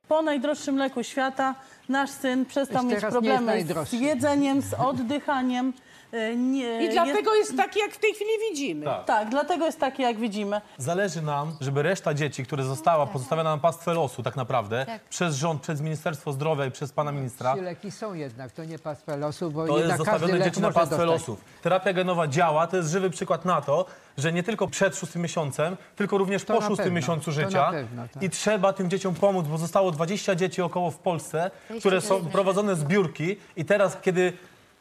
Po 0.08 0.22
najdroższym 0.22 0.76
leku 0.76 1.02
świata 1.02 1.54
nasz 1.88 2.10
syn 2.10 2.46
przestał 2.46 2.82
Już 2.82 2.92
mieć 2.92 3.00
teraz 3.00 3.22
nie 3.22 3.28
jest 3.28 3.38
problemy 3.38 3.42
z 3.44 3.46
najdroższy. 3.46 3.96
jedzeniem, 3.96 4.62
z 4.62 4.74
oddychaniem. 4.74 5.72
Y, 6.14 6.36
Nie, 6.36 6.84
I 6.84 6.88
dlatego 6.88 7.34
jest 7.34 7.56
taki, 7.56 7.80
jak 7.80 7.90
w 7.92 7.98
tej 7.98 8.14
chwili 8.14 8.30
widzimy. 8.50 8.84
Tak. 8.84 9.04
tak, 9.04 9.28
dlatego 9.28 9.66
jest 9.66 9.80
taki, 9.80 10.02
jak 10.02 10.16
widzimy. 10.18 10.60
Zależy 10.78 11.22
nam, 11.22 11.56
żeby 11.60 11.82
reszta 11.82 12.14
dzieci, 12.14 12.44
które 12.44 12.64
została 12.64 13.06
pozostawiona 13.06 13.50
na 13.56 13.62
pastwę 13.62 13.94
losu 13.94 14.22
tak 14.22 14.36
naprawdę, 14.36 14.86
Tak. 14.86 15.04
przez 15.04 15.34
rząd, 15.36 15.62
przez 15.62 15.80
Ministerstwo 15.80 16.32
Zdrowia 16.32 16.66
i 16.66 16.70
przez 16.70 16.92
pana 16.92 17.12
ministra, 17.12 17.54
Ci 17.54 17.60
leki 17.60 17.90
są 17.90 18.14
jednak, 18.14 18.52
to 18.52 18.64
nie 18.64 18.78
pastwa 18.78 19.16
losu, 19.16 19.50
bo 19.50 19.66
to 19.66 19.78
jest 19.78 19.96
zostawione 19.96 20.42
dzieci 20.44 20.60
na 20.60 20.72
pastwę 20.72 20.96
dostać. 20.96 21.06
losów. 21.20 21.44
Terapia 21.62 21.92
genowa 21.92 22.28
działa, 22.28 22.66
to 22.66 22.76
jest 22.76 22.90
żywy 22.90 23.10
przykład 23.10 23.44
na 23.44 23.60
to, 23.60 23.84
że 24.18 24.32
nie 24.32 24.42
tylko 24.42 24.68
przed 24.68 24.96
szóstym 24.96 25.22
miesiącem, 25.22 25.76
tylko 25.96 26.18
również 26.18 26.44
To 26.44 26.54
po 26.54 26.60
szóstym 26.60 26.76
pewno, 26.76 26.92
miesiącu 26.96 27.32
życia. 27.32 27.70
pewno, 27.70 28.02
tak. 28.14 28.22
I 28.22 28.30
trzeba 28.30 28.72
tym 28.72 28.90
dzieciom 28.90 29.14
pomóc, 29.14 29.46
bo 29.46 29.58
zostało 29.58 29.90
20 29.90 30.34
dzieci 30.34 30.62
około 30.62 30.90
w 30.90 30.98
Polsce, 30.98 31.50
które 31.80 32.00
są 32.00 32.24
prowadzone 32.26 32.76
zbiórki 32.76 33.36
i 33.56 33.64
teraz, 33.64 33.96
kiedy 34.02 34.32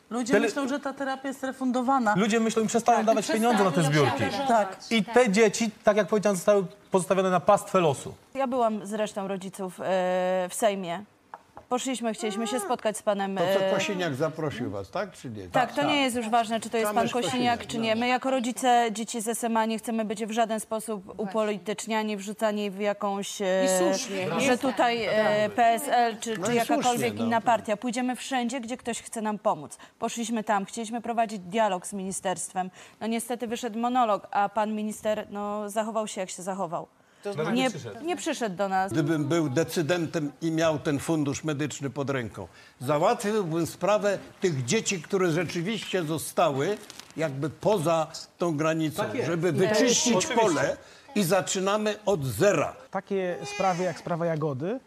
Ludzie 0.09 0.33
Tele- 0.33 0.45
myślą, 0.45 0.67
że 0.67 0.79
ta 0.79 0.93
terapia 0.93 1.27
jest 1.27 1.43
refundowana. 1.43 2.13
ludzie 2.17 2.39
myślą 2.39 2.63
i 2.63 2.67
przestają 2.67 2.97
Tak, 2.97 3.05
dawać 3.05 3.27
pieniądze 3.31 3.63
na 3.63 3.71
te 3.71 3.83
zbiórki. 3.83 4.23
Tak. 4.47 4.77
I 4.91 5.03
te 5.03 5.29
dzieci, 5.29 5.71
tak 5.83 5.97
jak 5.97 6.07
powiedziałem, 6.07 6.35
zostały 6.35 6.65
pozostawione 6.91 7.29
na 7.29 7.39
pastwę 7.39 7.79
losu. 7.79 8.13
Ja 8.33 8.47
byłam 8.47 8.85
z 8.85 8.93
resztą 8.93 9.27
rodziców 9.27 9.79
e, 9.79 9.83
w 10.49 10.53
Sejmie. 10.53 11.03
Poszliśmy, 11.69 12.13
chcieliśmy 12.13 12.47
się 12.47 12.59
spotkać 12.59 12.97
z 12.97 13.01
panem. 13.03 13.37
To 13.37 13.43
co 13.59 13.65
e, 13.65 13.73
Kosiniak 13.73 14.15
zaprosił 14.15 14.71
was, 14.71 14.91
tak 14.91 15.11
czy 15.11 15.29
nie? 15.29 15.47
Tak, 15.47 15.73
to 15.73 15.83
nie 15.83 16.01
jest 16.01 16.15
już 16.15 16.29
ważne, 16.29 16.59
czy 16.59 16.69
to 16.69 16.77
jest 16.77 16.93
pan 16.93 17.09
Kosiniak, 17.09 17.23
Kosiniak, 17.23 17.67
czy 17.67 17.77
nie. 17.77 17.95
My 17.95 18.07
jako 18.07 18.31
rodzice 18.31 18.87
dzieci 18.91 19.21
z 19.21 19.37
SMA 19.37 19.65
nie 19.65 19.77
chcemy 19.77 20.05
być 20.05 20.25
w 20.25 20.31
żaden 20.31 20.59
sposób 20.59 21.19
upolityczniani, 21.19 22.17
wrzucani 22.17 22.71
w 22.71 22.79
jakąś... 22.79 23.41
e, 23.41 23.65
I 23.65 23.67
słusznie. 23.79 24.27
Że 24.39 24.57
tutaj 24.57 25.05
e, 25.05 25.49
PSL, 25.49 26.17
czy, 26.19 26.37
No 26.37 26.47
czy 26.47 26.53
jakakolwiek 26.53 27.13
no. 27.15 27.25
inna 27.25 27.41
partia. 27.41 27.77
Pójdziemy 27.77 28.15
wszędzie, 28.15 28.61
gdzie 28.61 28.77
ktoś 28.77 29.01
chce 29.01 29.21
nam 29.21 29.39
pomóc. 29.39 29.77
Poszliśmy 29.99 30.43
tam, 30.43 30.65
chcieliśmy 30.65 31.01
prowadzić 31.01 31.39
dialog 31.39 31.87
z 31.87 31.93
ministerstwem. 31.93 32.71
No 33.01 33.07
niestety 33.07 33.47
wyszedł 33.47 33.79
monolog, 33.79 34.27
a 34.31 34.49
pan 34.49 34.73
minister 34.73 35.27
no, 35.29 35.69
zachował 35.69 36.07
się, 36.07 36.21
jak 36.21 36.29
się 36.29 36.43
zachował. 36.43 36.87
Znaczy 37.33 37.51
nie, 37.51 37.69
nie 38.03 38.15
przyszedł 38.15 38.55
do 38.55 38.69
nas. 38.69 38.91
Gdybym 38.91 39.25
był 39.25 39.49
decydentem 39.49 40.31
i 40.41 40.51
miał 40.51 40.79
ten 40.79 40.99
fundusz 40.99 41.43
medyczny 41.43 41.89
pod 41.89 42.09
ręką, 42.09 42.47
załatwiłbym 42.79 43.65
sprawę 43.67 44.17
tych 44.41 44.65
dzieci, 44.65 45.01
które 45.01 45.31
rzeczywiście 45.31 46.03
zostały 46.03 46.77
jakby 47.17 47.49
poza 47.49 48.07
tą 48.37 48.57
granicą, 48.57 49.03
Tak 49.03 49.25
żeby 49.25 49.51
wyczyścić 49.51 50.15
Oczywiście. 50.15 50.35
pole 50.35 50.77
i 51.15 51.23
zaczynamy 51.23 51.95
od 52.05 52.25
zera. 52.25 52.75
Takie 52.91 53.37
sprawy 53.55 53.83
jak 53.83 53.99
sprawa 53.99 54.25
Jagody 54.25 54.79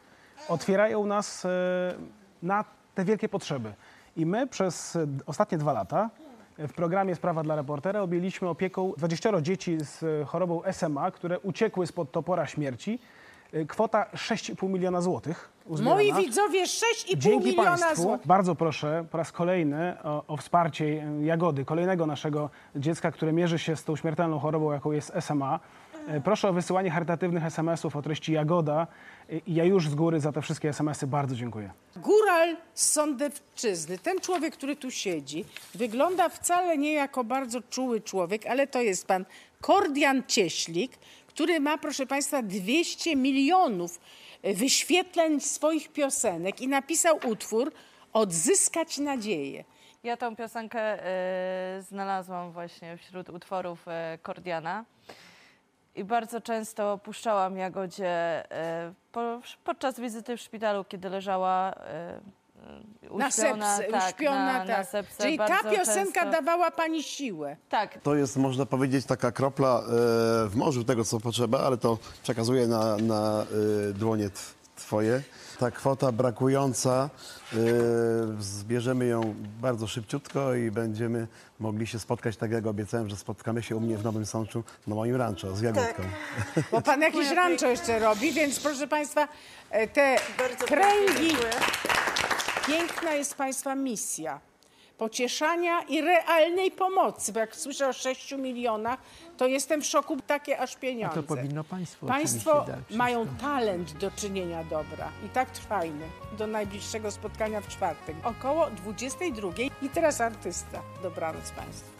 otwierają 0.48 1.06
nas 1.06 1.44
e, 1.44 1.48
na 2.42 2.64
te 2.94 3.04
wielkie 3.04 3.28
potrzeby. 3.28 3.72
I 4.16 4.26
my 4.26 4.46
przez 4.46 4.98
ostatnie 5.26 5.58
dwa 5.58 5.72
lata 5.72 6.10
w 6.58 6.72
programie 6.72 7.14
Sprawa 7.14 7.42
dla 7.42 7.56
reportera 7.56 8.00
objęliśmy 8.02 8.48
opieką 8.48 8.92
20 8.96 9.40
dzieci 9.40 9.78
z 9.80 10.28
chorobą 10.28 10.62
SMA, 10.72 11.10
które 11.10 11.40
uciekły 11.40 11.86
spod 11.86 12.12
topora 12.12 12.46
śmierci. 12.46 12.98
Kwota 13.68 14.06
6,5 14.14 14.68
miliona 14.68 15.00
złotych. 15.00 15.50
uzbierana. 15.66 15.96
Moi 15.96 16.24
widzowie, 16.24 16.64
6,5 16.64 17.16
Dzięki 17.16 17.46
miliona 17.46 17.76
Państwu 17.76 18.02
złotych. 18.02 18.26
bardzo 18.26 18.54
proszę 18.54 19.04
po 19.10 19.18
raz 19.18 19.32
kolejny 19.32 19.96
o, 20.04 20.24
o 20.26 20.36
wsparcie 20.36 21.04
Jagody, 21.20 21.64
kolejnego 21.64 22.06
naszego 22.06 22.50
dziecka, 22.76 23.10
które 23.10 23.32
mierzy 23.32 23.58
się 23.58 23.76
z 23.76 23.84
tą 23.84 23.96
śmiertelną 23.96 24.38
chorobą, 24.38 24.72
jaką 24.72 24.92
jest 24.92 25.12
SMA. 25.20 25.60
E, 26.08 26.20
Proszę 26.20 26.48
o 26.48 26.52
wysyłanie 26.52 26.90
charytatywnych 26.90 27.44
SMS-ów 27.44 27.96
o 27.96 28.02
treści 28.02 28.32
Jagoda 28.32 28.86
i 29.46 29.54
ja 29.54 29.64
już 29.64 29.88
z 29.88 29.94
góry 29.94 30.20
za 30.20 30.32
te 30.32 30.42
wszystkie 30.42 30.68
SMS-y 30.68 31.06
bardzo 31.06 31.36
dziękuję. 31.36 31.70
Góral 31.96 32.56
z 32.74 32.92
Sądewczyzny, 32.92 33.98
ten 33.98 34.20
człowiek, 34.20 34.54
który 34.54 34.76
tu 34.76 34.90
siedzi, 34.90 35.44
wygląda 35.74 36.28
wcale 36.28 36.78
nie 36.78 36.92
jako 36.92 37.24
bardzo 37.24 37.60
czuły 37.62 38.00
człowiek, 38.00 38.46
ale 38.46 38.66
to 38.66 38.80
jest 38.80 39.06
pan 39.06 39.24
Kordian 39.60 40.22
Cieślik, 40.26 40.92
który 41.26 41.60
ma, 41.60 41.78
proszę 41.78 42.06
państwa, 42.06 42.42
200 42.42 43.16
milionów 43.16 44.00
e, 44.42 44.54
wyświetleń 44.54 45.40
swoich 45.40 45.88
piosenek 45.88 46.60
i 46.60 46.68
napisał 46.68 47.18
utwór 47.26 47.72
Odzyskać 48.12 48.98
nadzieję. 48.98 49.64
Ja 50.02 50.16
tą 50.16 50.36
piosenkę 50.36 50.80
e, 50.80 51.82
znalazłam 51.82 52.52
właśnie 52.52 52.96
wśród 52.96 53.28
utworów 53.30 53.88
e, 53.88 54.18
Kordiana. 54.22 54.84
I 55.94 56.04
bardzo 56.04 56.40
często 56.40 56.98
puszczałam 56.98 57.56
Jagodzie 57.56 58.08
e, 58.52 58.94
po, 59.12 59.40
podczas 59.64 60.00
wizyty 60.00 60.36
w 60.36 60.40
szpitalu, 60.40 60.84
kiedy 60.84 61.08
leżała 61.08 61.72
e, 61.72 62.20
e, 63.12 63.18
Na 63.18 63.26
uśpiona, 63.28 63.76
sepsę, 63.76 63.92
tak, 63.92 64.08
uśpiona, 64.14 64.52
na, 64.52 64.58
tak. 64.58 64.68
na 64.68 64.84
sepsę. 64.84 65.22
Czyli 65.22 65.38
ta 65.38 65.58
piosenka 65.70 66.20
często- 66.20 66.30
dawała 66.32 66.70
pani 66.70 67.02
siłę. 67.02 67.56
Tak. 67.68 67.98
To 68.02 68.14
jest, 68.14 68.36
można 68.36 68.66
powiedzieć, 68.66 69.06
taka 69.06 69.32
kropla 69.32 69.78
e, 69.78 69.82
w 70.48 70.52
morzu 70.54 70.84
tego, 70.84 71.04
co 71.04 71.20
potrzeba, 71.20 71.60
ale 71.60 71.76
to 71.76 71.98
przekazuję 72.22 72.66
na, 72.66 72.96
na 72.96 73.42
e, 73.90 73.92
dłonie 73.92 74.30
twoje. 74.88 75.22
Ta 75.58 75.70
kwota 75.70 76.12
brakująca, 76.12 77.10
e, 77.52 77.56
zbierzemy 78.40 79.06
ją 79.06 79.34
bardzo 79.60 79.86
szybciutko 79.86 80.54
i 80.54 80.70
będziemy 80.70 81.26
mogli 81.60 81.86
się 81.86 81.98
spotkać, 81.98 82.36
tak 82.36 82.50
jak 82.50 82.66
obiecałem, 82.66 83.08
że 83.08 83.16
spotkamy 83.16 83.62
się 83.62 83.76
u 83.76 83.80
mnie 83.80 83.98
w 83.98 84.04
Nowym 84.04 84.26
Sączu, 84.26 84.64
na 84.86 84.94
moim 84.94 85.16
rancho 85.16 85.56
z 85.56 85.60
Jagódką. 85.60 86.02
Bo 86.72 86.80
pan 86.80 87.00
jakieś 87.00 87.30
rancho 87.30 87.66
jeszcze 87.66 87.98
robi, 87.98 88.32
więc 88.32 88.60
proszę 88.60 88.88
państwa, 88.88 89.28
e, 89.70 89.86
te 89.86 90.16
kręgi. 90.66 91.36
Piękna 92.66 93.12
jest 93.12 93.34
państwa 93.34 93.74
misja. 93.74 94.47
Pocieszania 94.98 95.82
i 95.82 96.00
realnej 96.00 96.70
pomocy, 96.70 97.32
bo 97.32 97.40
jak 97.40 97.56
słyszę 97.56 97.88
o 97.88 97.92
6 97.92 98.32
milionach, 98.32 98.98
to 99.36 99.46
jestem 99.46 99.82
w 99.82 99.86
szoku, 99.86 100.16
takie 100.26 100.58
aż 100.58 100.76
A 100.76 100.78
pieniądze. 100.78 101.16
to 101.16 101.22
powinno 101.22 101.64
państwo 101.64 102.06
Państwo 102.06 102.66
mają 102.90 103.26
talent 103.26 103.92
do 103.92 104.10
czynienia 104.10 104.64
dobra 104.64 105.08
i 105.26 105.28
tak 105.28 105.50
trwajmy. 105.50 106.08
Do 106.38 106.46
najbliższego 106.46 107.10
spotkania 107.10 107.60
w 107.60 107.68
czwartek. 107.68 108.16
Około 108.24 108.70
22. 108.70 109.48
I 109.82 109.88
teraz 109.88 110.20
artysta. 110.20 110.82
Dobranoc 111.02 111.50
Państwu. 111.50 111.90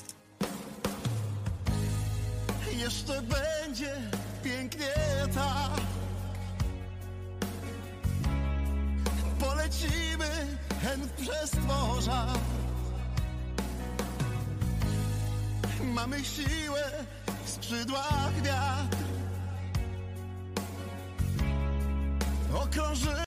Jeszcze 2.77 3.23
będzie 3.23 3.95
pięknie 4.45 4.95
tak 5.35 5.81
Polecimy 9.41 10.29
hen 10.83 11.09
przez 11.17 11.55
morza 11.67 12.27
mamy 15.95 16.25
siłę 16.25 17.05
w 17.45 17.51
skrzydłach 17.51 18.43
wiatr. 18.43 18.97
Okrąży 22.55 23.11